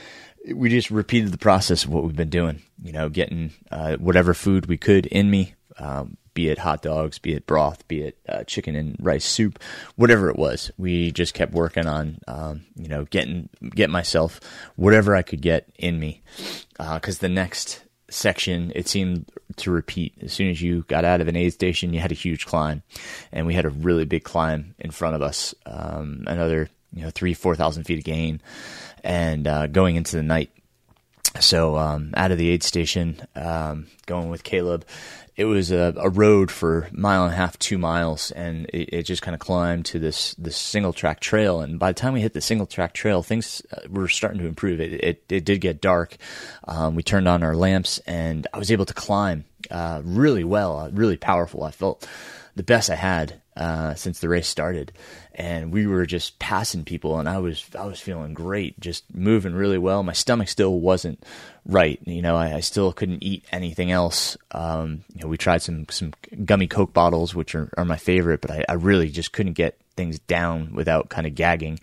we 0.55 0.69
just 0.69 0.91
repeated 0.91 1.33
the 1.33 1.39
process 1.39 1.85
of 1.85 1.91
what 1.91 2.05
we've 2.05 2.17
been 2.17 2.31
doing. 2.31 2.63
You 2.83 2.93
know, 2.93 3.09
getting 3.09 3.53
uh, 3.71 3.97
whatever 3.97 4.35
food 4.35 4.67
we 4.67 4.77
could 4.77 5.07
in 5.07 5.31
me, 5.31 5.55
um, 5.79 6.17
be 6.35 6.49
it 6.49 6.59
hot 6.59 6.83
dogs, 6.83 7.19
be 7.19 7.35
it 7.35 7.47
broth, 7.47 7.87
be 7.89 8.03
it 8.03 8.19
uh, 8.29 8.45
chicken 8.45 8.77
and 8.77 8.97
rice 9.01 9.25
soup, 9.25 9.59
whatever 9.97 10.29
it 10.29 10.37
was. 10.37 10.71
We 10.77 11.11
just 11.11 11.35
kept 11.35 11.53
working 11.53 11.87
on, 11.87 12.19
um, 12.29 12.67
you 12.77 12.89
know, 12.89 13.05
getting 13.05 13.49
get 13.75 13.91
myself 13.91 14.41
whatever 14.77 15.17
I 15.17 15.23
could 15.23 15.41
get 15.41 15.69
in 15.79 15.99
me, 15.99 16.23
because 16.73 17.19
uh, 17.19 17.23
the 17.23 17.29
next 17.29 17.83
section, 18.11 18.73
it 18.75 18.89
seemed 18.89 19.27
to 19.57 19.71
repeat. 19.71 20.15
As 20.23 20.33
soon 20.33 20.51
as 20.51 20.61
you 20.61 20.83
got 20.89 21.05
out 21.05 21.21
of 21.21 21.29
an 21.29 21.37
aid 21.37 21.53
station, 21.53 21.93
you 21.93 22.01
had 22.01 22.13
a 22.13 22.17
huge 22.17 22.47
climb, 22.47 22.83
and 23.33 23.47
we 23.47 23.55
had 23.55 23.65
a 23.65 23.71
really 23.71 24.05
big 24.05 24.25
climb 24.25 24.75
in 24.79 24.91
front 24.91 25.17
of 25.17 25.23
us. 25.23 25.55
Um, 25.65 26.25
another, 26.27 26.69
you 26.93 27.03
know, 27.03 27.11
three, 27.11 27.35
four 27.35 27.57
thousand 27.57 27.85
feet 27.85 27.99
of 27.99 28.05
gain, 28.05 28.41
and 29.03 29.47
uh, 29.47 29.67
going 29.67 29.97
into 29.97 30.17
the 30.17 30.23
night. 30.23 30.51
So 31.41 31.77
um, 31.77 32.13
out 32.15 32.31
of 32.31 32.39
the 32.39 32.49
aid 32.49 32.63
station, 32.63 33.21
um, 33.35 33.87
going 34.07 34.31
with 34.31 34.45
Caleb, 34.45 34.85
it 35.37 35.45
was 35.45 35.71
a, 35.71 35.95
a, 35.99 36.09
road 36.09 36.51
for 36.51 36.89
mile 36.93 37.25
and 37.25 37.33
a 37.33 37.37
half, 37.37 37.59
two 37.59 37.77
miles, 37.77 38.31
and 38.31 38.67
it, 38.67 38.89
it 38.93 39.03
just 39.03 39.21
kind 39.21 39.35
of 39.35 39.41
climbed 39.41 39.85
to 39.87 39.99
this 39.99 40.35
this 40.35 40.57
single 40.57 40.95
track 40.95 41.21
trail. 41.21 41.61
And 41.61 41.79
by 41.79 41.91
the 41.91 42.01
time 42.01 42.15
we 42.15 42.23
hit 42.23 42.33
the 42.33 42.41
single 42.41 42.67
track 42.67 42.95
trail, 42.95 43.23
things 43.23 43.61
uh, 43.71 43.83
were 43.91 44.09
starting 44.09 44.41
to 44.41 44.47
improve. 44.47 44.81
It 44.81 44.93
it, 44.95 45.25
it 45.29 45.45
did 45.45 45.61
get 45.61 45.83
dark. 45.83 46.17
Um, 46.67 46.95
we 46.95 47.03
turned 47.03 47.29
on 47.29 47.43
our 47.43 47.55
lamps, 47.55 47.99
and 48.07 48.47
I 48.55 48.59
was 48.59 48.71
able 48.71 48.87
to 48.87 48.95
climb 48.95 49.45
uh, 49.71 50.01
really 50.05 50.45
well, 50.45 50.79
uh, 50.79 50.91
really 50.91 51.19
powerful. 51.19 51.65
I 51.65 51.71
felt 51.71 52.09
the 52.55 52.63
best 52.63 52.89
I 52.89 52.97
had 52.97 53.41
uh, 53.57 53.95
since 53.95 54.21
the 54.21 54.29
race 54.29 54.47
started, 54.47 54.93
and 55.35 55.73
we 55.73 55.87
were 55.87 56.05
just 56.07 56.39
passing 56.39 56.85
people, 56.85 57.19
and 57.19 57.29
I 57.29 57.39
was 57.39 57.65
I 57.79 57.87
was 57.87 58.01
feeling 58.01 58.35
great, 58.35 58.79
just 58.79 59.05
moving 59.15 59.55
really 59.55 59.79
well. 59.79 60.03
My 60.03 60.13
stomach 60.13 60.49
still 60.49 60.79
wasn't 60.79 61.25
right, 61.65 61.99
you 62.05 62.23
know. 62.23 62.37
I, 62.37 62.57
I 62.57 62.61
still 62.61 62.93
couldn't 62.93 63.23
eat 63.23 63.45
anything 63.53 63.91
else. 63.91 64.37
Um, 64.51 65.05
you 65.15 65.23
know, 65.23 65.29
we 65.29 65.39
tried 65.39 65.63
some 65.63 65.87
some 65.89 66.13
gummy 66.45 66.67
Coke 66.67 66.93
bottles, 66.93 67.35
which 67.35 67.55
are, 67.55 67.71
are 67.77 67.85
my 67.85 67.97
favorite, 67.97 68.41
but 68.41 68.51
I, 68.51 68.65
I 68.69 68.75
really 68.75 69.11
just 69.11 69.33
couldn't 69.33 69.55
get 69.55 69.79
things 69.97 70.19
down 70.19 70.75
without 70.75 71.09
kind 71.09 71.27
of 71.27 71.35
gagging. 71.35 71.81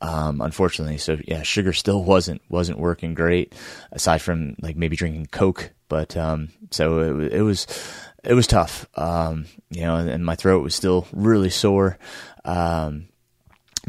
Um, 0.00 0.40
unfortunately, 0.40 0.98
so 0.98 1.18
yeah, 1.26 1.42
sugar 1.42 1.72
still 1.72 2.02
wasn't 2.02 2.42
wasn't 2.48 2.78
working 2.78 3.14
great, 3.14 3.54
aside 3.92 4.20
from 4.22 4.56
like 4.60 4.76
maybe 4.76 4.96
drinking 4.96 5.26
Coke. 5.26 5.70
But 5.88 6.16
um, 6.16 6.48
so 6.70 7.20
it, 7.20 7.34
it 7.34 7.42
was 7.42 7.66
it 8.26 8.34
was 8.34 8.46
tough, 8.46 8.86
um, 8.94 9.46
you 9.70 9.82
know, 9.82 9.96
and 9.96 10.24
my 10.24 10.34
throat 10.34 10.62
was 10.62 10.74
still 10.74 11.06
really 11.12 11.50
sore. 11.50 11.98
Um, 12.44 13.08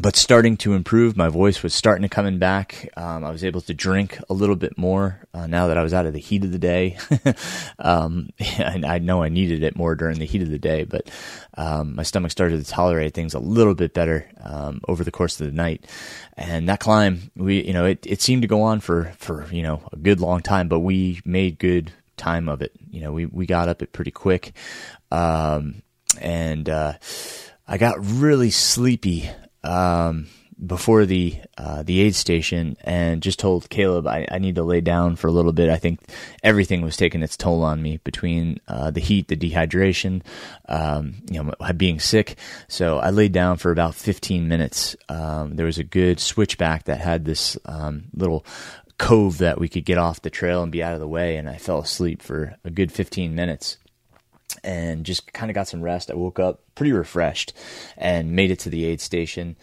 but 0.00 0.14
starting 0.14 0.56
to 0.58 0.74
improve. 0.74 1.16
My 1.16 1.28
voice 1.28 1.62
was 1.62 1.74
starting 1.74 2.02
to 2.02 2.08
coming 2.08 2.38
back. 2.38 2.88
Um, 2.96 3.24
I 3.24 3.30
was 3.30 3.42
able 3.42 3.60
to 3.62 3.74
drink 3.74 4.18
a 4.30 4.34
little 4.34 4.54
bit 4.54 4.78
more 4.78 5.24
uh, 5.34 5.48
now 5.48 5.66
that 5.66 5.76
I 5.76 5.82
was 5.82 5.92
out 5.92 6.06
of 6.06 6.12
the 6.12 6.20
heat 6.20 6.44
of 6.44 6.52
the 6.52 6.58
day. 6.58 6.98
um, 7.80 8.28
and 8.58 8.86
I 8.86 8.98
know 8.98 9.22
I 9.22 9.28
needed 9.28 9.64
it 9.64 9.76
more 9.76 9.96
during 9.96 10.20
the 10.20 10.24
heat 10.24 10.42
of 10.42 10.50
the 10.50 10.58
day, 10.58 10.84
but 10.84 11.10
um, 11.56 11.96
my 11.96 12.04
stomach 12.04 12.30
started 12.30 12.64
to 12.64 12.70
tolerate 12.70 13.12
things 13.12 13.34
a 13.34 13.40
little 13.40 13.74
bit 13.74 13.92
better 13.92 14.30
um, 14.40 14.80
over 14.86 15.02
the 15.02 15.10
course 15.10 15.40
of 15.40 15.46
the 15.46 15.52
night. 15.52 15.84
And 16.36 16.68
that 16.68 16.78
climb, 16.78 17.32
we 17.34 17.66
you 17.66 17.72
know, 17.72 17.84
it, 17.84 18.06
it 18.06 18.22
seemed 18.22 18.42
to 18.42 18.48
go 18.48 18.62
on 18.62 18.78
for 18.78 19.12
for 19.18 19.48
you 19.50 19.62
know 19.62 19.82
a 19.92 19.96
good 19.96 20.20
long 20.20 20.40
time, 20.40 20.68
but 20.68 20.80
we 20.80 21.20
made 21.24 21.58
good 21.58 21.92
time 22.18 22.48
of 22.48 22.62
it. 22.62 22.72
You 22.90 23.00
know, 23.00 23.12
we 23.12 23.26
we 23.26 23.46
got 23.46 23.68
up 23.68 23.82
it 23.82 23.92
pretty 23.92 24.10
quick, 24.10 24.52
um, 25.10 25.82
and 26.20 26.68
uh, 26.68 26.94
I 27.66 27.78
got 27.78 27.96
really 28.00 28.50
sleepy 28.50 29.30
um, 29.64 30.28
before 30.64 31.06
the 31.06 31.36
uh, 31.56 31.82
the 31.82 32.00
aid 32.00 32.14
station 32.14 32.76
and 32.82 33.22
just 33.22 33.38
told 33.38 33.70
Caleb 33.70 34.06
I, 34.06 34.26
I, 34.30 34.38
need 34.38 34.56
to 34.56 34.62
lay 34.62 34.80
down 34.80 35.16
for 35.16 35.28
a 35.28 35.32
little 35.32 35.52
bit. 35.52 35.68
I 35.68 35.76
think 35.76 36.00
everything 36.42 36.82
was 36.82 36.96
taking 36.96 37.22
its 37.22 37.36
toll 37.36 37.62
on 37.62 37.80
me 37.80 37.98
between 37.98 38.60
uh, 38.66 38.90
the 38.90 39.00
heat, 39.00 39.28
the 39.28 39.36
dehydration, 39.36 40.22
um, 40.68 41.14
you 41.30 41.42
know, 41.42 41.52
being 41.76 42.00
sick. 42.00 42.36
So 42.66 42.98
I 42.98 43.10
laid 43.10 43.32
down 43.32 43.58
for 43.58 43.70
about 43.70 43.94
15 43.94 44.48
minutes. 44.48 44.96
Um, 45.08 45.56
there 45.56 45.66
was 45.66 45.78
a 45.78 45.84
good 45.84 46.18
switchback 46.18 46.84
that 46.84 47.00
had 47.00 47.24
this 47.24 47.56
um, 47.64 48.04
little 48.14 48.44
cove 48.98 49.38
that 49.38 49.58
we 49.58 49.68
could 49.68 49.84
get 49.84 49.98
off 49.98 50.22
the 50.22 50.30
trail 50.30 50.62
and 50.62 50.72
be 50.72 50.82
out 50.82 50.94
of 50.94 51.00
the 51.00 51.08
way, 51.08 51.36
and 51.36 51.48
I 51.48 51.56
fell 51.56 51.78
asleep 51.78 52.22
for 52.22 52.56
a 52.64 52.70
good 52.70 52.92
15 52.92 53.34
minutes 53.34 53.78
and 54.64 55.04
just 55.04 55.32
kind 55.32 55.50
of 55.50 55.54
got 55.54 55.68
some 55.68 55.82
rest. 55.82 56.10
I 56.10 56.14
woke 56.14 56.38
up 56.38 56.60
pretty 56.74 56.92
refreshed 56.92 57.52
and 57.96 58.32
made 58.32 58.50
it 58.50 58.60
to 58.60 58.70
the 58.70 58.84
aid 58.84 59.00
station. 59.00 59.56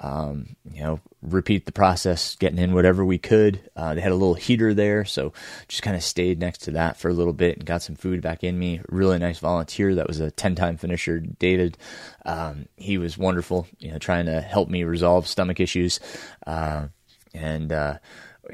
Um, 0.00 0.56
you 0.72 0.82
know, 0.82 0.98
repeat 1.22 1.64
the 1.64 1.70
process, 1.72 2.34
getting 2.34 2.58
in 2.58 2.74
whatever 2.74 3.04
we 3.04 3.18
could. 3.18 3.60
Uh, 3.76 3.94
they 3.94 4.00
had 4.00 4.10
a 4.10 4.16
little 4.16 4.34
heater 4.34 4.74
there, 4.74 5.04
so 5.04 5.32
just 5.68 5.82
kind 5.82 5.96
of 5.96 6.02
stayed 6.02 6.40
next 6.40 6.62
to 6.62 6.72
that 6.72 6.96
for 6.96 7.08
a 7.08 7.12
little 7.12 7.32
bit 7.32 7.56
and 7.56 7.64
got 7.64 7.82
some 7.82 7.94
food 7.94 8.20
back 8.20 8.42
in 8.42 8.58
me. 8.58 8.80
Really 8.88 9.18
nice 9.20 9.38
volunteer 9.38 9.94
that 9.94 10.08
was 10.08 10.18
a 10.18 10.32
10 10.32 10.56
time 10.56 10.76
finisher, 10.76 11.20
David. 11.20 11.78
Um, 12.26 12.66
he 12.76 12.98
was 12.98 13.16
wonderful, 13.16 13.68
you 13.78 13.92
know, 13.92 13.98
trying 13.98 14.26
to 14.26 14.40
help 14.40 14.68
me 14.68 14.82
resolve 14.82 15.28
stomach 15.28 15.60
issues. 15.60 16.00
Uh, 16.44 16.88
and, 17.32 17.70
uh, 17.70 17.98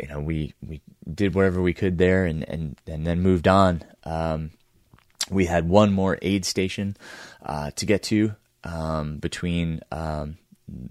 you 0.01 0.09
know, 0.09 0.21
we, 0.21 0.55
we 0.67 0.81
did 1.13 1.35
whatever 1.35 1.61
we 1.61 1.75
could 1.75 1.99
there 1.99 2.25
and, 2.25 2.49
and, 2.49 2.77
and 2.87 3.07
then 3.07 3.21
moved 3.21 3.49
on. 3.49 3.83
Um, 4.05 4.51
we 5.31 5.47
had 5.47 5.69
one 5.69 5.93
more 5.93 6.19
aid 6.23 6.45
station 6.45 6.97
uh, 7.45 7.71
to 7.73 7.87
get 7.87 8.03
to 8.05 8.35
um, 8.65 9.19
between 9.19 9.81
um, 9.93 10.39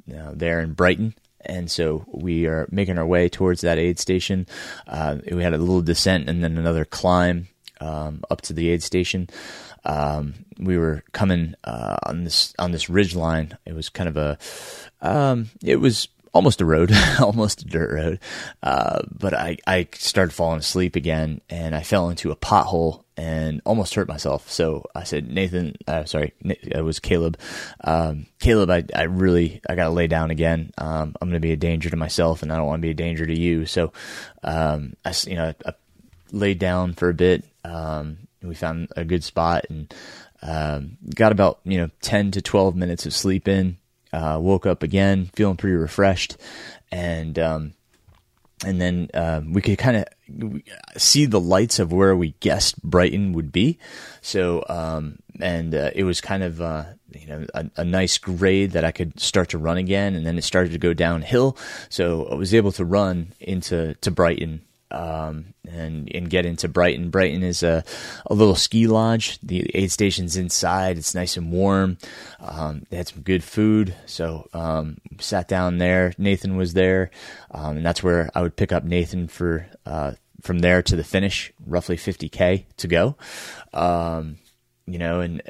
you 0.06 0.16
know, 0.16 0.34
there 0.34 0.60
and 0.60 0.76
Brighton. 0.76 1.16
And 1.42 1.72
so 1.72 2.06
we 2.08 2.46
are 2.46 2.68
making 2.72 2.98
our 2.98 3.06
way 3.06 3.30
towards 3.30 3.62
that 3.62 3.78
aid 3.78 4.00
station. 4.00 4.48
Uh, 4.86 5.18
we 5.32 5.44
had 5.44 5.54
a 5.54 5.58
little 5.58 5.82
descent 5.82 6.30
and 6.30 6.44
then 6.44 6.58
another 6.58 6.86
climb 6.86 7.48
um, 7.80 8.24
up 8.30 8.42
to 8.42 8.54
the 8.54 8.70
aid 8.70 8.84
station. 8.84 9.30
Um, 9.86 10.34
we 10.60 10.78
were 10.78 11.04
coming 11.14 11.56
uh, 11.64 11.98
on 12.04 12.24
this 12.24 12.54
on 12.60 12.72
this 12.72 12.90
ridge 12.90 13.16
line. 13.16 13.58
It 13.66 13.74
was 13.74 13.90
kind 13.90 14.10
of 14.10 14.18
a 14.18 14.38
um, 15.02 15.50
it 15.64 15.78
was 15.78 16.10
almost 16.38 16.62
a 16.62 16.66
road, 16.66 16.92
almost 17.20 17.64
a 17.64 17.66
dirt 17.66 17.92
road. 17.92 18.20
Uh, 18.62 19.02
but 19.12 19.34
I, 19.34 19.58
I 19.66 19.88
started 19.94 20.32
falling 20.32 20.60
asleep 20.60 20.96
again 20.96 21.42
and 21.50 21.76
I 21.76 21.82
fell 21.82 22.12
into 22.12 22.30
a 22.30 22.36
pothole 22.36 23.04
and 23.18 23.60
almost 23.66 23.96
hurt 23.96 24.08
myself. 24.08 24.48
So 24.52 24.86
I 24.94 25.04
said, 25.04 25.32
Nathan, 25.32 25.76
uh, 25.88 26.06
sorry, 26.06 26.34
it 26.44 26.84
was 26.84 27.00
Caleb. 27.00 27.40
Um, 27.84 28.28
Caleb, 28.40 28.70
I, 28.70 28.84
I 28.96 29.04
really, 29.04 29.62
I 29.68 29.74
got 29.74 29.86
to 29.86 29.90
lay 29.90 30.06
down 30.06 30.30
again. 30.30 30.72
Um, 30.78 31.16
I'm 31.20 31.30
going 31.30 31.42
to 31.42 31.48
be 31.48 31.54
a 31.54 31.58
danger 31.58 31.90
to 31.90 31.98
myself 31.98 32.44
and 32.44 32.54
I 32.54 32.58
don't 32.58 32.68
want 32.68 32.82
to 32.82 32.86
be 32.86 32.92
a 32.92 32.94
danger 32.94 33.26
to 33.26 33.38
you. 33.38 33.66
So, 33.66 33.92
um, 34.44 34.94
I, 35.04 35.16
you 35.26 35.38
know, 35.38 35.56
I 35.66 35.74
laid 36.32 36.60
down 36.60 36.94
for 36.94 37.10
a 37.10 37.16
bit. 37.16 37.46
Um, 37.66 38.20
we 38.44 38.54
found 38.54 38.90
a 38.96 39.04
good 39.04 39.24
spot 39.24 39.66
and, 39.72 39.92
um, 40.44 40.98
got 41.16 41.32
about, 41.32 41.62
you 41.64 41.80
know, 41.80 41.90
10 42.02 42.30
to 42.32 42.44
12 42.44 42.76
minutes 42.76 43.08
of 43.08 43.14
sleep 43.16 43.48
in 43.48 43.78
uh, 44.18 44.40
woke 44.40 44.66
up 44.66 44.82
again, 44.82 45.30
feeling 45.36 45.58
pretty 45.58 45.76
refreshed, 45.76 46.38
and 46.92 47.38
um, 47.38 47.74
and 48.66 48.82
then 48.82 49.10
uh, 49.14 49.42
we 49.48 49.62
could 49.62 49.78
kind 49.78 49.98
of 49.98 50.62
see 50.98 51.26
the 51.26 51.40
lights 51.40 51.78
of 51.78 51.94
where 51.94 52.16
we 52.16 52.34
guessed 52.40 52.82
Brighton 52.82 53.34
would 53.34 53.52
be. 53.52 53.78
So, 54.22 54.66
um, 54.68 55.20
and 55.40 55.76
uh, 55.76 55.92
it 55.94 56.04
was 56.04 56.20
kind 56.22 56.42
of 56.42 56.60
uh, 56.62 56.86
you 57.12 57.28
know 57.28 57.46
a, 57.54 57.70
a, 57.78 57.86
nice 57.86 58.18
grade 58.18 58.72
that 58.72 58.84
I 58.84 58.92
could 58.92 59.20
start 59.20 59.50
to 59.50 59.60
run 59.60 59.78
again, 59.78 60.16
and 60.16 60.26
then 60.26 60.38
it 60.38 60.44
started 60.44 60.72
to 60.72 60.80
go 60.80 60.94
downhill. 60.94 61.56
So 61.90 62.26
I 62.26 62.36
was 62.36 62.54
able 62.56 62.72
to 62.74 62.86
run 62.86 63.34
into 63.40 63.94
to 64.02 64.10
Brighton 64.10 64.62
um, 64.92 65.54
and 65.70 66.10
and 66.14 66.30
get 66.30 66.46
into 66.46 66.68
Brighton. 66.68 67.10
Brighton 67.10 67.44
is 67.44 67.64
a, 67.64 67.84
a 68.26 68.34
little 68.34 68.56
ski 68.56 68.88
lodge. 68.88 69.40
The 69.42 69.70
aid 69.74 69.92
station's 69.92 70.38
inside. 70.38 70.98
It's 70.98 71.16
nice 71.16 71.38
and 71.38 71.52
warm. 71.52 71.98
Um, 72.40 72.84
they 72.90 72.98
had 72.98 73.08
some 73.08 73.22
good 73.22 73.44
food, 73.44 73.96
so 74.06 74.48
um, 74.54 74.98
sat 75.20 75.48
down 75.48 75.78
there. 75.78 76.14
Nathan 76.18 76.58
was 76.58 76.74
there, 76.74 77.12
um, 77.52 77.78
and 77.78 77.86
that's 77.86 78.04
where 78.04 78.30
I 78.34 78.42
would 78.42 78.56
pick 78.56 78.72
up 78.72 78.84
Nathan 78.84 79.28
for 79.28 79.68
uh, 79.86 80.14
from 80.42 80.60
there 80.60 80.82
to 80.84 80.96
the 80.96 81.04
finish, 81.04 81.52
roughly 81.66 81.98
50k 81.98 82.66
to 82.78 82.88
go. 82.88 83.16
Um, 83.74 84.38
you 84.86 84.98
know, 84.98 85.20
and 85.20 85.42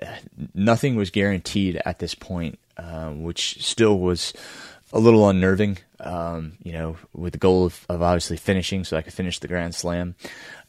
nothing 0.55 0.95
was 0.95 1.11
guaranteed 1.11 1.79
at 1.85 1.99
this 1.99 2.15
point, 2.15 2.57
uh, 2.77 3.09
which 3.09 3.63
still 3.63 3.99
was 3.99 4.33
a 4.93 4.99
little 4.99 5.27
unnerving 5.29 5.77
um, 5.99 6.53
you 6.61 6.73
know, 6.73 6.97
with 7.13 7.33
the 7.33 7.39
goal 7.39 7.65
of, 7.65 7.85
of, 7.89 8.01
obviously 8.01 8.37
finishing 8.37 8.83
so 8.83 8.97
I 8.97 9.01
could 9.01 9.13
finish 9.13 9.39
the 9.39 9.47
Grand 9.47 9.75
Slam. 9.75 10.15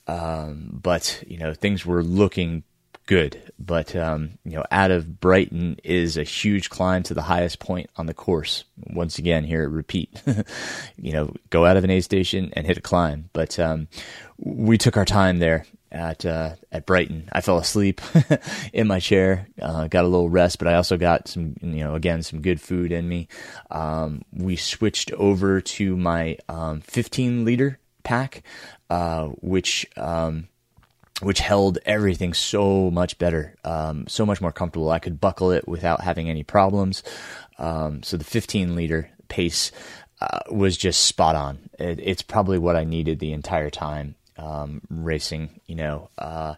Um, 0.06 0.70
but, 0.82 1.22
you 1.26 1.38
know, 1.38 1.52
things 1.52 1.84
were 1.84 2.02
looking 2.02 2.62
good. 3.06 3.52
But, 3.58 3.94
um, 3.94 4.38
you 4.44 4.52
know, 4.52 4.64
out 4.70 4.90
of 4.90 5.20
Brighton 5.20 5.78
is 5.84 6.16
a 6.16 6.22
huge 6.22 6.70
climb 6.70 7.02
to 7.04 7.14
the 7.14 7.22
highest 7.22 7.58
point 7.58 7.90
on 7.96 8.06
the 8.06 8.14
course. 8.14 8.64
Once 8.76 9.18
again, 9.18 9.44
here, 9.44 9.68
repeat, 9.68 10.22
you 10.96 11.12
know, 11.12 11.34
go 11.50 11.66
out 11.66 11.76
of 11.76 11.84
an 11.84 11.90
aid 11.90 12.04
station 12.04 12.52
and 12.54 12.66
hit 12.66 12.78
a 12.78 12.82
climb. 12.82 13.28
But 13.32 13.58
um, 13.58 13.88
we 14.38 14.78
took 14.78 14.96
our 14.96 15.04
time 15.04 15.38
there 15.38 15.66
at 15.90 16.24
uh, 16.24 16.54
at 16.70 16.86
Brighton. 16.86 17.28
I 17.32 17.40
fell 17.40 17.58
asleep 17.58 18.00
in 18.72 18.86
my 18.86 19.00
chair, 19.00 19.48
uh, 19.60 19.88
got 19.88 20.04
a 20.04 20.08
little 20.08 20.28
rest, 20.28 20.58
but 20.58 20.68
I 20.68 20.74
also 20.74 20.96
got 20.96 21.28
some, 21.28 21.56
you 21.60 21.84
know, 21.84 21.94
again 21.94 22.22
some 22.22 22.40
good 22.40 22.60
food 22.60 22.92
in 22.92 23.08
me. 23.08 23.28
Um, 23.70 24.22
we 24.32 24.56
switched 24.56 25.12
over 25.12 25.60
to 25.60 25.96
my 25.96 26.38
um, 26.48 26.80
15 26.80 27.44
liter 27.44 27.78
pack, 28.02 28.42
uh, 28.90 29.26
which 29.26 29.86
um, 29.96 30.48
which 31.20 31.40
held 31.40 31.78
everything 31.84 32.32
so 32.32 32.90
much 32.90 33.18
better, 33.18 33.56
um, 33.64 34.06
so 34.06 34.24
much 34.24 34.40
more 34.40 34.52
comfortable. 34.52 34.90
I 34.90 34.98
could 34.98 35.20
buckle 35.20 35.50
it 35.50 35.66
without 35.66 36.02
having 36.02 36.30
any 36.30 36.44
problems. 36.44 37.02
Um, 37.58 38.02
so 38.02 38.16
the 38.16 38.24
15 38.24 38.76
liter 38.76 39.10
pace 39.28 39.72
uh, 40.20 40.40
was 40.50 40.76
just 40.76 41.04
spot 41.04 41.34
on. 41.34 41.70
It, 41.78 41.98
it's 42.00 42.22
probably 42.22 42.58
what 42.58 42.76
I 42.76 42.84
needed 42.84 43.18
the 43.18 43.32
entire 43.32 43.70
time 43.70 44.14
um, 44.38 44.80
racing. 44.88 45.60
You 45.66 45.74
know, 45.74 46.10
uh, 46.16 46.54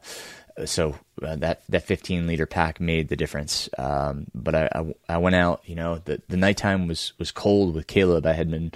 so 0.64 0.96
uh, 1.22 1.36
that 1.36 1.62
that 1.68 1.84
15 1.84 2.26
liter 2.26 2.46
pack 2.46 2.80
made 2.80 3.08
the 3.08 3.16
difference. 3.16 3.68
Um, 3.78 4.26
but 4.34 4.54
I, 4.54 4.68
I, 4.74 4.94
I 5.08 5.18
went 5.18 5.36
out. 5.36 5.62
You 5.64 5.74
know, 5.74 5.98
the 5.98 6.22
the 6.28 6.36
nighttime 6.36 6.86
was 6.86 7.12
was 7.18 7.30
cold 7.30 7.74
with 7.74 7.86
Caleb. 7.86 8.26
I 8.26 8.32
had 8.32 8.50
been, 8.50 8.72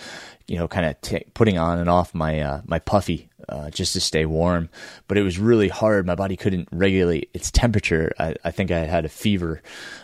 you 0.47 0.59
know, 0.59 0.69
kind 0.69 0.87
of 0.87 1.01
t- 1.01 1.27
putting 1.35 1.59
on 1.59 1.79
and 1.79 1.89
off 1.89 2.15
my 2.15 2.41
uh, 2.41 2.63
my 2.67 2.79
puffy 2.79 3.29
uh, 3.49 3.71
just 3.71 3.93
to 3.95 4.01
stay 4.01 4.27
warm. 4.27 4.69
But 5.09 5.19
it 5.19 5.23
was 5.23 5.39
really 5.39 5.69
hard. 5.69 6.07
My 6.07 6.15
body 6.15 6.37
couldn't 6.37 6.69
regulate 6.73 7.31
its 7.35 7.51
temperature. 7.51 8.13
I, 8.19 8.35
I 8.45 8.51
think 8.51 8.71
I 8.71 8.81
had 8.81 9.05
a 9.05 9.11
fever, 9.11 9.63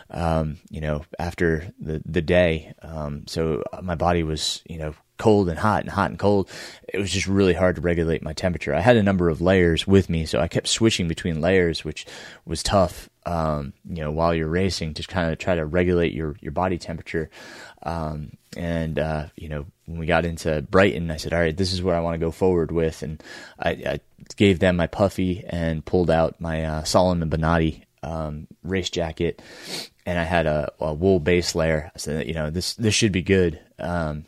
um, 0.09 0.57
you 0.69 0.81
know, 0.81 1.05
after 1.19 1.71
the 1.79 2.01
the 2.05 2.21
day. 2.21 2.73
Um, 2.81 3.25
so 3.27 3.63
my 3.81 3.95
body 3.95 4.23
was, 4.23 4.61
you 4.67 4.77
know, 4.77 4.93
cold 5.21 5.49
and 5.49 5.59
hot 5.59 5.81
and 5.81 5.89
hot 5.91 6.09
and 6.09 6.17
cold. 6.17 6.49
It 6.91 6.97
was 6.97 7.11
just 7.11 7.27
really 7.27 7.53
hard 7.53 7.75
to 7.75 7.81
regulate 7.81 8.23
my 8.23 8.33
temperature. 8.33 8.73
I 8.73 8.81
had 8.81 8.97
a 8.97 9.03
number 9.03 9.29
of 9.29 9.39
layers 9.39 9.85
with 9.85 10.09
me, 10.09 10.25
so 10.25 10.39
I 10.39 10.47
kept 10.47 10.67
switching 10.67 11.07
between 11.07 11.41
layers, 11.41 11.85
which 11.85 12.07
was 12.43 12.63
tough. 12.63 13.07
Um, 13.23 13.73
you 13.87 14.01
know, 14.03 14.09
while 14.09 14.33
you're 14.33 14.47
racing, 14.47 14.95
just 14.95 15.09
kind 15.09 15.31
of 15.31 15.37
try 15.37 15.53
to 15.53 15.65
regulate 15.65 16.11
your 16.11 16.35
your 16.41 16.51
body 16.51 16.79
temperature. 16.79 17.29
Um, 17.83 18.31
and 18.57 18.97
uh, 18.97 19.27
you 19.35 19.47
know, 19.47 19.67
when 19.85 19.99
we 19.99 20.07
got 20.07 20.25
into 20.25 20.63
Brighton, 20.63 21.11
I 21.11 21.17
said, 21.17 21.33
"All 21.33 21.39
right, 21.39 21.55
this 21.55 21.71
is 21.71 21.83
where 21.83 21.95
I 21.95 21.99
want 21.99 22.15
to 22.15 22.25
go 22.25 22.31
forward 22.31 22.71
with," 22.71 23.03
and 23.03 23.21
I, 23.59 23.69
I 23.69 23.99
gave 24.37 24.57
them 24.57 24.75
my 24.75 24.87
puffy 24.87 25.43
and 25.47 25.85
pulled 25.85 26.09
out 26.09 26.41
my 26.41 26.65
uh, 26.65 26.83
Salomon 26.83 27.29
Bonatti 27.29 27.83
um, 28.01 28.47
race 28.63 28.89
jacket, 28.89 29.39
and 30.07 30.17
I 30.17 30.23
had 30.23 30.47
a, 30.47 30.71
a, 30.79 30.93
wool 30.95 31.19
base 31.19 31.53
layer. 31.53 31.91
I 31.93 31.99
said, 31.99 32.27
you 32.27 32.33
know, 32.33 32.49
this 32.49 32.73
this 32.73 32.95
should 32.95 33.11
be 33.11 33.21
good. 33.21 33.59
Um, 33.77 34.25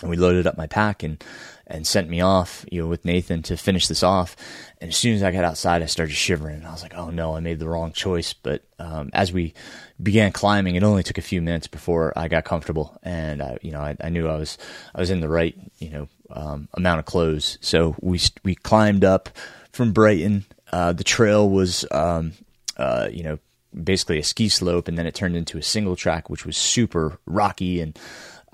and 0.00 0.10
we 0.10 0.16
loaded 0.16 0.46
up 0.46 0.56
my 0.56 0.66
pack 0.66 1.02
and 1.02 1.22
and 1.68 1.84
sent 1.84 2.08
me 2.08 2.20
off, 2.20 2.64
you 2.70 2.80
know, 2.80 2.86
with 2.86 3.04
Nathan 3.04 3.42
to 3.42 3.56
finish 3.56 3.88
this 3.88 4.04
off. 4.04 4.36
And 4.80 4.90
as 4.90 4.96
soon 4.96 5.16
as 5.16 5.22
I 5.24 5.32
got 5.32 5.44
outside, 5.44 5.82
I 5.82 5.86
started 5.86 6.14
shivering. 6.14 6.64
I 6.64 6.70
was 6.70 6.82
like, 6.82 6.94
"Oh 6.94 7.10
no, 7.10 7.34
I 7.34 7.40
made 7.40 7.58
the 7.58 7.68
wrong 7.68 7.92
choice." 7.92 8.32
But 8.32 8.62
um, 8.78 9.10
as 9.12 9.32
we 9.32 9.54
began 10.00 10.30
climbing, 10.32 10.76
it 10.76 10.84
only 10.84 11.02
took 11.02 11.18
a 11.18 11.22
few 11.22 11.42
minutes 11.42 11.66
before 11.66 12.12
I 12.16 12.28
got 12.28 12.44
comfortable, 12.44 12.96
and 13.02 13.42
I, 13.42 13.58
you 13.62 13.72
know, 13.72 13.80
I, 13.80 13.96
I 14.00 14.10
knew 14.10 14.28
I 14.28 14.36
was 14.36 14.58
I 14.94 15.00
was 15.00 15.10
in 15.10 15.20
the 15.20 15.28
right, 15.28 15.56
you 15.78 15.90
know, 15.90 16.08
um, 16.30 16.68
amount 16.74 17.00
of 17.00 17.04
clothes. 17.04 17.58
So 17.60 17.96
we 18.00 18.20
we 18.44 18.54
climbed 18.54 19.04
up 19.04 19.30
from 19.72 19.92
Brighton. 19.92 20.44
Uh, 20.72 20.92
the 20.92 21.04
trail 21.04 21.48
was, 21.48 21.84
um, 21.90 22.32
uh, 22.76 23.08
you 23.10 23.22
know, 23.22 23.38
basically 23.82 24.18
a 24.18 24.24
ski 24.24 24.48
slope, 24.48 24.88
and 24.88 24.96
then 24.96 25.06
it 25.06 25.14
turned 25.14 25.36
into 25.36 25.58
a 25.58 25.62
single 25.62 25.96
track, 25.96 26.30
which 26.30 26.46
was 26.46 26.56
super 26.56 27.18
rocky 27.26 27.80
and 27.80 27.98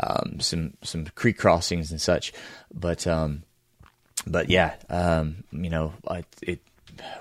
um, 0.03 0.41
some 0.41 0.75
some 0.83 1.07
creek 1.15 1.39
crossings 1.39 1.91
and 1.91 2.01
such. 2.01 2.33
But 2.73 3.07
um, 3.07 3.43
but 4.27 4.51
yeah, 4.51 4.75
um, 4.89 5.45
you 5.53 5.71
know, 5.71 5.95
I, 6.09 6.25
it 6.43 6.61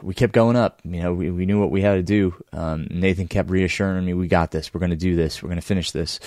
we 0.01 0.13
kept 0.13 0.33
going 0.33 0.55
up. 0.55 0.81
You 0.83 1.01
know, 1.01 1.13
we 1.13 1.31
we 1.31 1.45
knew 1.45 1.59
what 1.59 1.71
we 1.71 1.81
had 1.81 1.95
to 1.95 2.03
do. 2.03 2.35
Um, 2.53 2.87
Nathan 2.89 3.27
kept 3.27 3.49
reassuring 3.49 4.05
me, 4.05 4.13
"We 4.13 4.27
got 4.27 4.51
this. 4.51 4.73
We're 4.73 4.79
going 4.79 4.91
to 4.91 4.95
do 4.95 5.15
this. 5.15 5.41
We're 5.41 5.49
going 5.49 5.61
to 5.61 5.65
finish 5.65 5.91
this." 5.91 6.19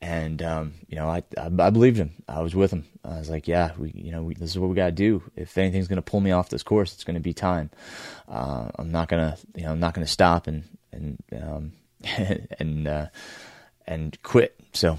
And 0.00 0.40
um, 0.42 0.74
you 0.86 0.96
know, 0.96 1.08
I, 1.08 1.24
I, 1.36 1.46
I 1.46 1.70
believed 1.70 1.96
him. 1.96 2.12
I 2.28 2.40
was 2.40 2.54
with 2.54 2.70
him. 2.70 2.84
I 3.04 3.18
was 3.18 3.28
like, 3.28 3.48
"Yeah, 3.48 3.72
we 3.76 3.90
you 3.94 4.12
know 4.12 4.22
we, 4.22 4.34
this 4.34 4.50
is 4.50 4.58
what 4.58 4.68
we 4.68 4.76
got 4.76 4.86
to 4.86 4.92
do. 4.92 5.22
If 5.34 5.58
anything's 5.58 5.88
going 5.88 5.96
to 5.96 6.02
pull 6.02 6.20
me 6.20 6.30
off 6.30 6.50
this 6.50 6.62
course, 6.62 6.94
it's 6.94 7.04
going 7.04 7.14
to 7.14 7.20
be 7.20 7.34
time. 7.34 7.70
Uh, 8.28 8.68
I'm 8.76 8.92
not 8.92 9.08
gonna 9.08 9.36
you 9.54 9.64
know 9.64 9.72
I'm 9.72 9.80
not 9.80 9.94
going 9.94 10.06
to 10.06 10.12
stop 10.12 10.46
and 10.46 10.64
and 10.92 11.18
um, 11.40 11.72
and 12.58 12.86
uh, 12.86 13.06
and 13.86 14.16
quit." 14.22 14.54
So 14.72 14.98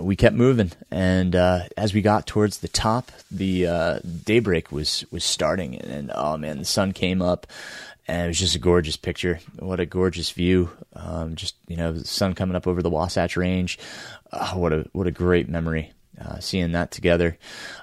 we 0.00 0.16
kept 0.16 0.34
moving, 0.34 0.72
and 0.90 1.36
uh, 1.36 1.60
as 1.76 1.94
we 1.94 2.02
got 2.02 2.26
towards 2.26 2.58
the 2.58 2.68
top, 2.68 3.12
the 3.30 3.66
uh, 3.66 3.98
daybreak 4.24 4.72
was 4.72 5.04
was 5.10 5.24
starting, 5.24 5.76
and, 5.76 5.90
and, 5.90 6.12
oh 6.14 6.36
man, 6.36 6.58
the 6.58 6.64
sun 6.64 6.92
came 6.92 7.22
up, 7.22 7.46
and 8.08 8.24
it 8.24 8.28
was 8.28 8.38
just 8.38 8.56
a 8.56 8.60
gorgeous 8.60 8.96
picture. 8.96 9.38
What 9.58 9.80
a 9.80 9.86
gorgeous 9.86 10.30
view! 10.30 10.70
Um, 10.94 11.36
just 11.36 11.54
you 11.68 11.76
know, 11.76 11.92
the 11.92 12.06
sun 12.06 12.34
coming 12.34 12.56
up 12.56 12.66
over 12.66 12.82
the 12.82 12.90
Wasatch 12.90 13.36
Range. 13.36 13.78
Oh, 14.32 14.58
what 14.58 14.72
a 14.72 14.86
what 14.92 15.06
a 15.06 15.12
great 15.12 15.48
memory. 15.48 15.92
Uh, 16.20 16.40
seeing 16.40 16.72
that 16.72 16.90
together, 16.90 17.36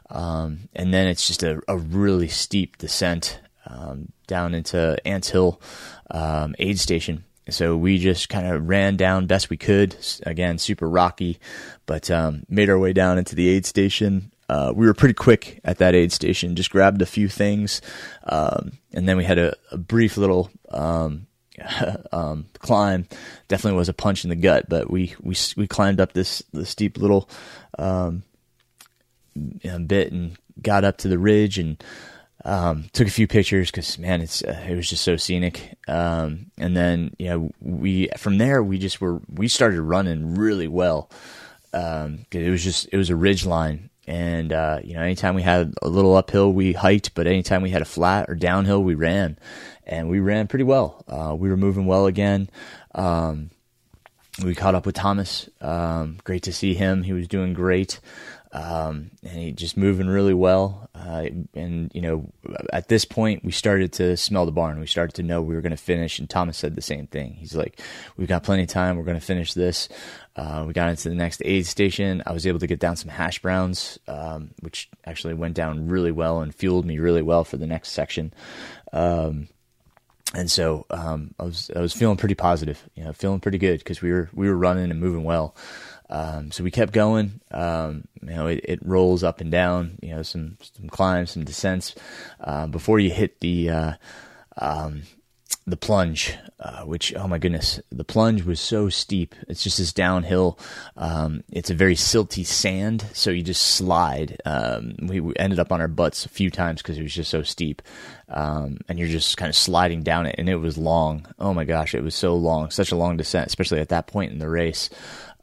um, 0.10 0.68
and 0.76 0.92
then 0.92 1.08
it's 1.08 1.28
just 1.28 1.44
a, 1.44 1.62
a 1.68 1.78
really 1.78 2.28
steep 2.28 2.80
descent 2.80 3.40
um, 3.68 4.12
down 4.26 4.56
into 4.56 4.98
Ant 5.06 5.26
Hill 5.26 5.62
um, 6.10 6.56
aid 6.58 6.80
station, 6.80 7.24
so 7.50 7.76
we 7.76 7.98
just 7.98 8.30
kind 8.30 8.48
of 8.48 8.68
ran 8.68 8.96
down 8.96 9.28
best 9.28 9.50
we 9.50 9.58
could. 9.58 9.96
Again, 10.26 10.58
super 10.58 10.88
rocky, 10.88 11.40
but 11.86 12.10
um, 12.10 12.44
made 12.50 12.70
our 12.70 12.80
way 12.80 12.94
down 12.94 13.18
into 13.18 13.36
the 13.36 13.50
aid 13.50 13.66
station. 13.66 14.32
Uh, 14.50 14.72
we 14.76 14.86
were 14.86 14.94
pretty 14.94 15.14
quick 15.14 15.60
at 15.64 15.78
that 15.78 15.96
aid 15.96 16.12
station. 16.12 16.56
Just 16.56 16.70
grabbed 16.70 17.02
a 17.02 17.06
few 17.06 17.28
things, 17.28 17.82
um, 18.24 18.74
and 18.94 19.08
then 19.08 19.18
we 19.18 19.24
had 19.24 19.38
a, 19.38 19.56
a 19.72 19.78
brief 19.78 20.18
little 20.18 20.50
um, 20.70 21.28
um 22.12 22.46
climb. 22.60 23.08
Definitely 23.48 23.78
was 23.78 23.90
a 23.90 23.94
punch 23.94 24.24
in 24.24 24.30
the 24.30 24.36
gut, 24.36 24.68
but 24.70 24.90
we 24.90 25.16
we 25.22 25.36
we 25.58 25.68
climbed 25.68 26.00
up 26.00 26.14
this 26.14 26.44
steep 26.64 26.98
little 26.98 27.30
um, 27.78 28.24
bit 29.64 30.12
and 30.12 30.38
got 30.62 30.84
up 30.84 30.98
to 30.98 31.08
the 31.08 31.18
ridge 31.18 31.58
and 31.58 31.84
um, 32.46 32.86
took 32.92 33.08
a 33.08 33.12
few 33.12 33.28
pictures 33.28 33.72
because 33.72 33.98
man, 33.98 34.22
it's 34.22 34.44
uh, 34.44 34.66
it 34.68 34.76
was 34.76 34.90
just 34.90 35.04
so 35.04 35.16
scenic. 35.16 35.76
Um, 35.88 36.52
and 36.58 36.76
then 36.76 37.16
you 37.18 37.30
know 37.30 37.52
we 37.62 38.10
from 38.18 38.38
there 38.38 38.62
we 38.64 38.78
just 38.78 39.00
were 39.00 39.22
we 39.34 39.48
started 39.48 39.82
running 39.82 40.36
really 40.36 40.68
well. 40.68 41.10
Um, 41.74 42.26
it 42.32 42.50
was 42.50 42.64
just 42.64 42.88
it 42.92 42.98
was 42.98 43.10
a 43.10 43.16
ridge 43.16 43.46
line, 43.46 43.90
and 44.06 44.52
uh, 44.52 44.80
you 44.84 44.94
know 44.94 45.02
anytime 45.02 45.36
we 45.36 45.42
had 45.42 45.74
a 45.82 45.88
little 45.88 46.16
uphill 46.16 46.52
we 46.52 46.74
hiked, 46.74 47.16
but 47.16 47.28
anytime 47.28 47.62
we 47.62 47.70
had 47.70 47.82
a 47.82 47.86
flat 47.86 48.30
or 48.30 48.36
downhill 48.36 48.84
we 48.84 48.96
ran, 48.96 49.38
and 49.86 50.10
we 50.10 50.20
ran 50.20 50.48
pretty 50.48 50.66
well. 50.66 51.04
Uh, 51.08 51.36
we 51.36 51.50
were 51.50 51.58
moving 51.58 51.86
well 51.86 52.08
again. 52.08 52.50
Um, 52.94 53.52
we 54.44 54.56
caught 54.56 54.76
up 54.76 54.86
with 54.86 54.96
Thomas. 54.96 55.48
Um, 55.62 56.18
great 56.24 56.44
to 56.44 56.54
see 56.54 56.74
him. 56.74 57.04
He 57.04 57.14
was 57.14 57.28
doing 57.28 57.54
great 57.54 58.00
um, 58.54 59.10
and 59.24 59.32
he 59.32 59.52
just 59.52 59.76
moving 59.78 60.08
really 60.08 60.34
well. 60.34 60.88
Uh, 60.94 61.26
and 61.56 61.92
you 61.94 62.02
know, 62.02 62.32
at 62.72 62.88
this 62.88 63.04
point, 63.04 63.44
we 63.44 63.52
started 63.52 63.92
to 63.94 64.16
smell 64.16 64.46
the 64.46 64.52
barn. 64.52 64.80
We 64.80 64.86
started 64.86 65.16
to 65.16 65.24
know 65.24 65.42
we 65.42 65.56
were 65.56 65.62
going 65.62 65.72
to 65.72 65.78
finish. 65.78 66.20
And 66.20 66.30
Thomas 66.30 66.56
said 66.56 66.76
the 66.76 66.82
same 66.82 67.08
thing. 67.08 67.34
He's 67.34 67.56
like, 67.56 67.82
"We've 68.16 68.28
got 68.28 68.44
plenty 68.44 68.64
of 68.64 68.70
time. 68.70 68.96
We're 68.96 69.06
going 69.06 69.20
to 69.20 69.26
finish 69.26 69.54
this." 69.54 69.90
Uh, 70.36 70.66
we 70.68 70.74
got 70.74 70.90
into 70.90 71.10
the 71.10 71.16
next 71.16 71.42
aid 71.44 71.66
station. 71.66 72.22
I 72.28 72.32
was 72.32 72.46
able 72.46 72.60
to 72.60 72.68
get 72.68 72.80
down 72.80 72.96
some 72.96 73.10
hash 73.10 73.40
browns, 73.40 73.98
um, 74.08 74.52
which 74.60 74.88
actually 75.04 75.34
went 75.34 75.56
down 75.56 75.88
really 75.88 76.12
well 76.12 76.40
and 76.40 76.54
fueled 76.54 76.86
me 76.86 77.00
really 77.00 77.24
well 77.24 77.44
for 77.44 77.58
the 77.58 77.68
next 77.68 77.90
section. 77.90 78.34
Um, 78.92 79.48
and 80.36 80.50
so 80.50 80.86
um, 80.90 81.34
I 81.40 81.44
was 81.44 81.72
I 81.76 81.80
was 81.80 81.94
feeling 81.94 82.18
pretty 82.18 82.36
positive, 82.36 82.88
you 82.96 83.04
know, 83.04 83.14
feeling 83.14 83.40
pretty 83.40 83.58
good 83.58 83.80
because 83.80 84.02
we 84.02 84.12
were 84.12 84.30
we 84.34 84.48
were 84.48 84.58
running 84.58 84.92
and 84.92 85.00
moving 85.00 85.24
well. 85.24 85.56
Um, 86.14 86.52
so 86.52 86.64
we 86.64 86.70
kept 86.70 86.94
going. 86.94 87.42
Um, 87.50 88.04
you 88.22 88.36
know, 88.36 88.46
it, 88.46 88.62
it, 88.64 88.86
rolls 88.86 89.24
up 89.24 89.42
and 89.42 89.52
down. 89.52 89.98
You 90.00 90.16
know, 90.16 90.22
some 90.22 90.58
some 90.62 90.88
climbs, 90.88 91.32
some 91.32 91.44
descents 91.44 91.96
uh, 92.40 92.68
before 92.68 93.00
you 93.00 93.10
hit 93.10 93.40
the 93.40 93.70
uh, 93.72 93.94
um, 94.58 95.02
the 95.66 95.76
plunge. 95.76 96.38
Uh, 96.60 96.84
which 96.84 97.14
oh 97.16 97.28
my 97.28 97.40
goodness, 97.40 97.82
the 97.92 98.06
plunge 98.06 98.44
was 98.44 98.60
so 98.60 98.88
steep. 98.88 99.36
It's 99.50 99.64
just 99.64 99.80
this 99.80 99.92
downhill. 99.92 100.58
Um, 100.96 101.44
it's 101.52 101.72
a 101.72 101.76
very 101.76 101.96
silty 101.96 102.46
sand, 102.46 103.04
so 103.12 103.32
you 103.32 103.42
just 103.42 103.62
slide. 103.62 104.40
Um, 104.46 104.96
we, 105.02 105.20
we, 105.20 105.34
ended 105.36 105.60
up 105.60 105.74
on 105.74 105.82
our 105.82 105.90
butts 105.90 106.26
a 106.26 106.30
few 106.30 106.50
times 106.50 106.82
because 106.82 106.98
it 106.98 107.02
was 107.02 107.14
just 107.14 107.32
so 107.32 107.44
steep, 107.44 107.82
um, 108.30 108.78
and 108.88 108.98
you're 108.98 109.10
just 109.10 109.36
kind 109.36 109.50
of 109.50 109.58
sliding 109.58 110.04
down 110.04 110.26
it. 110.26 110.36
And 110.38 110.48
it 110.48 110.56
was 110.56 110.78
long. 110.78 111.26
Oh 111.38 111.54
my 111.54 111.66
gosh, 111.66 111.94
it 111.96 112.04
was 112.04 112.16
so 112.16 112.34
long, 112.36 112.70
such 112.70 112.94
a 112.94 112.96
long 112.96 113.18
descent, 113.18 113.48
especially 113.48 113.82
at 113.82 113.90
that 113.90 114.08
point 114.08 114.32
in 114.32 114.40
the 114.40 114.48
race 114.48 114.90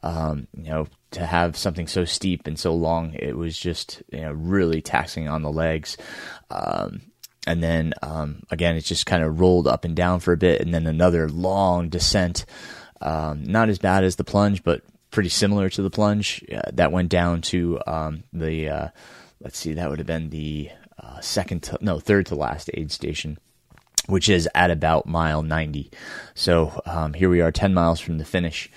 um, 0.02 0.46
you 0.56 0.70
know, 0.70 0.86
to 1.12 1.26
have 1.26 1.56
something 1.56 1.86
so 1.86 2.04
steep 2.04 2.46
and 2.46 2.58
so 2.58 2.74
long, 2.74 3.14
it 3.14 3.36
was 3.36 3.58
just 3.58 4.02
you 4.10 4.20
know 4.20 4.32
really 4.32 4.80
taxing 4.80 5.28
on 5.28 5.42
the 5.42 5.52
legs. 5.52 5.96
Um, 6.50 7.02
and 7.46 7.62
then 7.62 7.94
um, 8.02 8.42
again, 8.50 8.76
it 8.76 8.82
just 8.82 9.06
kind 9.06 9.22
of 9.22 9.40
rolled 9.40 9.66
up 9.66 9.84
and 9.84 9.96
down 9.96 10.20
for 10.20 10.32
a 10.32 10.38
bit, 10.38 10.60
and 10.60 10.72
then 10.72 10.86
another 10.86 11.28
long 11.28 11.88
descent. 11.88 12.44
Um, 13.02 13.44
not 13.44 13.70
as 13.70 13.78
bad 13.78 14.04
as 14.04 14.16
the 14.16 14.24
plunge, 14.24 14.62
but 14.62 14.82
pretty 15.10 15.30
similar 15.30 15.70
to 15.70 15.82
the 15.82 15.90
plunge. 15.90 16.44
Uh, 16.52 16.70
that 16.74 16.92
went 16.92 17.08
down 17.08 17.40
to 17.42 17.80
um, 17.86 18.24
the 18.32 18.68
uh, 18.68 18.88
let's 19.40 19.58
see, 19.58 19.72
that 19.74 19.88
would 19.88 19.98
have 19.98 20.06
been 20.06 20.30
the 20.30 20.70
uh, 21.02 21.20
second, 21.20 21.62
to, 21.64 21.78
no, 21.80 21.98
third 21.98 22.26
to 22.26 22.34
last 22.34 22.70
aid 22.74 22.92
station 22.92 23.38
which 24.06 24.28
is 24.28 24.48
at 24.54 24.70
about 24.70 25.06
mile 25.06 25.42
90. 25.42 25.90
So 26.34 26.80
um, 26.84 27.14
here 27.14 27.28
we 27.28 27.40
are, 27.40 27.52
10 27.52 27.72
miles 27.72 28.00
from 28.00 28.18
the 28.18 28.24
finish, 28.24 28.68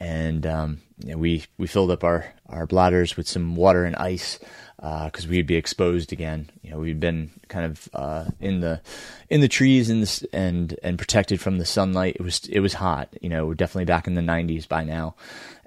and 0.00 0.46
um, 0.46 0.80
you 1.04 1.12
know, 1.12 1.18
we 1.18 1.44
we 1.58 1.66
filled 1.66 1.90
up 1.90 2.02
our 2.02 2.32
our 2.48 2.66
bladders 2.66 3.16
with 3.16 3.28
some 3.28 3.54
water 3.54 3.84
and 3.84 3.94
ice 3.96 4.38
because 4.76 5.26
uh, 5.26 5.28
we'd 5.28 5.46
be 5.46 5.56
exposed 5.56 6.12
again. 6.12 6.50
You 6.62 6.70
know, 6.70 6.78
we'd 6.78 7.00
been 7.00 7.30
kind 7.48 7.66
of 7.66 7.88
uh, 7.92 8.24
in 8.40 8.60
the 8.60 8.80
in 9.28 9.40
the 9.40 9.48
trees 9.48 9.90
and 9.90 10.26
and 10.32 10.78
and 10.82 10.98
protected 10.98 11.40
from 11.40 11.58
the 11.58 11.66
sunlight. 11.66 12.16
It 12.16 12.22
was 12.22 12.40
it 12.46 12.60
was 12.60 12.74
hot. 12.74 13.14
You 13.20 13.28
know, 13.28 13.46
we're 13.46 13.54
definitely 13.54 13.84
back 13.84 14.06
in 14.06 14.14
the 14.14 14.22
90s 14.22 14.66
by 14.66 14.84
now, 14.84 15.14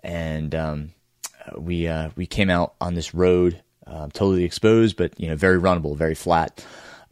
and 0.03 0.53
um, 0.55 0.93
we 1.55 1.87
uh, 1.87 2.09
we 2.15 2.25
came 2.25 2.49
out 2.49 2.73
on 2.81 2.95
this 2.95 3.13
road 3.13 3.61
uh, 3.85 4.07
totally 4.13 4.43
exposed, 4.43 4.97
but 4.97 5.19
you 5.19 5.27
know, 5.27 5.35
very 5.35 5.59
runnable, 5.59 5.95
very 5.95 6.15
flat. 6.15 6.65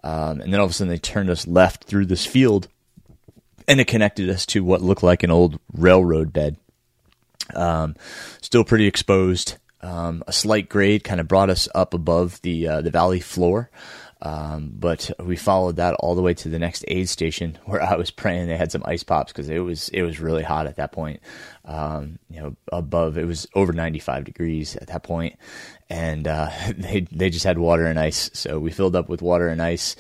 Um, 0.04 0.42
and 0.42 0.52
then 0.52 0.60
all 0.60 0.66
of 0.66 0.72
a 0.72 0.74
sudden 0.74 0.90
they 0.90 0.98
turned 0.98 1.30
us 1.30 1.46
left 1.46 1.84
through 1.84 2.08
this 2.08 2.26
field 2.26 2.68
and 3.68 3.80
it 3.80 3.86
connected 3.86 4.30
us 4.30 4.48
to 4.48 4.64
what 4.64 4.82
looked 4.82 5.04
like 5.04 5.22
an 5.22 5.30
old 5.30 5.60
railroad 5.74 6.34
bed. 6.34 6.58
Um, 7.56 7.96
still 8.42 8.64
pretty 8.64 8.88
exposed. 8.88 9.58
Um, 9.82 10.24
a 10.28 10.32
slight 10.32 10.70
grade 10.70 11.04
kind 11.04 11.20
of 11.20 11.28
brought 11.28 11.50
us 11.50 11.68
up 11.74 11.94
above 11.94 12.42
the 12.42 12.68
uh, 12.68 12.82
the 12.82 12.92
valley 12.92 13.20
floor. 13.20 13.70
Um, 14.24 14.74
but 14.76 15.10
we 15.20 15.36
followed 15.36 15.78
that 15.78 15.96
all 15.96 16.14
the 16.14 16.22
way 16.22 16.36
to 16.36 16.50
the 16.50 16.60
next 16.60 16.86
aid 16.88 17.10
station 17.10 17.58
where 17.66 17.82
I 17.82 17.96
was 17.96 18.12
praying 18.12 18.48
they 18.48 18.58
had 18.58 18.72
some 18.72 18.84
ice 18.86 19.04
pops 19.04 19.32
because 19.32 19.50
it 19.50 19.60
was 19.60 19.90
it 19.90 20.04
was 20.04 20.20
really 20.20 20.44
hot 20.44 20.68
at 20.68 20.76
that 20.76 20.92
point. 20.92 21.22
Um, 21.66 22.20
you 22.30 22.40
know, 22.40 22.56
above 22.72 23.18
it 23.18 23.26
was 23.26 23.48
over 23.56 23.74
95 23.74 24.26
degrees 24.26 24.76
at 24.76 24.88
that 24.88 25.04
point, 25.04 25.38
and 25.90 26.28
uh, 26.28 26.50
they 26.78 27.08
they 27.12 27.30
just 27.30 27.46
had 27.46 27.58
water 27.58 27.86
and 27.86 28.00
ice. 28.00 28.30
So 28.34 28.60
we 28.60 28.72
filled 28.72 28.96
up 28.96 29.10
with 29.10 29.22
water 29.22 29.48
and 29.48 29.62
ice 29.62 29.96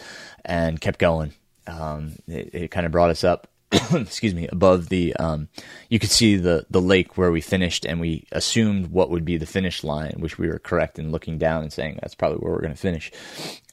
and 0.45 0.79
kept 0.79 0.99
going. 0.99 1.33
Um, 1.67 2.15
it, 2.27 2.49
it 2.53 2.71
kind 2.71 2.85
of 2.85 2.91
brought 2.91 3.11
us 3.11 3.23
up 3.23 3.47
excuse 3.93 4.35
me, 4.35 4.47
above 4.51 4.89
the, 4.89 5.15
um, 5.15 5.47
you 5.89 5.97
could 5.97 6.11
see 6.11 6.35
the, 6.35 6.65
the 6.69 6.81
lake 6.81 7.17
where 7.17 7.31
we 7.31 7.39
finished 7.39 7.85
and 7.85 8.01
we 8.01 8.25
assumed 8.31 8.87
what 8.87 9.09
would 9.09 9.23
be 9.23 9.37
the 9.37 9.45
finish 9.45 9.83
line, 9.83 10.15
which 10.17 10.37
we 10.37 10.47
were 10.47 10.59
correct 10.59 10.99
in 10.99 11.11
looking 11.11 11.37
down 11.37 11.63
and 11.63 11.71
saying 11.71 11.97
that's 12.01 12.15
probably 12.15 12.37
where 12.39 12.51
we're 12.51 12.61
going 12.61 12.73
to 12.73 12.79
finish. 12.79 13.11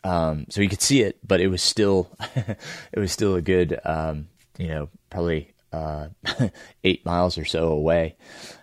Um, 0.05 0.47
so 0.51 0.61
you 0.61 0.69
could 0.69 0.83
see 0.83 1.03
it, 1.03 1.19
but 1.27 1.41
it 1.41 1.49
was 1.49 1.63
still, 1.63 2.11
it 2.37 2.99
was 2.99 3.11
still 3.11 3.35
a 3.35 3.43
good, 3.43 3.79
um, 3.85 4.29
you 4.57 4.69
know, 4.69 4.89
probably, 5.11 5.53
uh, 5.73 6.09
eight 6.85 7.05
miles 7.05 7.37
or 7.37 7.45
so 7.45 7.69
away. 7.69 8.17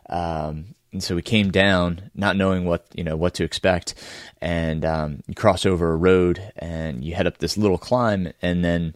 Um, 0.10 0.76
and 0.94 1.04
so 1.04 1.16
we 1.16 1.22
came 1.22 1.52
down 1.52 2.12
not 2.16 2.38
knowing 2.38 2.64
what, 2.64 2.88
you 2.94 3.04
know, 3.04 3.18
what 3.18 3.34
to 3.36 3.44
expect. 3.44 3.96
And, 4.42 4.86
um, 4.86 5.24
you 5.28 5.36
cross 5.36 5.66
over 5.66 5.92
a 5.92 5.98
road 5.98 6.54
and 6.56 7.04
you 7.04 7.14
head 7.14 7.28
up 7.28 7.40
this 7.40 7.58
little 7.58 7.78
climb 7.78 8.32
and 8.42 8.64
then, 8.64 8.96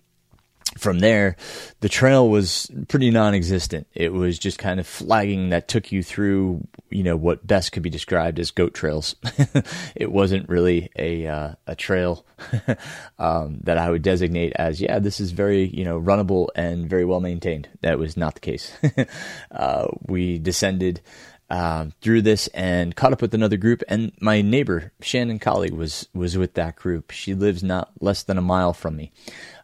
from 0.77 0.99
there, 0.99 1.35
the 1.79 1.89
trail 1.89 2.29
was 2.29 2.69
pretty 2.87 3.09
non-existent. 3.09 3.87
It 3.93 4.13
was 4.13 4.37
just 4.37 4.59
kind 4.59 4.79
of 4.79 4.87
flagging 4.87 5.49
that 5.49 5.67
took 5.67 5.91
you 5.91 6.03
through, 6.03 6.67
you 6.89 7.03
know, 7.03 7.17
what 7.17 7.45
best 7.45 7.71
could 7.71 7.83
be 7.83 7.89
described 7.89 8.39
as 8.39 8.51
goat 8.51 8.73
trails. 8.73 9.15
it 9.95 10.11
wasn't 10.11 10.47
really 10.47 10.89
a 10.95 11.27
uh, 11.27 11.53
a 11.65 11.75
trail 11.75 12.25
um, 13.19 13.59
that 13.63 13.77
I 13.77 13.89
would 13.89 14.03
designate 14.03 14.53
as, 14.55 14.79
yeah, 14.79 14.99
this 14.99 15.19
is 15.19 15.31
very, 15.31 15.67
you 15.67 15.83
know, 15.83 15.99
runnable 15.99 16.47
and 16.55 16.89
very 16.89 17.05
well 17.05 17.19
maintained. 17.19 17.67
That 17.81 17.99
was 17.99 18.15
not 18.15 18.35
the 18.35 18.41
case. 18.41 18.71
uh, 19.51 19.87
we 20.07 20.37
descended 20.37 21.01
um, 21.49 21.93
through 22.01 22.21
this 22.21 22.47
and 22.49 22.95
caught 22.95 23.13
up 23.13 23.21
with 23.21 23.33
another 23.33 23.57
group. 23.57 23.83
And 23.87 24.11
my 24.21 24.41
neighbor, 24.41 24.91
Shannon 25.01 25.39
Colleague, 25.39 25.73
was 25.73 26.07
was 26.13 26.37
with 26.37 26.53
that 26.53 26.75
group. 26.75 27.11
She 27.11 27.33
lives 27.33 27.63
not 27.63 27.91
less 27.99 28.23
than 28.23 28.37
a 28.37 28.41
mile 28.41 28.73
from 28.73 28.95
me. 28.95 29.11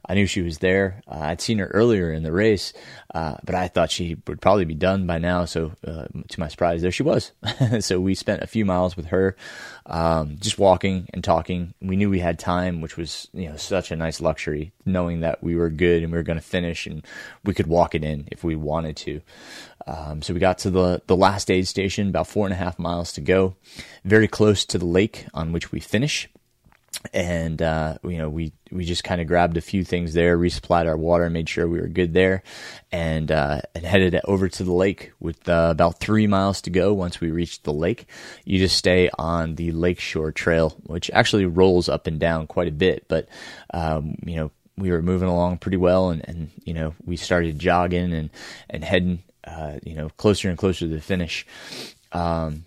I 0.08 0.14
knew 0.14 0.28
she 0.28 0.42
was 0.42 0.60
there. 0.60 1.02
Uh, 1.08 1.20
I'd 1.20 1.42
seen 1.42 1.58
her 1.60 1.68
earlier 1.68 2.12
in 2.12 2.24
the 2.24 2.32
race, 2.32 2.74
uh, 3.14 3.36
but 3.44 3.56
I 3.56 3.68
thought 3.68 3.92
she 3.92 4.18
would 4.28 4.42
probably 4.42 4.66
be 4.66 4.76
done 4.76 5.08
by 5.08 5.18
now. 5.18 5.46
So, 5.46 5.74
uh, 5.86 6.06
to 6.28 6.40
my 6.40 6.48
surprise, 6.48 6.82
there 6.82 6.92
she 6.92 7.04
was. 7.04 7.32
so 7.80 8.00
we 8.00 8.14
spent 8.14 8.44
a 8.44 8.48
few 8.48 8.66
miles 8.66 8.96
with 8.96 9.08
her, 9.08 9.36
um, 9.88 10.38
just 10.40 10.60
walking 10.60 11.08
and 11.14 11.24
talking. 11.24 11.74
We 11.82 11.96
knew 11.96 12.10
we 12.10 12.20
had 12.20 12.38
time, 12.38 12.82
which 12.82 12.98
was 12.98 13.28
you 13.34 13.50
know 13.50 13.56
such 13.56 13.92
a 13.92 13.96
nice 13.96 14.22
luxury, 14.22 14.74
knowing 14.86 15.22
that 15.22 15.44
we 15.44 15.56
were 15.56 15.70
good 15.70 16.04
and 16.04 16.12
we 16.12 16.18
were 16.18 16.24
going 16.24 16.40
to 16.40 16.46
finish 16.46 16.86
and 16.86 17.06
we 17.44 17.54
could 17.54 17.68
walk 17.68 17.96
it 17.96 18.04
in 18.04 18.28
if 18.32 18.44
we 18.44 18.56
wanted 18.56 18.98
to. 18.98 19.22
Um, 19.88 20.22
so 20.22 20.34
we 20.34 20.40
got 20.40 20.60
to 20.60 20.70
the 20.70 21.02
the 21.08 21.18
last 21.18 21.50
aid 21.50 21.68
station, 21.68 22.10
about 22.10 22.28
four 22.28 22.46
and 22.46 22.54
a 22.54 22.58
half 22.58 22.78
miles 22.78 23.12
to 23.14 23.22
go, 23.22 23.56
very 24.04 24.28
close 24.28 24.66
to 24.66 24.78
the 24.78 24.86
lake 24.86 25.26
on 25.34 25.52
which 25.52 25.72
we 25.72 25.80
finish 25.80 26.30
and 27.14 27.62
uh, 27.62 27.98
you 28.04 28.18
know 28.18 28.30
we 28.30 28.54
we 28.72 28.86
just 28.86 29.04
kind 29.04 29.22
of 29.22 29.28
grabbed 29.28 29.58
a 29.58 29.62
few 29.62 29.84
things 29.84 30.14
there, 30.14 30.38
resupplied 30.38 30.86
our 30.86 30.98
water, 30.98 31.30
made 31.30 31.50
sure 31.50 31.68
we 31.68 31.80
were 31.80 31.88
good 31.88 32.14
there, 32.14 32.44
and 32.92 33.32
uh, 33.32 33.62
and 33.74 33.86
headed 33.86 34.20
over 34.26 34.50
to 34.50 34.64
the 34.64 34.74
lake 34.74 35.12
with 35.20 35.48
uh, 35.48 35.70
about 35.72 36.00
three 36.00 36.28
miles 36.28 36.62
to 36.62 36.70
go. 36.70 36.94
Once 36.94 37.22
we 37.22 37.32
reached 37.32 37.64
the 37.64 37.74
lake, 37.74 38.08
you 38.44 38.60
just 38.60 38.78
stay 38.78 39.10
on 39.18 39.56
the 39.56 39.72
lakeshore 39.72 40.32
trail, 40.32 40.76
which 40.86 41.10
actually 41.12 41.46
rolls 41.46 41.90
up 41.90 42.08
and 42.08 42.20
down 42.20 42.48
quite 42.48 42.68
a 42.68 42.72
bit, 42.72 43.06
but 43.08 43.28
um, 43.74 44.16
you 44.26 44.36
know 44.36 44.52
we 44.78 44.92
were 44.92 45.02
moving 45.02 45.30
along 45.30 45.58
pretty 45.58 45.78
well, 45.78 46.10
and, 46.10 46.28
and 46.28 46.52
you 46.64 46.74
know 46.74 46.94
we 47.06 47.18
started 47.18 47.60
jogging 47.60 48.14
and 48.14 48.30
and 48.70 48.84
heading 48.84 49.24
uh, 49.46 49.80
you 49.84 49.96
know 49.96 50.10
closer 50.18 50.50
and 50.50 50.58
closer 50.58 50.82
to 50.82 50.88
the 50.88 51.02
finish. 51.02 51.46
Um, 52.12 52.66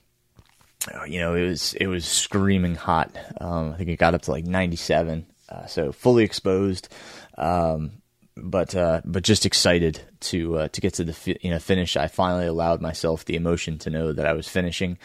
you 1.07 1.21
know, 1.21 1.35
it 1.35 1.49
was 1.49 1.75
it 1.75 1.87
was 1.87 2.05
screaming 2.05 2.75
hot. 2.75 3.17
Um, 3.41 3.73
I 3.73 3.77
think 3.77 3.91
it 3.91 3.99
got 3.99 4.15
up 4.15 4.23
to 4.23 4.31
like 4.31 4.47
97, 4.47 5.27
uh, 5.49 5.67
so 5.67 5.93
fully 5.93 6.25
exposed. 6.25 6.89
Um, 7.37 7.93
but 8.37 8.75
uh, 8.75 9.01
but 9.05 9.25
just 9.25 9.47
excited 9.47 10.01
to 10.21 10.59
uh, 10.59 10.69
to 10.69 10.81
get 10.81 10.95
to 10.95 11.05
the 11.05 11.13
fi- 11.13 11.39
you 11.41 11.51
know 11.51 11.59
finish. 11.59 11.97
I 11.97 12.07
finally 12.07 12.47
allowed 12.47 12.81
myself 12.81 13.25
the 13.25 13.37
emotion 13.37 13.79
to 13.79 13.91
know 13.91 14.13
that 14.13 14.27
I 14.27 14.33
was 14.33 14.49
finishing. 14.49 14.99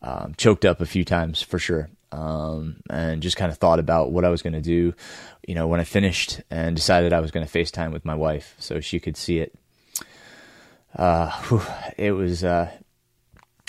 Um, 0.00 0.34
choked 0.36 0.64
up 0.64 0.80
a 0.80 0.86
few 0.86 1.04
times 1.04 1.42
for 1.42 1.58
sure, 1.58 1.90
um, 2.12 2.76
and 2.88 3.20
just 3.20 3.36
kind 3.36 3.50
of 3.50 3.58
thought 3.58 3.80
about 3.80 4.12
what 4.12 4.24
I 4.24 4.30
was 4.30 4.42
going 4.42 4.52
to 4.54 4.60
do. 4.60 4.94
You 5.46 5.54
know, 5.54 5.66
when 5.66 5.80
I 5.80 5.84
finished, 5.84 6.40
and 6.50 6.76
decided 6.76 7.12
I 7.12 7.20
was 7.20 7.30
going 7.30 7.46
to 7.46 7.52
FaceTime 7.58 7.92
with 7.92 8.04
my 8.04 8.14
wife 8.14 8.54
so 8.58 8.80
she 8.80 9.00
could 9.00 9.16
see 9.16 9.38
it. 9.40 9.54
Uh, 10.96 11.30
whew, 11.42 11.62
it 11.96 12.12
was 12.12 12.44
uh, 12.44 12.70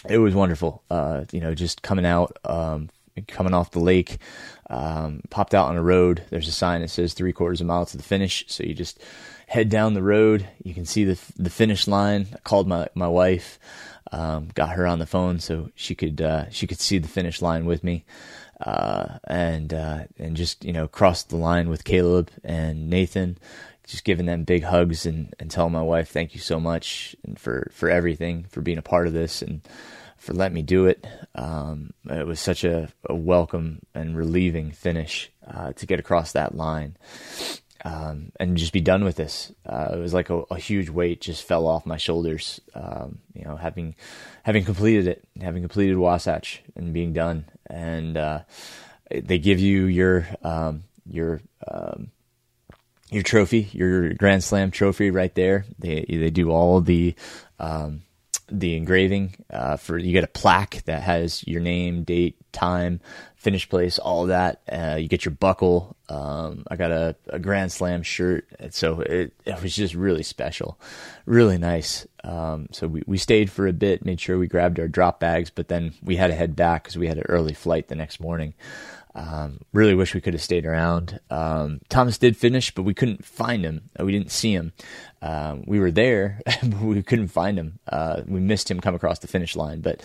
it 0.07 0.17
was 0.19 0.35
wonderful. 0.35 0.83
Uh, 0.89 1.25
you 1.31 1.39
know, 1.39 1.53
just 1.53 1.81
coming 1.81 2.05
out, 2.05 2.37
um, 2.45 2.89
coming 3.27 3.53
off 3.53 3.71
the 3.71 3.79
lake, 3.79 4.19
um, 4.69 5.21
popped 5.29 5.53
out 5.53 5.67
on 5.67 5.77
a 5.77 5.83
road. 5.83 6.23
There's 6.29 6.47
a 6.47 6.53
sign 6.53 6.81
that 6.81 6.89
says 6.89 7.13
three 7.13 7.33
quarters 7.33 7.61
of 7.61 7.65
a 7.65 7.67
mile 7.67 7.85
to 7.85 7.97
the 7.97 8.03
finish. 8.03 8.45
So 8.47 8.63
you 8.63 8.73
just 8.73 8.99
head 9.47 9.69
down 9.69 9.93
the 9.93 10.03
road. 10.03 10.47
You 10.63 10.73
can 10.73 10.85
see 10.85 11.03
the 11.03 11.19
the 11.37 11.49
finish 11.49 11.87
line. 11.87 12.27
I 12.33 12.39
called 12.39 12.67
my 12.67 12.87
my 12.93 13.07
wife, 13.07 13.59
um, 14.11 14.49
got 14.53 14.69
her 14.71 14.87
on 14.87 14.99
the 14.99 15.05
phone 15.05 15.39
so 15.39 15.69
she 15.75 15.95
could 15.95 16.21
uh, 16.21 16.49
she 16.49 16.67
could 16.67 16.79
see 16.79 16.99
the 16.99 17.07
finish 17.07 17.41
line 17.41 17.65
with 17.65 17.83
me. 17.83 18.05
Uh, 18.61 19.19
and 19.25 19.73
uh, 19.73 19.99
and 20.17 20.35
just 20.35 20.65
you 20.65 20.73
know 20.73 20.87
crossed 20.87 21.29
the 21.29 21.37
line 21.37 21.69
with 21.69 21.85
Caleb 21.85 22.29
and 22.43 22.89
Nathan, 22.89 23.37
just 23.89 24.03
giving 24.03 24.27
them 24.27 24.43
big 24.43 24.63
hugs 24.63 25.07
and, 25.07 25.33
and 25.39 25.49
telling 25.49 25.73
my 25.73 25.81
wife 25.81 26.09
thank 26.09 26.35
you 26.35 26.39
so 26.39 26.59
much 26.59 27.15
and 27.25 27.39
for, 27.39 27.71
for 27.73 27.89
everything, 27.89 28.45
for 28.49 28.61
being 28.61 28.77
a 28.77 28.83
part 28.83 29.07
of 29.07 29.13
this 29.13 29.41
and 29.41 29.61
for 30.17 30.33
letting 30.33 30.53
me 30.53 30.61
do 30.61 30.85
it. 30.85 31.07
Um, 31.33 31.91
it 32.07 32.27
was 32.27 32.39
such 32.39 32.63
a, 32.63 32.89
a, 33.09 33.15
welcome 33.15 33.79
and 33.95 34.15
relieving 34.15 34.71
finish 34.71 35.31
uh, 35.47 35.73
to 35.73 35.87
get 35.87 35.99
across 35.99 36.33
that 36.33 36.53
line 36.53 36.97
um, 37.83 38.31
and 38.39 38.57
just 38.57 38.73
be 38.73 38.81
done 38.81 39.03
with 39.03 39.15
this. 39.15 39.51
Uh, 39.65 39.89
it 39.93 39.97
was 39.97 40.13
like 40.13 40.29
a, 40.29 40.43
a, 40.51 40.59
huge 40.59 40.89
weight 40.89 41.21
just 41.21 41.43
fell 41.43 41.65
off 41.65 41.87
my 41.87 41.97
shoulders. 41.97 42.61
Um, 42.75 43.19
you 43.33 43.43
know, 43.43 43.55
having 43.55 43.95
having 44.43 44.65
completed 44.65 45.07
it, 45.07 45.23
having 45.41 45.63
completed 45.63 45.97
Wasatch 45.97 46.61
and 46.75 46.93
being 46.93 47.13
done, 47.13 47.45
and 47.67 48.17
uh, 48.17 48.41
they 49.09 49.39
give 49.39 49.59
you 49.59 49.85
your 49.85 50.27
um, 50.43 50.83
your 51.09 51.41
um, 51.67 52.11
your 53.09 53.23
trophy, 53.23 53.69
your 53.71 54.13
Grand 54.13 54.43
Slam 54.43 54.71
trophy, 54.71 55.11
right 55.11 55.33
there. 55.35 55.65
They 55.77 56.05
they 56.07 56.29
do 56.29 56.51
all 56.51 56.81
the 56.81 57.15
um, 57.59 58.01
the 58.51 58.75
engraving 58.75 59.35
uh, 59.51 59.77
for 59.77 59.97
you 59.97 60.11
get 60.11 60.23
a 60.23 60.27
plaque 60.27 60.83
that 60.85 61.03
has 61.03 61.45
your 61.47 61.61
name, 61.61 62.03
date, 62.03 62.38
time, 62.51 62.99
finish 63.35 63.67
place, 63.69 63.99
all 63.99 64.27
that. 64.27 64.61
Uh, 64.71 64.97
you 64.99 65.07
get 65.07 65.25
your 65.25 65.33
buckle. 65.33 65.95
Um, 66.09 66.63
I 66.69 66.75
got 66.75 66.91
a, 66.91 67.15
a, 67.27 67.39
Grand 67.39 67.71
Slam 67.71 68.03
shirt, 68.03 68.47
and 68.59 68.73
so 68.73 69.01
it, 69.01 69.33
it, 69.45 69.61
was 69.61 69.75
just 69.75 69.93
really 69.93 70.23
special, 70.23 70.79
really 71.25 71.57
nice. 71.57 72.07
Um, 72.23 72.67
so 72.71 72.87
we, 72.87 73.03
we 73.05 73.17
stayed 73.17 73.51
for 73.51 73.67
a 73.67 73.73
bit, 73.73 74.03
made 74.03 74.19
sure 74.19 74.37
we 74.37 74.47
grabbed 74.47 74.79
our 74.79 74.87
drop 74.87 75.19
bags, 75.19 75.49
but 75.49 75.67
then 75.67 75.93
we 76.01 76.15
had 76.15 76.27
to 76.27 76.35
head 76.35 76.55
back 76.55 76.83
because 76.83 76.97
we 76.97 77.07
had 77.07 77.17
an 77.17 77.25
early 77.29 77.53
flight 77.53 77.87
the 77.87 77.95
next 77.95 78.19
morning. 78.19 78.53
Um, 79.15 79.59
really 79.73 79.95
wish 79.95 80.13
we 80.13 80.21
could 80.21 80.33
have 80.33 80.41
stayed 80.41 80.65
around. 80.65 81.19
Um, 81.29 81.81
Thomas 81.89 82.17
did 82.17 82.37
finish, 82.37 82.73
but 82.73 82.83
we 82.83 82.93
couldn't 82.93 83.25
find 83.25 83.65
him. 83.65 83.89
Uh, 83.99 84.05
we 84.05 84.11
didn't 84.11 84.31
see 84.31 84.53
him. 84.53 84.71
Um, 85.21 85.63
we 85.65 85.79
were 85.79 85.91
there, 85.91 86.41
but 86.63 86.81
we 86.81 87.01
couldn't 87.03 87.29
find 87.29 87.57
him. 87.57 87.79
Uh, 87.87 88.21
we 88.27 88.39
missed 88.39 88.69
him 88.69 88.79
come 88.79 88.95
across 88.95 89.19
the 89.19 89.27
finish 89.27 89.55
line, 89.55 89.81
but 89.81 90.01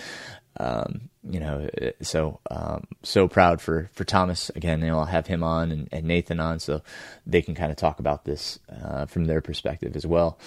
um, 0.61 1.09
you 1.29 1.41
know, 1.41 1.69
uh, 1.81 1.91
so 2.03 2.41
um, 2.51 2.87
so 3.03 3.29
proud 3.29 3.61
for 3.61 3.91
for 3.93 4.05
Thomas 4.05 4.51
again. 4.51 4.81
You 4.81 4.89
know, 4.89 4.99
I'll 4.99 5.05
have 5.05 5.27
him 5.27 5.43
on 5.43 5.73
and, 5.73 5.89
and 5.91 6.07
Nathan 6.07 6.41
on, 6.41 6.59
so 6.59 6.83
they 7.27 7.43
can 7.43 7.55
kind 7.55 7.71
of 7.71 7.77
talk 7.77 7.99
about 7.99 8.25
this 8.25 8.59
uh, 8.83 9.07
from 9.07 9.25
their 9.25 9.41
perspective 9.41 9.97
as 9.97 10.07
well. 10.07 10.39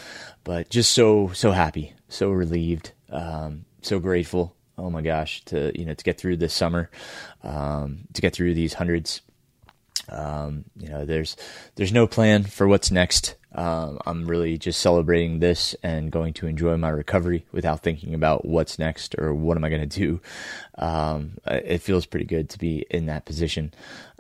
But 0.44 0.70
just 0.70 0.92
so 0.92 1.32
so 1.34 1.52
happy, 1.52 1.94
so 2.10 2.32
relieved, 2.32 2.92
um, 3.10 3.66
so 3.82 4.00
grateful 4.00 4.56
oh 4.78 4.90
my 4.90 5.02
gosh, 5.02 5.44
to 5.46 5.72
you 5.78 5.86
know 5.86 5.94
to 5.94 6.04
get 6.04 6.18
through 6.18 6.38
this 6.38 6.54
summer, 6.54 6.90
um, 7.44 8.00
to 8.14 8.22
get 8.22 8.34
through 8.34 8.54
these 8.54 8.74
hundreds. 8.74 9.22
Um, 10.10 10.66
you 10.78 10.88
know, 10.88 11.06
there's 11.06 11.36
there's 11.76 11.92
no 11.92 12.08
plan 12.08 12.44
for 12.44 12.68
what's 12.68 12.92
next. 12.92 13.36
Um, 13.56 14.00
I'm 14.06 14.26
really 14.28 14.58
just 14.58 14.82
celebrating 14.82 15.40
this 15.40 15.76
and 15.82 16.12
going 16.12 16.34
to 16.34 16.48
enjoy 16.48 16.78
my 16.78 16.90
recovery 16.90 17.46
without 17.52 17.82
thinking 17.82 18.14
about 18.14 18.46
what's 18.46 18.78
next 18.78 19.16
or 19.18 19.34
what 19.34 19.58
am 19.58 19.64
I 19.64 19.70
going 19.70 19.88
to 19.90 20.00
do. 20.00 20.22
Um, 20.78 21.38
it 21.46 21.80
feels 21.80 22.06
pretty 22.06 22.26
good 22.26 22.50
to 22.50 22.60
be 22.60 22.86
in 22.90 23.06
that 23.08 23.26
position. 23.26 23.74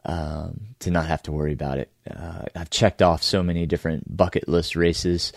um, 0.07 0.61
to 0.79 0.89
not 0.89 1.05
have 1.07 1.21
to 1.23 1.31
worry 1.31 1.51
about 1.53 1.79
it. 1.79 1.91
Uh, 2.09 2.43
I've 2.55 2.69
checked 2.69 3.01
off 3.01 3.21
so 3.21 3.43
many 3.43 3.65
different 3.65 4.15
bucket 4.15 4.47
list 4.47 4.75
races. 4.75 5.33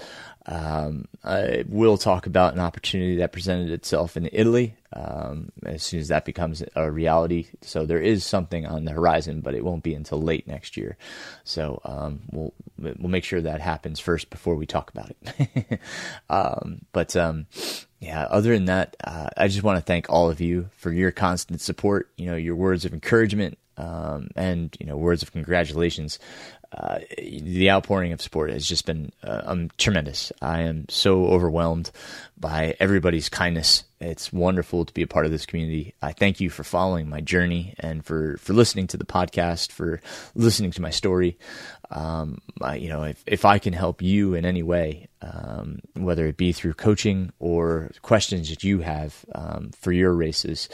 Um, 0.51 1.07
I 1.22 1.64
will 1.68 1.96
talk 1.96 2.26
about 2.26 2.55
an 2.55 2.61
opportunity 2.61 3.16
that 3.16 3.32
presented 3.32 3.70
itself 3.70 4.16
in 4.16 4.28
Italy 4.32 4.74
um, 4.92 5.53
as 5.64 5.84
soon 5.84 6.01
as 6.01 6.09
that 6.09 6.24
becomes 6.24 6.61
a 6.74 6.90
reality. 6.90 7.46
So 7.62 7.86
there 7.86 8.01
is 8.01 8.24
something 8.24 8.66
on 8.66 8.84
the 8.84 8.90
horizon, 8.90 9.42
but 9.42 9.55
it 9.55 9.64
won't 9.64 9.84
be 9.84 9.94
until 9.94 10.20
late 10.20 10.48
next 10.48 10.76
year. 10.76 10.96
So 11.44 11.80
um, 11.84 12.22
we'll 12.32 12.53
we'll 12.78 13.11
make 13.11 13.22
sure 13.22 13.40
that 13.40 13.61
happens 13.61 14.01
first 14.01 14.28
before 14.28 14.57
we 14.57 14.66
talk 14.66 14.90
about 14.90 15.12
it. 15.12 15.80
um, 16.30 16.80
but 16.92 17.14
um, 17.14 17.46
yeah, 18.01 18.24
other 18.24 18.53
than 18.53 18.64
that, 18.64 18.96
uh, 19.05 19.28
I 19.36 19.46
just 19.46 19.62
want 19.62 19.78
to 19.78 19.84
thank 19.84 20.11
all 20.11 20.30
of 20.30 20.40
you 20.40 20.68
for 20.72 20.92
your 20.92 21.12
constant 21.12 21.61
support. 21.61 22.11
You 22.16 22.26
know, 22.26 22.36
your 22.36 22.57
words 22.57 22.84
of 22.84 22.92
encouragement 22.92 23.57
um, 23.81 24.28
and 24.37 24.76
you 24.78 24.87
know 24.87 24.97
words 24.97 25.22
of 25.22 25.33
congratulations. 25.33 26.18
Uh, 26.72 27.01
the 27.18 27.68
outpouring 27.68 28.12
of 28.12 28.22
support 28.22 28.49
has 28.49 28.64
just 28.64 28.87
been 28.87 29.11
uh, 29.24 29.43
um, 29.45 29.70
tremendous. 29.76 30.31
I 30.41 30.61
am 30.61 30.89
so 30.89 31.26
overwhelmed 31.26 31.91
by 32.39 32.76
everybody's 32.78 33.28
kindness. 33.28 33.83
It's 34.01 34.33
wonderful 34.33 34.85
to 34.85 34.95
be 34.95 35.03
a 35.03 35.09
part 35.09 35.26
of 35.26 35.33
this 35.33 35.47
community. 35.47 35.95
I 36.01 36.12
thank 36.12 36.41
you 36.41 36.49
for 36.49 36.62
following 36.62 37.09
my 37.09 37.20
journey 37.20 37.74
and 37.81 38.05
for, 38.05 38.37
for 38.37 38.53
listening 38.53 38.87
to 38.89 38.97
the 38.97 39.05
podcast, 39.05 39.72
for 39.72 40.01
listening 40.37 40.70
to 40.70 40.83
my 40.83 40.91
story. 40.91 41.39
Um, 41.91 42.41
I, 42.62 42.76
you 42.76 42.89
know, 42.89 43.03
if, 43.03 43.24
if 43.26 43.45
I 43.45 43.59
can 43.59 43.72
help 43.72 44.01
you 44.01 44.35
in 44.35 44.45
any 44.45 44.62
way, 44.62 45.09
um, 45.22 45.81
whether 45.95 46.24
it 46.26 46.37
be 46.37 46.53
through 46.53 46.74
coaching 46.74 47.33
or 47.41 47.91
questions 48.03 48.49
that 48.49 48.62
you 48.62 48.78
have 48.78 49.24
um, 49.35 49.72
for 49.76 49.91
your 49.91 50.14
races, 50.14 50.68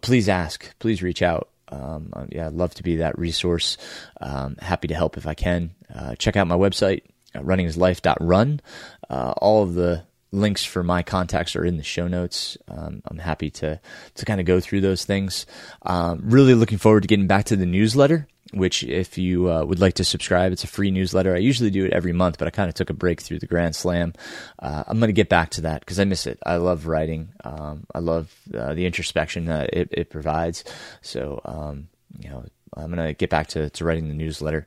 please 0.00 0.28
ask, 0.28 0.78
please 0.78 1.02
reach 1.02 1.22
out. 1.22 1.48
Um, 1.68 2.10
uh, 2.12 2.26
yeah, 2.30 2.46
I'd 2.46 2.52
love 2.52 2.74
to 2.74 2.82
be 2.82 2.96
that 2.96 3.18
resource. 3.18 3.76
Um, 4.20 4.56
happy 4.60 4.88
to 4.88 4.94
help 4.94 5.16
if 5.16 5.26
I 5.26 5.34
can. 5.34 5.70
Uh, 5.94 6.14
check 6.16 6.36
out 6.36 6.46
my 6.46 6.56
website, 6.56 7.02
uh, 7.34 7.40
runningislife.run. 7.40 8.60
Uh, 9.08 9.34
all 9.38 9.62
of 9.62 9.74
the 9.74 10.04
links 10.32 10.64
for 10.64 10.82
my 10.82 11.02
contacts 11.02 11.54
are 11.54 11.64
in 11.64 11.76
the 11.76 11.84
show 11.84 12.08
notes. 12.08 12.58
Um, 12.68 13.02
I'm 13.06 13.18
happy 13.18 13.50
to 13.50 13.80
to 14.14 14.24
kind 14.24 14.40
of 14.40 14.46
go 14.46 14.60
through 14.60 14.80
those 14.80 15.04
things. 15.04 15.46
Um, 15.82 16.22
really 16.24 16.54
looking 16.54 16.78
forward 16.78 17.02
to 17.02 17.08
getting 17.08 17.28
back 17.28 17.46
to 17.46 17.56
the 17.56 17.66
newsletter 17.66 18.26
which 18.54 18.82
if 18.84 19.18
you 19.18 19.50
uh, 19.50 19.64
would 19.64 19.80
like 19.80 19.94
to 19.94 20.04
subscribe, 20.04 20.52
it's 20.52 20.64
a 20.64 20.68
free 20.68 20.90
newsletter. 20.90 21.34
I 21.34 21.38
usually 21.38 21.70
do 21.70 21.84
it 21.84 21.92
every 21.92 22.12
month, 22.12 22.38
but 22.38 22.48
I 22.48 22.50
kind 22.50 22.68
of 22.68 22.74
took 22.74 22.90
a 22.90 22.94
break 22.94 23.20
through 23.20 23.38
the 23.40 23.46
Grand 23.46 23.76
Slam. 23.76 24.12
Uh, 24.58 24.84
I'm 24.86 24.98
going 24.98 25.08
to 25.08 25.12
get 25.12 25.28
back 25.28 25.50
to 25.50 25.62
that 25.62 25.80
because 25.80 26.00
I 26.00 26.04
miss 26.04 26.26
it. 26.26 26.38
I 26.44 26.56
love 26.56 26.86
writing. 26.86 27.32
Um, 27.44 27.86
I 27.94 27.98
love 27.98 28.34
uh, 28.54 28.74
the 28.74 28.86
introspection 28.86 29.46
that 29.46 29.70
it, 29.72 29.88
it 29.92 30.10
provides. 30.10 30.64
So, 31.02 31.40
um, 31.44 31.88
you 32.18 32.30
know, 32.30 32.44
I'm 32.76 32.92
going 32.92 33.06
to 33.06 33.14
get 33.14 33.30
back 33.30 33.48
to, 33.48 33.70
to 33.70 33.84
writing 33.84 34.08
the 34.08 34.14
newsletter. 34.14 34.66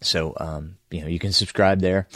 So, 0.00 0.34
um, 0.38 0.76
you 0.90 1.00
know, 1.00 1.08
you 1.08 1.18
can 1.18 1.32
subscribe 1.32 1.80
there. 1.80 2.08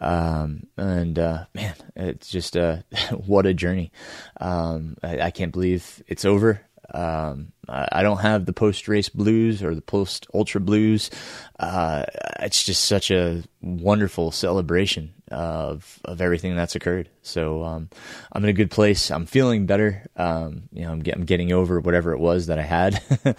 Um, 0.00 0.66
and, 0.76 1.18
uh, 1.18 1.44
man, 1.54 1.74
it's 1.96 2.28
just, 2.28 2.56
uh, 2.56 2.78
what 3.26 3.46
a 3.46 3.54
journey. 3.54 3.92
Um, 4.40 4.96
I, 5.02 5.20
I, 5.20 5.30
can't 5.30 5.52
believe 5.52 6.02
it's 6.06 6.24
over. 6.24 6.62
Um, 6.92 7.52
I 7.68 8.02
don't 8.02 8.18
have 8.18 8.44
the 8.44 8.52
post 8.52 8.86
race 8.88 9.08
blues 9.08 9.62
or 9.62 9.74
the 9.74 9.80
post 9.80 10.26
ultra 10.34 10.60
blues. 10.60 11.10
Uh, 11.58 12.04
it's 12.40 12.62
just 12.62 12.84
such 12.84 13.10
a 13.10 13.42
wonderful 13.62 14.30
celebration 14.30 15.14
of 15.30 16.00
of 16.04 16.20
everything 16.20 16.54
that's 16.54 16.74
occurred. 16.74 17.08
So 17.22 17.62
um, 17.62 17.88
I'm 18.32 18.44
in 18.44 18.50
a 18.50 18.54
good 18.54 18.70
place. 18.70 19.10
I'm 19.10 19.26
feeling 19.26 19.66
better. 19.66 20.04
Um, 20.16 20.64
you 20.72 20.84
know, 20.84 20.92
I'm, 20.92 21.00
get, 21.00 21.14
I'm, 21.14 21.24
getting 21.24 21.52
over 21.52 21.80
whatever 21.80 22.12
it 22.12 22.18
was 22.18 22.48
that 22.48 22.58
I 22.58 22.62
had. 22.62 23.02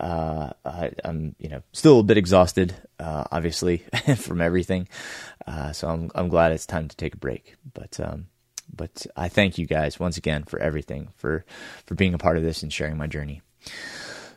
uh, 0.00 0.50
I, 0.64 0.92
am 1.04 1.34
you 1.38 1.48
know 1.50 1.62
still 1.72 2.00
a 2.00 2.04
bit 2.04 2.16
exhausted, 2.16 2.74
uh, 2.98 3.24
obviously 3.30 3.78
from 4.16 4.40
everything. 4.40 4.88
Uh, 5.46 5.72
so 5.72 5.88
I'm 5.88 6.10
I'm 6.14 6.28
glad 6.28 6.52
it's 6.52 6.66
time 6.66 6.88
to 6.88 6.96
take 6.96 7.14
a 7.14 7.18
break. 7.18 7.56
But 7.74 8.00
um, 8.00 8.28
but 8.72 9.06
I 9.16 9.28
thank 9.28 9.58
you 9.58 9.66
guys 9.66 10.00
once 10.00 10.16
again 10.16 10.44
for 10.44 10.58
everything, 10.58 11.08
for 11.16 11.44
for 11.86 11.94
being 11.94 12.14
a 12.14 12.18
part 12.18 12.36
of 12.36 12.42
this 12.42 12.62
and 12.62 12.72
sharing 12.72 12.96
my 12.96 13.06
journey. 13.06 13.42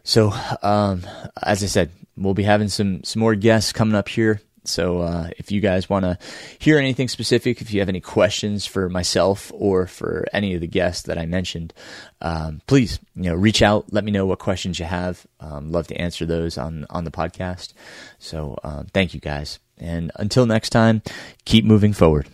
So, 0.04 0.34
um, 0.64 1.04
as 1.44 1.64
I 1.64 1.68
said, 1.68 1.92
we'll 2.16 2.34
be 2.34 2.44
having 2.44 2.70
some 2.70 3.04
some 3.04 3.20
more 3.20 3.36
guests 3.36 3.74
coming 3.74 3.96
up 3.96 4.08
here. 4.08 4.42
So, 4.64 5.00
uh, 5.00 5.30
if 5.38 5.52
you 5.52 5.62
guys 5.62 5.90
want 5.90 6.04
to 6.04 6.18
hear 6.60 6.78
anything 6.78 7.08
specific, 7.08 7.62
if 7.62 7.74
you 7.74 7.80
have 7.80 7.90
any 7.90 8.02
questions 8.02 8.66
for 8.66 8.90
myself 8.90 9.52
or 9.56 9.88
for 9.88 10.26
any 10.34 10.54
of 10.56 10.62
the 10.62 10.68
guests 10.68 11.04
that 11.04 11.18
I 11.18 11.26
mentioned, 11.26 11.74
um, 12.22 12.62
please, 12.68 13.00
you 13.16 13.30
know, 13.30 13.36
reach 13.36 13.62
out. 13.62 13.92
Let 13.92 14.04
me 14.04 14.12
know 14.12 14.26
what 14.26 14.40
questions 14.40 14.80
you 14.80 14.86
have. 14.86 15.26
Um, 15.40 15.72
love 15.72 15.88
to 15.88 15.96
answer 15.96 16.26
those 16.26 16.58
on 16.58 16.86
on 16.90 17.04
the 17.04 17.12
podcast. 17.12 17.74
So, 18.20 18.58
um, 18.64 18.88
thank 18.94 19.14
you 19.14 19.20
guys, 19.20 19.60
and 19.78 20.12
until 20.16 20.46
next 20.46 20.70
time, 20.70 21.02
keep 21.46 21.66
moving 21.66 21.94
forward. 21.94 22.28